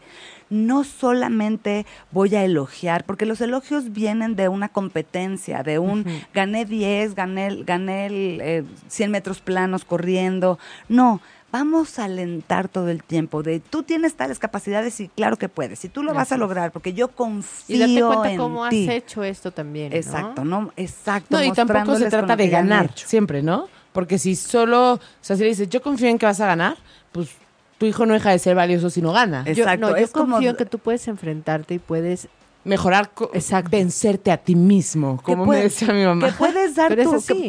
No 0.50 0.84
solamente 0.84 1.86
voy 2.10 2.34
a 2.34 2.44
elogiar, 2.44 3.04
porque 3.04 3.24
los 3.24 3.40
elogios 3.40 3.92
vienen 3.94 4.36
de 4.36 4.48
una 4.50 4.68
competencia, 4.68 5.62
de 5.62 5.78
un 5.78 6.00
Ujú. 6.00 6.10
gané 6.34 6.66
10, 6.66 7.14
gané, 7.14 7.62
gané 7.64 8.04
el, 8.04 8.38
eh, 8.42 8.64
100 8.88 9.10
metros 9.10 9.40
planos 9.40 9.86
corriendo. 9.86 10.58
No, 10.90 11.22
vamos 11.52 11.98
a 11.98 12.04
alentar 12.04 12.68
todo 12.68 12.88
el 12.88 13.02
tiempo 13.04 13.42
de 13.42 13.60
tú 13.60 13.82
tienes 13.82 14.14
tales 14.14 14.38
capacidades 14.38 14.98
y 15.00 15.08
claro 15.08 15.36
que 15.36 15.48
puedes, 15.48 15.84
y 15.84 15.88
tú 15.88 16.02
lo 16.02 16.14
vas 16.14 16.32
a 16.32 16.36
lograr, 16.38 16.72
porque 16.72 16.94
yo 16.94 17.08
confío 17.08 17.76
Y 17.76 17.78
date 17.78 18.02
cuenta 18.02 18.32
en 18.32 18.38
cómo 18.38 18.68
ti. 18.70 18.88
has 18.88 18.94
hecho 18.94 19.22
esto 19.22 19.52
también. 19.52 19.90
¿no? 19.90 19.96
Exacto, 19.96 20.44
¿no? 20.44 20.72
Exacto. 20.76 21.36
No, 21.36 21.44
y 21.44 21.52
tampoco 21.52 21.96
se 21.96 22.08
trata 22.08 22.34
de 22.34 22.48
ganar 22.48 22.90
siempre, 22.96 23.42
¿no? 23.42 23.68
Porque 23.92 24.18
si 24.18 24.34
solo, 24.34 24.94
o 24.94 25.00
sea, 25.20 25.36
si 25.36 25.42
le 25.42 25.50
dices, 25.50 25.68
yo 25.68 25.82
confío 25.82 26.08
en 26.08 26.18
que 26.18 26.24
vas 26.26 26.40
a 26.40 26.46
ganar, 26.46 26.78
pues 27.12 27.28
tu 27.76 27.84
hijo 27.86 28.06
no 28.06 28.14
deja 28.14 28.30
de 28.30 28.38
ser 28.38 28.54
valioso 28.56 28.88
si 28.88 29.02
no 29.02 29.12
gana. 29.12 29.42
Es- 29.46 29.56
Yo, 29.56 29.64
Exacto, 29.64 29.90
no, 29.90 29.96
yo 29.98 30.04
es 30.04 30.10
como- 30.10 30.32
confío 30.36 30.50
en 30.50 30.56
que 30.56 30.64
tú 30.64 30.78
puedes 30.78 31.06
enfrentarte 31.08 31.74
y 31.74 31.78
puedes 31.78 32.28
Mejorar, 32.64 33.10
Exacto. 33.34 33.70
vencerte 33.72 34.30
a 34.30 34.36
ti 34.36 34.54
mismo, 34.54 35.20
como 35.24 35.44
me 35.46 35.56
decía 35.62 35.92
mi 35.92 36.04
mamá. 36.04 36.28
Que 36.28 36.32
puedes 36.34 36.76
dar 36.76 36.94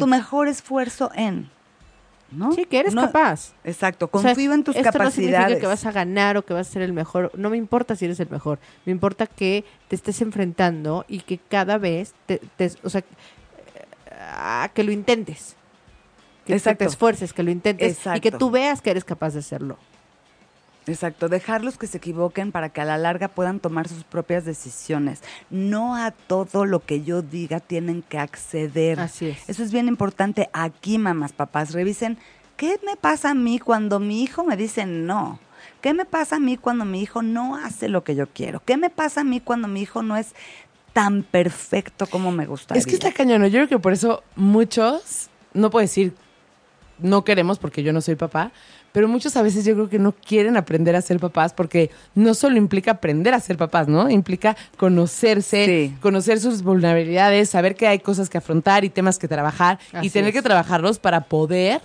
tu 0.00 0.06
mejor 0.08 0.48
esfuerzo 0.48 1.10
en. 1.14 1.48
¿No? 2.34 2.52
Sí, 2.52 2.64
que 2.66 2.80
eres 2.80 2.94
No- 2.94 3.02
capaz. 3.02 3.52
Exacto, 3.64 4.08
O 4.12 4.20
sea, 4.20 4.30
confío 4.30 4.52
en 4.52 4.64
tus 4.64 4.76
esto 4.76 4.98
no 4.98 5.10
significa 5.10 5.38
capacidades. 5.38 5.60
que 5.60 5.66
vas 5.66 5.86
a 5.86 5.92
ganar 5.92 6.36
o 6.36 6.44
que 6.44 6.52
vas 6.54 6.68
a 6.68 6.72
ser 6.72 6.82
el 6.82 6.92
mejor. 6.92 7.30
No 7.36 7.50
me 7.50 7.56
importa 7.56 7.96
si 7.96 8.04
eres 8.04 8.20
el 8.20 8.28
mejor. 8.30 8.58
Me 8.84 8.92
importa 8.92 9.26
que 9.26 9.64
te 9.88 9.96
estés 9.96 10.20
enfrentando 10.22 11.04
y 11.08 11.20
que 11.20 11.38
cada 11.38 11.78
vez 11.78 12.14
te, 12.26 12.38
te- 12.56 12.72
o 12.82 12.90
sea, 12.90 13.02
ah, 14.10 14.70
que 14.74 14.84
lo 14.84 14.92
intentes. 14.92 15.56
Que, 16.46 16.60
te 16.60 16.84
esfuerces, 16.84 17.32
que 17.32 17.42
lo 17.42 17.50
intentes 17.50 17.98
y 18.14 18.20
que 18.20 18.30
tú 18.30 18.50
veas 18.50 18.82
que 18.82 18.90
eres 18.90 19.04
capaz 19.04 19.32
de 19.32 19.38
hacerlo. 19.38 19.78
Exacto, 20.86 21.28
dejarlos 21.28 21.78
que 21.78 21.86
se 21.86 21.98
equivoquen 21.98 22.52
para 22.52 22.68
que 22.68 22.80
a 22.80 22.84
la 22.84 22.98
larga 22.98 23.28
puedan 23.28 23.60
tomar 23.60 23.88
sus 23.88 24.04
propias 24.04 24.44
decisiones. 24.44 25.22
No 25.50 25.96
a 25.96 26.10
todo 26.10 26.66
lo 26.66 26.80
que 26.80 27.02
yo 27.02 27.22
diga 27.22 27.60
tienen 27.60 28.02
que 28.02 28.18
acceder. 28.18 29.00
Así 29.00 29.28
es. 29.28 29.48
Eso 29.48 29.62
es 29.62 29.72
bien 29.72 29.88
importante 29.88 30.50
aquí, 30.52 30.98
mamás, 30.98 31.32
papás. 31.32 31.72
Revisen 31.72 32.18
qué 32.56 32.78
me 32.84 32.96
pasa 32.96 33.30
a 33.30 33.34
mí 33.34 33.58
cuando 33.58 33.98
mi 33.98 34.22
hijo 34.22 34.44
me 34.44 34.56
dice 34.56 34.86
no. 34.86 35.38
¿Qué 35.80 35.94
me 35.94 36.04
pasa 36.04 36.36
a 36.36 36.40
mí 36.40 36.56
cuando 36.56 36.84
mi 36.84 37.02
hijo 37.02 37.22
no 37.22 37.56
hace 37.56 37.88
lo 37.88 38.04
que 38.04 38.14
yo 38.14 38.26
quiero? 38.26 38.62
¿Qué 38.64 38.76
me 38.76 38.90
pasa 38.90 39.22
a 39.22 39.24
mí 39.24 39.40
cuando 39.40 39.68
mi 39.68 39.82
hijo 39.82 40.02
no 40.02 40.16
es 40.16 40.34
tan 40.92 41.22
perfecto 41.22 42.06
como 42.06 42.30
me 42.30 42.46
gustaría? 42.46 42.78
Es 42.78 42.86
que 42.86 42.94
está 42.94 43.12
cañón. 43.12 43.42
Yo 43.44 43.50
creo 43.50 43.68
que 43.68 43.78
por 43.78 43.92
eso 43.92 44.22
muchos, 44.36 45.30
no 45.52 45.70
puedo 45.70 45.82
decir 45.82 46.14
no 46.98 47.24
queremos 47.24 47.58
porque 47.58 47.82
yo 47.82 47.92
no 47.92 48.00
soy 48.00 48.14
papá, 48.14 48.52
pero 48.94 49.08
muchos 49.08 49.36
a 49.36 49.42
veces 49.42 49.64
yo 49.64 49.74
creo 49.74 49.88
que 49.88 49.98
no 49.98 50.12
quieren 50.12 50.56
aprender 50.56 50.94
a 50.94 51.02
ser 51.02 51.18
papás 51.18 51.52
porque 51.52 51.90
no 52.14 52.32
solo 52.32 52.56
implica 52.56 52.92
aprender 52.92 53.34
a 53.34 53.40
ser 53.40 53.56
papás, 53.56 53.88
¿no? 53.88 54.08
Implica 54.08 54.56
conocerse, 54.76 55.66
Sí. 55.66 55.96
conocer 56.00 56.38
sus 56.38 56.62
vulnerabilidades, 56.62 57.50
saber 57.50 57.74
que 57.74 57.88
hay 57.88 57.98
cosas 57.98 58.30
que 58.30 58.38
afrontar 58.38 58.84
y 58.84 58.90
temas 58.90 59.18
que 59.18 59.26
trabajar 59.26 59.80
Así 59.92 60.06
y 60.06 60.10
tener 60.10 60.28
es. 60.28 60.34
que 60.34 60.42
trabajarlos 60.42 61.00
para 61.00 61.22
poder 61.22 61.80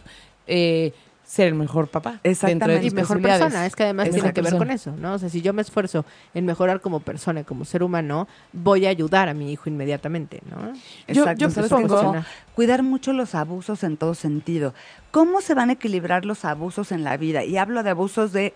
eh, 0.45 0.93
ser 1.26 1.47
el 1.47 1.53
mejor 1.55 1.88
papá. 1.89 2.20
dentro 2.24 2.24
de 2.24 2.30
Exactamente. 2.32 2.82
tus 2.86 2.91
y 2.91 2.95
mejor 2.95 3.22
persona, 3.22 3.66
es 3.68 3.76
que 3.76 3.84
además 3.84 4.10
tiene 4.10 4.34
que 4.34 4.41
ver 4.41 4.57
con 4.57 4.72
eso, 4.72 4.95
¿no? 4.97 5.14
O 5.14 5.20
sea, 5.20 5.30
si 5.30 5.41
yo 5.41 5.53
me 5.53 5.62
esfuerzo 5.62 6.03
en 6.34 6.45
mejorar 6.45 6.82
como 6.82 7.01
persona, 7.01 7.41
y 7.41 7.43
como 7.43 7.66
ser 7.66 7.84
humano, 7.84 8.28
voy 8.51 8.88
a 8.88 8.89
ayudar 8.89 9.30
a 9.30 9.36
mi 9.36 9.51
hijo 9.51 9.70
inmediatamente, 9.70 10.41
¿no? 10.49 10.74
Yo- 11.07 11.22
Exacto, 11.24 11.49
yo 11.49 11.70
como 11.70 12.26
cuidar 12.60 12.84
mucho 12.84 13.14
los 13.14 13.36
abusos 13.36 13.86
en 13.86 13.95
todo 13.95 14.14
sentido. 14.16 14.74
¿Cómo 15.12 15.39
se 15.39 15.53
van 15.53 15.70
a 15.70 15.74
equilibrar 15.74 16.26
los 16.26 16.43
abusos 16.43 16.91
en 16.91 17.05
la 17.05 17.16
vida? 17.16 17.45
Y 17.45 17.55
hablo 17.55 17.84
de 17.84 17.91
abusos 17.91 18.34
de 18.34 18.53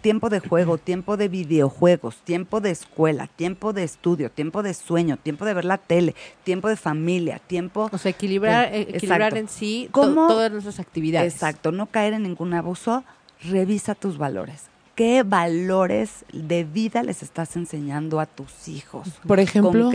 tiempo 0.00 0.28
de 0.28 0.40
juego, 0.40 0.76
tiempo 0.76 1.16
de 1.16 1.28
videojuegos, 1.28 2.16
tiempo 2.24 2.60
de 2.60 2.72
escuela, 2.72 3.28
tiempo 3.28 3.72
de 3.72 3.84
estudio, 3.84 4.28
tiempo 4.28 4.64
de 4.64 4.74
sueño, 4.74 5.18
tiempo 5.18 5.44
de 5.44 5.54
ver 5.54 5.66
la 5.66 5.78
tele, 5.78 6.16
tiempo 6.42 6.68
de 6.68 6.74
familia, 6.74 7.38
tiempo... 7.38 7.88
O 7.92 7.96
sea, 7.98 8.10
equilibrar, 8.10 8.74
eh, 8.74 8.88
equilibrar 8.92 9.38
en 9.38 9.46
sí 9.48 9.88
to- 9.92 10.00
¿Cómo- 10.00 10.26
todas 10.26 10.50
nuestras 10.50 10.80
actividades. 10.80 11.32
Exacto, 11.32 11.70
no 11.70 11.86
caer 11.86 12.14
en 12.14 12.24
ningún 12.24 12.54
abuso, 12.54 13.04
revisa 13.40 13.94
tus 13.94 14.18
valores. 14.18 14.62
qué 14.96 15.22
valores 15.22 16.24
de 16.32 16.64
vida 16.64 17.04
les 17.04 17.22
estás 17.22 17.54
enseñando 17.54 18.18
a 18.18 18.26
tus 18.26 18.66
hijos. 18.66 19.08
Por 19.28 19.38
ejemplo. 19.38 19.92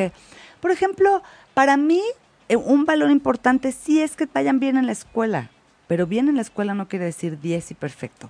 Por 0.62 0.72
ejemplo, 0.72 1.24
para 1.54 1.76
mí, 1.76 2.02
un 2.58 2.86
valor 2.86 3.12
importante 3.12 3.72
sí 3.72 4.02
es 4.02 4.16
que 4.16 4.28
vayan 4.32 4.60
bien 4.60 4.78
en 4.78 4.86
la 4.86 4.92
escuela, 4.92 5.52
pero 5.88 6.08
bien 6.08 6.30
en 6.30 6.36
la 6.36 6.42
escuela 6.42 6.74
no 6.74 6.88
quiere 6.88 7.06
decir 7.06 7.40
10 7.40 7.72
y 7.72 7.74
perfecto. 7.74 8.30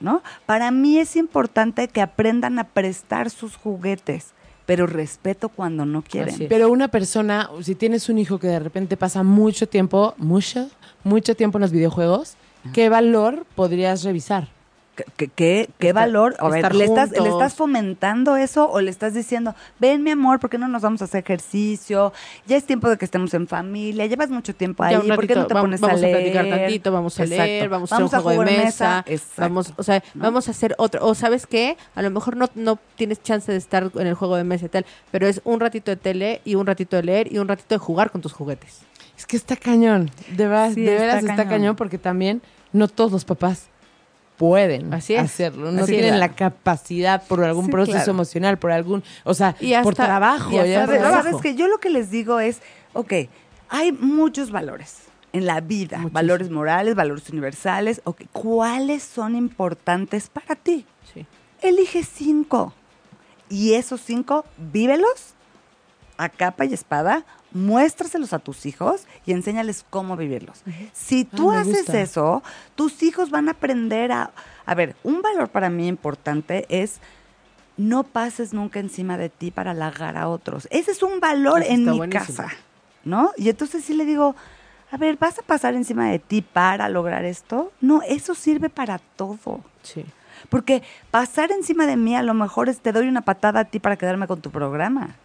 ¿No? 0.00 0.22
Para 0.44 0.70
mí 0.70 0.98
es 0.98 1.16
importante 1.16 1.88
que 1.88 2.02
aprendan 2.02 2.58
a 2.58 2.64
prestar 2.64 3.30
sus 3.30 3.56
juguetes, 3.56 4.32
pero 4.66 4.86
respeto 4.86 5.48
cuando 5.48 5.86
no 5.86 6.02
quieren. 6.02 6.46
Pero 6.48 6.70
una 6.70 6.88
persona, 6.88 7.48
si 7.62 7.74
tienes 7.74 8.08
un 8.08 8.18
hijo 8.18 8.38
que 8.38 8.48
de 8.48 8.58
repente 8.58 8.96
pasa 8.96 9.22
mucho 9.22 9.68
tiempo, 9.68 10.14
mucho, 10.18 10.68
mucho 11.04 11.36
tiempo 11.36 11.58
en 11.58 11.62
los 11.62 11.70
videojuegos, 11.70 12.36
¿qué 12.72 12.88
valor 12.88 13.46
podrías 13.54 14.02
revisar? 14.04 14.48
¿Qué, 15.16 15.28
qué- 15.28 15.68
qué- 15.78 15.92
valor? 15.92 16.36
A 16.38 16.48
ver, 16.48 16.72
¿le 16.74 16.84
estás, 16.84 17.10
¿le 17.10 17.28
estás 17.28 17.54
fomentando 17.54 18.36
eso 18.36 18.70
o 18.70 18.80
le 18.80 18.90
estás 18.90 19.12
diciendo, 19.14 19.54
ven 19.80 20.02
mi 20.04 20.10
amor, 20.12 20.38
¿por 20.38 20.50
qué 20.50 20.56
no 20.58 20.68
nos 20.68 20.82
vamos 20.82 21.02
a 21.02 21.06
hacer 21.06 21.24
ejercicio? 21.24 22.12
Ya 22.46 22.56
es 22.56 22.64
tiempo 22.64 22.88
de 22.88 22.96
que 22.96 23.04
estemos 23.04 23.34
en 23.34 23.48
familia, 23.48 24.06
llevas 24.06 24.30
mucho 24.30 24.54
tiempo 24.54 24.82
ahí, 24.84 24.94
un 24.94 25.08
¿por 25.14 25.26
qué 25.26 25.34
no 25.34 25.42
ratito, 25.42 25.46
te 25.54 25.60
pones 25.60 25.80
vamos 25.80 25.96
a 25.98 26.00
leer? 26.00 26.16
platicar 26.32 26.48
tantito, 26.58 26.92
vamos 26.92 27.18
a 27.20 27.24
leer, 27.26 27.68
vamos 27.68 27.92
a 27.92 27.96
hacer 27.96 28.04
un 28.04 28.10
juego 28.10 28.30
de 28.30 28.36
jugar 28.36 28.64
mesa, 28.64 29.04
vamos, 29.36 29.72
o 29.76 29.82
sea, 29.82 30.02
¿no? 30.14 30.22
vamos 30.22 30.48
a 30.48 30.50
hacer 30.52 30.74
otro, 30.78 31.04
o 31.04 31.14
sabes 31.14 31.46
qué, 31.46 31.76
a 31.94 32.02
lo 32.02 32.10
mejor 32.10 32.36
no, 32.36 32.48
no 32.54 32.78
tienes 32.96 33.22
chance 33.22 33.50
de 33.50 33.58
estar 33.58 33.90
en 33.96 34.06
el 34.06 34.14
juego 34.14 34.36
de 34.36 34.44
mesa 34.44 34.66
y 34.66 34.68
tal, 34.68 34.86
pero 35.10 35.26
es 35.26 35.40
un 35.44 35.58
ratito 35.60 35.90
de 35.90 35.96
tele 35.96 36.40
y 36.44 36.54
un 36.54 36.66
ratito 36.66 36.96
de 36.96 37.02
leer 37.02 37.32
y 37.32 37.38
un 37.38 37.48
ratito 37.48 37.74
de 37.74 37.78
jugar 37.78 38.10
con 38.10 38.20
tus 38.20 38.32
juguetes. 38.32 38.80
Es 39.18 39.26
que 39.26 39.36
está 39.36 39.56
cañón, 39.56 40.10
de, 40.36 40.44
Sí, 40.74 40.82
de 40.82 40.92
está 40.94 41.00
veras 41.04 41.16
está 41.22 41.36
cañón. 41.36 41.48
cañón. 41.48 41.76
porque 41.76 41.98
también 41.98 42.42
no 42.72 42.88
todos 42.88 43.12
los 43.12 43.24
papás 43.24 43.68
pueden 44.36 44.92
Así 44.92 45.14
hacerlo, 45.16 45.70
no 45.72 45.84
Así 45.84 45.92
tienen 45.92 46.18
la 46.20 46.30
capacidad 46.30 47.22
por 47.26 47.42
algún 47.44 47.66
Sí, 47.66 47.70
proceso 47.70 47.96
claro. 47.98 48.10
emocional, 48.12 48.58
por 48.58 48.72
algún, 48.72 49.02
o 49.24 49.34
sea, 49.34 49.54
Y 49.60 49.74
por 49.82 49.94
trabajo. 49.94 50.50
y 50.52 50.58
hasta 50.58 50.64
por 50.64 50.74
¿Sabes, 50.74 50.74
sabes. 50.86 51.00
trabajo. 51.00 51.22
sabes 51.24 51.42
que 51.42 51.54
yo 51.54 51.68
lo 51.68 51.78
que 51.78 51.90
les 51.90 52.10
digo 52.10 52.40
es, 52.40 52.60
ok, 52.92 53.12
hay 53.68 53.92
muchos 53.92 54.50
valores 54.50 54.98
en 55.32 55.46
la 55.46 55.60
vida, 55.60 56.00
valores 56.12 56.50
morales, 56.50 56.94
valores 56.94 57.28
universales, 57.30 58.00
ok, 58.04 58.22
¿cuáles 58.32 59.02
son 59.02 59.34
importantes 59.36 60.28
para 60.30 60.54
ti? 60.54 60.86
Sí. 61.12 61.26
Elige 61.60 62.02
cinco. 62.04 62.72
Y 63.48 63.74
esos 63.74 64.00
cinco, 64.00 64.44
vívelos 64.56 65.34
a 66.16 66.28
capa 66.28 66.64
y 66.64 66.72
espada, 66.74 67.24
muéstraselos 67.54 68.32
a 68.34 68.38
tus 68.40 68.66
hijos 68.66 69.06
y 69.24 69.32
enséñales 69.32 69.86
cómo 69.88 70.16
vivirlos. 70.16 70.62
Si 70.92 71.24
tú 71.24 71.50
Ah, 71.50 71.54
me 71.54 71.60
haces 71.60 71.76
gusta. 71.84 72.00
eso, 72.00 72.42
tus 72.74 73.02
hijos 73.02 73.30
van 73.30 73.48
a 73.48 73.52
aprender 73.52 74.12
a... 74.12 74.30
A 74.66 74.74
ver, 74.74 74.94
un 75.02 75.22
valor 75.22 75.48
para 75.48 75.70
mí 75.70 75.86
importante 75.88 76.66
es 76.68 76.98
no 77.76 78.02
pases 78.04 78.52
nunca 78.52 78.78
encima 78.80 79.16
de 79.16 79.28
ti 79.30 79.50
para 79.50 79.70
halagar 79.72 80.16
a 80.16 80.28
otros. 80.28 80.68
Ese 80.70 80.90
es 80.90 81.02
un 81.02 81.18
valor 81.20 81.62
Eso 81.62 81.72
en 81.72 81.84
mi 81.90 81.96
buenísimo. 81.96 82.26
casa, 82.26 82.48
¿no? 83.04 83.30
Y 83.36 83.48
entonces 83.48 83.84
sí 83.84 83.94
le 83.94 84.04
digo, 84.04 84.34
a 84.90 84.96
ver, 84.96 85.16
¿vas 85.16 85.38
a 85.38 85.42
pasar 85.42 85.74
encima 85.74 86.08
de 86.10 86.18
ti 86.18 86.40
para 86.42 86.88
lograr 86.88 87.24
esto? 87.24 87.72
No, 87.80 88.02
eso 88.02 88.34
sirve 88.34 88.68
para 88.70 88.98
todo. 88.98 89.60
Sí. 89.82 90.04
Porque 90.48 90.82
pasar 91.10 91.50
encima 91.52 91.86
de 91.86 91.96
mí 91.96 92.14
a 92.16 92.22
lo 92.22 92.34
mejor 92.34 92.68
es 92.68 92.78
te 92.80 92.92
doy 92.92 93.08
una 93.08 93.22
patada 93.22 93.60
a 93.60 93.64
ti 93.64 93.78
para 93.80 93.96
quedarme 93.96 94.26
con 94.26 94.40
tu 94.40 94.50
programa. 94.50 95.16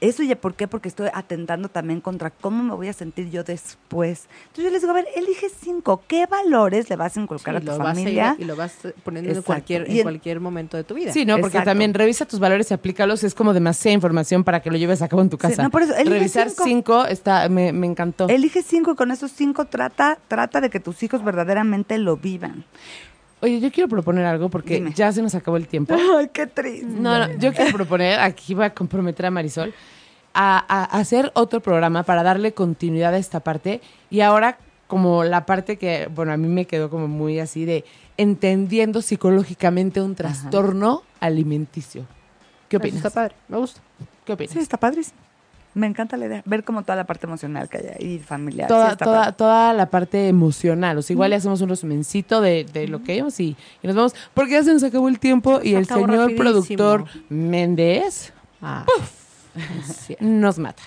Eso 0.00 0.22
ya, 0.22 0.34
¿por 0.34 0.54
qué? 0.54 0.66
Porque 0.66 0.88
estoy 0.88 1.08
atentando 1.12 1.68
también 1.68 2.00
contra 2.00 2.30
cómo 2.30 2.62
me 2.62 2.74
voy 2.74 2.88
a 2.88 2.92
sentir 2.94 3.30
yo 3.30 3.44
después. 3.44 4.28
Entonces 4.46 4.64
yo 4.64 4.70
les 4.70 4.80
digo, 4.80 4.92
a 4.92 4.94
ver, 4.94 5.06
elige 5.14 5.48
cinco. 5.50 6.02
¿Qué 6.08 6.24
valores 6.26 6.88
le 6.88 6.96
vas 6.96 7.16
a 7.16 7.20
inculcar 7.20 7.56
a 7.56 7.58
y 7.58 7.60
tu 7.60 7.66
lo 7.72 7.78
vas 7.78 7.88
a 7.88 8.00
ir- 8.00 8.04
familia? 8.04 8.36
y 8.38 8.44
lo 8.44 8.56
vas 8.56 8.72
poniendo 9.04 9.30
en 9.30 9.42
cualquier, 9.42 9.88
en 9.90 9.96
en- 9.98 10.02
cualquier 10.02 10.40
momento 10.40 10.76
de 10.78 10.84
tu 10.84 10.94
vida. 10.94 11.12
Sí, 11.12 11.26
¿no? 11.26 11.34
Porque 11.34 11.58
Exacto. 11.58 11.70
también 11.72 11.92
revisa 11.92 12.24
tus 12.24 12.40
valores 12.40 12.70
y 12.70 12.74
aplícalos. 12.74 13.24
Es 13.24 13.34
como 13.34 13.52
demasiada 13.52 13.94
información 13.94 14.42
para 14.42 14.60
que 14.62 14.70
lo 14.70 14.78
lleves 14.78 15.02
a 15.02 15.08
cabo 15.08 15.20
en 15.22 15.28
tu 15.28 15.36
Sí, 15.36 15.42
casa. 15.42 15.62
no, 15.62 15.70
por 15.70 15.82
eso, 15.82 15.94
elige 15.94 16.10
Revisar 16.10 16.48
cinco. 16.48 16.64
cinco, 16.64 17.04
está, 17.06 17.48
me, 17.50 17.72
me 17.72 17.86
encantó. 17.86 18.26
Elige 18.28 18.62
cinco 18.62 18.92
y 18.92 18.94
con 18.96 19.10
esos 19.10 19.30
cinco 19.32 19.66
trata, 19.66 20.18
trata 20.28 20.60
de 20.62 20.70
que 20.70 20.80
tus 20.80 21.02
hijos 21.02 21.22
verdaderamente 21.22 21.98
lo 21.98 22.16
vivan. 22.16 22.64
Oye, 23.42 23.60
yo 23.60 23.70
quiero 23.72 23.88
proponer 23.88 24.26
algo 24.26 24.48
porque 24.48 24.74
Dime. 24.74 24.92
ya 24.94 25.12
se 25.12 25.22
nos 25.22 25.34
acabó 25.34 25.56
el 25.56 25.66
tiempo. 25.66 25.94
Ay, 26.18 26.28
qué 26.32 26.46
triste. 26.46 26.86
No, 26.86 27.18
no, 27.18 27.38
yo 27.38 27.52
quiero 27.52 27.72
proponer, 27.72 28.20
aquí 28.20 28.54
voy 28.54 28.64
a 28.66 28.74
comprometer 28.74 29.26
a 29.26 29.30
Marisol, 29.30 29.72
a, 30.34 30.58
a 30.68 30.98
hacer 30.98 31.30
otro 31.34 31.60
programa 31.60 32.02
para 32.02 32.22
darle 32.22 32.52
continuidad 32.52 33.14
a 33.14 33.18
esta 33.18 33.40
parte. 33.40 33.80
Y 34.10 34.20
ahora, 34.20 34.58
como 34.86 35.24
la 35.24 35.46
parte 35.46 35.76
que, 35.76 36.08
bueno, 36.14 36.32
a 36.32 36.36
mí 36.36 36.48
me 36.48 36.66
quedó 36.66 36.90
como 36.90 37.08
muy 37.08 37.38
así 37.40 37.64
de 37.64 37.84
entendiendo 38.16 39.00
psicológicamente 39.00 40.02
un 40.02 40.14
trastorno 40.14 41.02
alimenticio. 41.20 42.04
¿Qué 42.68 42.76
Eso 42.76 42.82
opinas? 42.82 42.96
Está 42.98 43.10
padre, 43.10 43.34
me 43.48 43.56
gusta. 43.56 43.80
¿Qué 44.24 44.32
opinas? 44.34 44.52
Sí, 44.52 44.58
está 44.58 44.76
padrísimo. 44.76 45.18
Me 45.72 45.86
encanta 45.86 46.16
la 46.16 46.26
idea. 46.26 46.42
Ver 46.46 46.64
como 46.64 46.82
toda 46.82 46.96
la 46.96 47.04
parte 47.04 47.26
emocional 47.26 47.68
que 47.68 47.78
hay 47.78 47.86
ahí, 47.98 48.18
familiar. 48.18 48.66
Toda, 48.68 48.96
toda, 48.96 49.32
toda 49.32 49.72
la 49.72 49.86
parte 49.86 50.26
emocional. 50.28 50.98
O 50.98 51.02
sea, 51.02 51.14
igual 51.14 51.30
le 51.30 51.36
hacemos 51.36 51.60
un 51.60 51.68
resumencito 51.68 52.40
de, 52.40 52.64
de 52.64 52.88
lo 52.88 53.02
que 53.04 53.14
vimos 53.14 53.38
y, 53.38 53.56
y 53.82 53.86
nos 53.86 53.94
vamos. 53.94 54.14
Porque 54.34 54.52
ya 54.52 54.64
se 54.64 54.72
nos 54.72 54.82
acabó 54.82 55.08
el 55.08 55.20
tiempo 55.20 55.60
y 55.62 55.70
Se 55.70 55.76
el 55.76 55.86
señor 55.86 56.10
rapidísimo. 56.10 56.36
productor 56.42 57.04
Méndez 57.28 58.32
Ah, 58.60 58.84
nos 60.20 60.58
mata. 60.58 60.82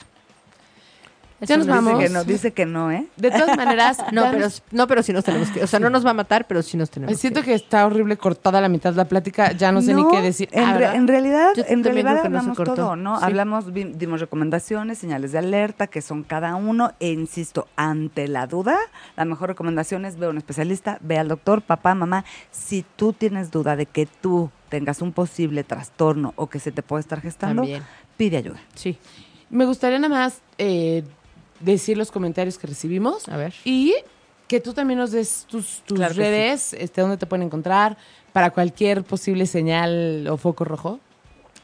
Ya 1.48 1.58
nos 1.58 1.68
vamos. 1.68 1.94
Dice 2.00 2.04
que 2.08 2.14
no, 2.14 2.24
dice 2.24 2.52
que 2.54 2.66
no, 2.66 2.92
¿eh? 2.92 3.08
De 3.18 3.32
todas 3.32 3.56
maneras, 3.58 3.98
No, 4.12 4.30
pero, 4.32 4.48
no, 4.72 4.88
pero 4.88 5.04
sí 5.04 5.14
nos 5.14 5.24
tenemos 5.24 5.50
que. 5.50 5.64
O 5.64 5.68
sea, 5.68 5.80
no 5.80 5.90
nos 5.90 6.06
va 6.06 6.12
a 6.12 6.14
matar, 6.14 6.46
pero 6.48 6.62
sí 6.62 6.78
nos 6.78 6.90
tenemos 6.90 7.20
siento 7.20 7.42
que. 7.42 7.48
que 7.48 7.54
está 7.54 7.86
horrible 7.86 8.18
cortada 8.18 8.62
la 8.62 8.70
mitad 8.70 8.92
de 8.92 8.98
la 8.98 9.06
plática. 9.06 9.52
Ya 9.52 9.72
no 9.72 9.82
sé 9.82 9.94
ni 9.94 10.08
qué 10.10 10.22
decir. 10.22 10.50
En, 10.52 10.64
Ah, 10.64 10.96
en 10.96 11.08
realidad, 11.08 11.52
Yo 11.56 11.64
en 11.68 11.84
realidad 11.84 12.18
hablamos 12.26 12.56
cortó. 12.58 12.76
todo, 12.76 12.96
¿no? 12.96 13.18
Sí. 13.20 13.26
Hablamos, 13.26 13.74
dimos 13.74 14.20
recomendaciones, 14.20 14.98
señales 14.98 15.32
de 15.32 15.38
alerta, 15.40 15.88
que 15.88 16.02
son 16.02 16.24
cada 16.24 16.56
uno, 16.56 16.92
e 17.00 17.10
insisto, 17.12 17.68
ante 17.76 18.28
la 18.28 18.48
duda, 18.48 18.78
la 19.16 19.26
mejor 19.26 19.50
recomendación 19.50 20.06
es 20.06 20.18
ve 20.18 20.26
a 20.28 20.30
un 20.30 20.38
especialista, 20.38 20.98
ve 21.02 21.18
al 21.18 21.28
doctor, 21.28 21.62
papá, 21.62 21.96
mamá. 21.96 22.26
Si 22.52 22.86
tú 22.96 23.14
tienes 23.14 23.52
duda 23.52 23.76
de 23.76 23.86
que 23.86 24.06
tú 24.06 24.50
tengas 24.70 25.02
un 25.02 25.12
posible 25.12 25.64
trastorno 25.64 26.34
o 26.36 26.48
que 26.48 26.60
se 26.60 26.72
te 26.72 26.82
puede 26.82 27.02
estar 27.02 27.22
gestando, 27.22 27.62
También. 27.64 27.84
pide 28.18 28.38
ayuda. 28.38 28.60
Sí. 28.76 28.98
Me 29.50 29.66
gustaría 29.66 30.00
nada 30.00 30.14
más 30.16 30.42
eh, 30.58 31.04
decir 31.64 31.98
los 31.98 32.12
comentarios 32.12 32.58
que 32.58 32.68
recibimos. 32.68 33.30
A 33.30 33.38
ver. 33.38 33.54
Y 33.64 33.94
que 34.48 34.60
tú 34.60 34.74
también 34.74 35.00
nos 35.00 35.12
des 35.12 35.46
tus, 35.50 35.82
tus 35.86 35.98
Claro 35.98 36.14
que 36.14 36.22
redes, 36.22 36.74
este, 36.74 37.00
dónde 37.02 37.16
te 37.18 37.26
pueden 37.26 37.46
encontrar 37.46 37.98
para 38.34 38.52
cualquier 38.52 39.04
posible 39.04 39.46
señal 39.46 40.28
o 40.28 40.36
foco 40.38 40.66
rojo. 40.66 41.00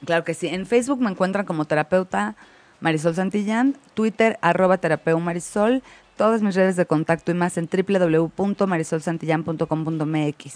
Claro 0.06 0.24
que 0.24 0.34
sí. 0.34 0.47
En 0.47 0.66
Facebook 0.66 1.02
me 1.02 1.10
encuentran 1.10 1.45
como 1.45 1.66
terapeuta 1.66 2.38
Marisol 2.80 3.16
Santillán, 3.16 3.76
Twitter 3.93 4.39
arroba 4.41 4.78
terapeu 4.78 5.20
Marisol, 5.20 5.84
todas 6.16 6.41
mis 6.41 6.56
redes 6.56 6.78
de 6.78 6.86
contacto 6.86 7.32
y 7.32 7.36
más 7.36 7.58
en 7.58 7.68
www.marisolsantillán.com.mx. 7.68 10.54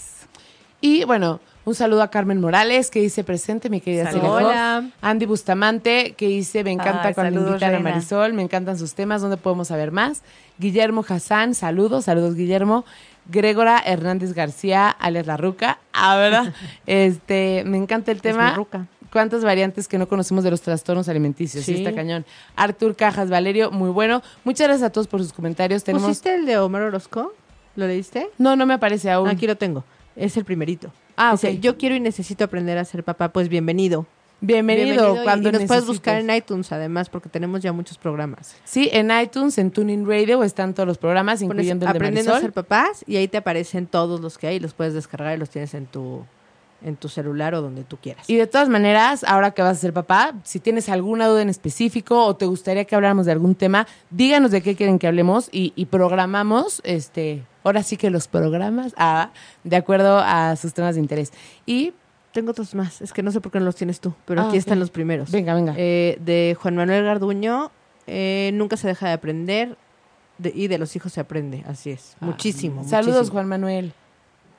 Y 0.81 1.03
bueno, 1.03 1.41
un 1.65 1.75
saludo 1.75 2.01
a 2.01 2.09
Carmen 2.09 2.41
Morales, 2.41 2.89
que 2.91 2.99
dice 2.99 3.23
presente, 3.23 3.69
mi 3.69 3.79
querida. 3.81 4.09
Hola. 4.21 4.89
Andy 5.01 5.25
Bustamante, 5.25 6.13
que 6.17 6.27
dice, 6.27 6.63
me 6.63 6.71
encanta 6.71 7.09
Ay, 7.09 7.13
cuando 7.13 7.39
saludos, 7.39 7.61
invitan 7.61 7.75
a. 7.75 7.79
Marisol, 7.79 8.33
me 8.33 8.41
encantan 8.41 8.77
sus 8.77 8.93
temas, 8.95 9.21
¿dónde 9.21 9.37
podemos 9.37 9.69
saber 9.69 9.91
más? 9.91 10.23
Guillermo 10.59 11.05
Hassan, 11.07 11.55
saludos, 11.55 12.05
saludos 12.05 12.35
Guillermo. 12.35 12.85
Gregora 13.29 13.81
Hernández 13.85 14.33
García, 14.33 14.89
alias 14.89 15.25
La 15.25 15.37
Ruca. 15.37 15.79
Ah, 15.93 16.17
¿verdad? 16.17 16.53
este, 16.85 17.63
me 17.65 17.77
encanta 17.77 18.11
el 18.11 18.17
Es 18.17 18.23
tema. 18.23 18.49
mi 18.49 18.55
ruca. 18.57 18.87
¿Cuántas 19.11 19.43
variantes 19.45 19.87
que 19.87 19.97
no 19.97 20.07
conocemos 20.09 20.43
de 20.43 20.49
los 20.51 20.61
trastornos 20.61 21.07
alimenticios? 21.07 21.63
Sí, 21.63 21.75
Sí. 21.75 21.83
está 21.85 21.95
cañón. 21.95 22.25
Artur 22.55 22.95
Cajas, 22.95 23.29
Valerio, 23.29 23.69
muy 23.71 23.91
bueno. 23.91 24.21
Muchas 24.43 24.67
gracias 24.67 24.87
a 24.87 24.91
todos 24.91 25.07
por 25.07 25.21
sus 25.21 25.31
comentarios. 25.31 25.83
Tenemos... 25.83 26.07
¿Pusiste 26.09 26.33
el 26.33 26.45
de 26.47 26.57
Homero 26.57 26.87
Orozco? 26.87 27.31
¿Lo 27.75 27.87
leíste? 27.87 28.29
No, 28.39 28.55
no 28.55 28.65
me 28.65 28.73
aparece 28.73 29.09
aún. 29.11 29.29
Aquí 29.29 29.45
lo 29.47 29.55
tengo. 29.55 29.83
Es 30.15 30.35
el 30.35 30.45
primerito. 30.45 30.91
Ah, 31.15 31.31
Dice, 31.33 31.49
ok. 31.49 31.59
yo 31.59 31.77
quiero 31.77 31.95
y 31.95 31.99
necesito 31.99 32.43
aprender 32.43 32.77
a 32.77 32.85
ser 32.85 33.03
papá. 33.03 33.29
Pues 33.29 33.49
bienvenido. 33.49 34.05
Bienvenido, 34.41 35.15
y- 35.21 35.23
cuando 35.23 35.47
y, 35.49 35.51
nos 35.53 35.63
puedes 35.63 35.85
buscar 35.85 36.19
en 36.19 36.29
iTunes, 36.29 36.69
además, 36.73 37.07
porque 37.09 37.29
tenemos 37.29 37.61
ya 37.61 37.71
muchos 37.71 37.97
programas. 37.97 38.55
Sí, 38.65 38.89
en 38.91 39.09
iTunes, 39.09 39.57
en 39.57 39.71
Tuning 39.71 40.05
Radio 40.05 40.43
están 40.43 40.73
todos 40.73 40.85
los 40.85 40.97
programas, 40.97 41.39
Pones 41.39 41.49
incluyendo 41.49 41.85
el 41.85 41.93
de 41.93 41.97
aprendiendo 41.97 42.33
a 42.35 42.39
ser 42.41 42.51
papás 42.51 43.05
y 43.07 43.15
ahí 43.15 43.29
te 43.29 43.37
aparecen 43.37 43.87
todos 43.87 44.19
los 44.19 44.37
que 44.37 44.47
hay. 44.47 44.59
Los 44.59 44.73
puedes 44.73 44.93
descargar 44.93 45.35
y 45.37 45.39
los 45.39 45.49
tienes 45.49 45.73
en 45.75 45.85
tu, 45.85 46.25
en 46.83 46.97
tu 46.97 47.07
celular 47.07 47.55
o 47.55 47.61
donde 47.61 47.85
tú 47.85 47.95
quieras. 48.01 48.29
Y 48.29 48.35
de 48.35 48.45
todas 48.45 48.67
maneras, 48.67 49.23
ahora 49.25 49.51
que 49.51 49.61
vas 49.61 49.77
a 49.77 49.79
ser 49.79 49.93
papá, 49.93 50.33
si 50.43 50.59
tienes 50.59 50.89
alguna 50.89 51.27
duda 51.27 51.41
en 51.41 51.47
específico 51.49 52.25
o 52.25 52.35
te 52.35 52.45
gustaría 52.45 52.83
que 52.83 52.95
habláramos 52.95 53.25
de 53.25 53.31
algún 53.31 53.55
tema, 53.55 53.87
díganos 54.09 54.51
de 54.51 54.61
qué 54.61 54.75
quieren 54.75 54.99
que 54.99 55.07
hablemos 55.07 55.47
y, 55.53 55.71
y 55.77 55.85
programamos, 55.85 56.81
este, 56.83 57.43
ahora 57.63 57.83
sí 57.83 57.97
que 57.97 58.09
los 58.09 58.27
programas, 58.27 58.93
ah, 58.97 59.31
de 59.63 59.75
acuerdo 59.75 60.19
a 60.19 60.55
sus 60.55 60.73
temas 60.73 60.95
de 60.95 61.01
interés. 61.01 61.31
Y 61.65 61.93
Tengo 62.33 62.49
otros 62.49 62.73
más. 62.73 62.99
Es 62.99 63.13
que 63.13 63.21
no 63.21 63.31
sé 63.31 63.41
por 63.41 63.51
qué 63.51 63.59
no 63.59 63.65
los 63.65 63.75
tienes 63.75 63.99
tú, 63.99 64.15
pero 64.25 64.41
Ah, 64.41 64.47
aquí 64.47 64.57
están 64.57 64.79
los 64.79 64.89
primeros. 64.89 65.29
venga, 65.29 65.53
venga. 65.53 65.75
Eh, 65.77 66.17
de 66.19 66.57
Juan 66.59 66.75
Manuel 66.75 67.03
Garduño, 67.03 67.69
eh, 68.07 68.49
nunca 68.55 68.75
se 68.75 68.87
deja 68.87 69.05
de 69.07 69.13
aprender 69.13 69.77
de- 70.39 70.51
y 70.55 70.67
de 70.67 70.79
los 70.79 70.95
hijos 70.95 71.13
se 71.13 71.19
aprende. 71.21 71.63
Así 71.67 71.91
es. 71.91 72.15
Muchísimo. 72.21 72.83
Saludos, 72.85 73.15
muchísimo. 73.17 73.33
Juan 73.33 73.47
Manuel. 73.49 73.93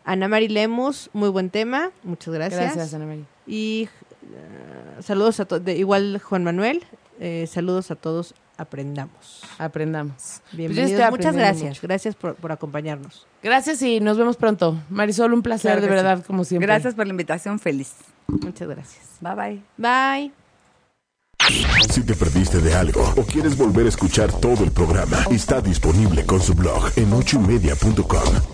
Ana 0.05 0.29
Mari 0.29 0.47
Lemus, 0.49 1.11
muy 1.15 1.31
buen 1.31 1.51
tema. 1.51 1.91
Muchas 2.05 2.33
gracias. 2.33 2.61
Gracias, 2.61 2.95
Ana 2.95 3.07
María. 3.07 3.25
Y 3.45 3.89
eh, 4.23 5.03
saludos 5.03 5.41
a 5.41 5.45
todos. 5.45 5.67
Igual 5.69 6.21
Juan 6.23 6.45
Manuel, 6.45 6.85
eh, 7.19 7.49
saludos 7.51 7.91
a 7.91 7.97
todos. 7.97 8.35
Aprendamos. 8.57 9.43
Aprendamos. 9.59 10.15
Pues 10.45 10.57
Bienvenidos. 10.57 11.11
Muchas 11.11 11.35
gracias. 11.37 11.69
mucho. 11.71 11.81
Gracias 11.83 12.15
por, 12.15 12.37
por 12.37 12.53
acompañarnos. 12.53 13.27
Gracias 13.43 13.83
y 13.83 14.01
nos 14.01 14.17
vemos 14.17 14.37
pronto. 14.37 14.81
Marisol, 14.91 15.33
un 15.35 15.43
placer 15.43 15.73
Claro 15.73 15.81
de 15.83 15.89
sí. 15.89 15.95
verdad, 15.95 16.25
como 16.25 16.45
siempre. 16.45 16.67
Gracias 16.67 16.95
por 16.95 17.07
la 17.07 17.11
invitación, 17.11 17.59
feliz. 17.59 17.95
Muchas 18.29 18.69
gracias. 18.69 19.03
Bye 19.21 19.35
bye. 19.35 19.63
Bye. 19.77 20.33
Si 21.91 22.03
te 22.03 22.15
perdiste 22.15 22.59
de 22.61 22.75
algo 22.75 23.03
o 23.17 23.23
quieres 23.25 23.57
volver 23.57 23.87
a 23.87 23.89
escuchar 23.91 24.33
todo 24.33 24.65
el 24.65 24.71
programa, 24.71 25.19
está 25.31 25.61
disponible 25.61 26.25
con 26.25 26.41
su 26.41 26.55
blog 26.55 26.91
en 26.97 27.13
ochoymedia.com. 27.13 28.54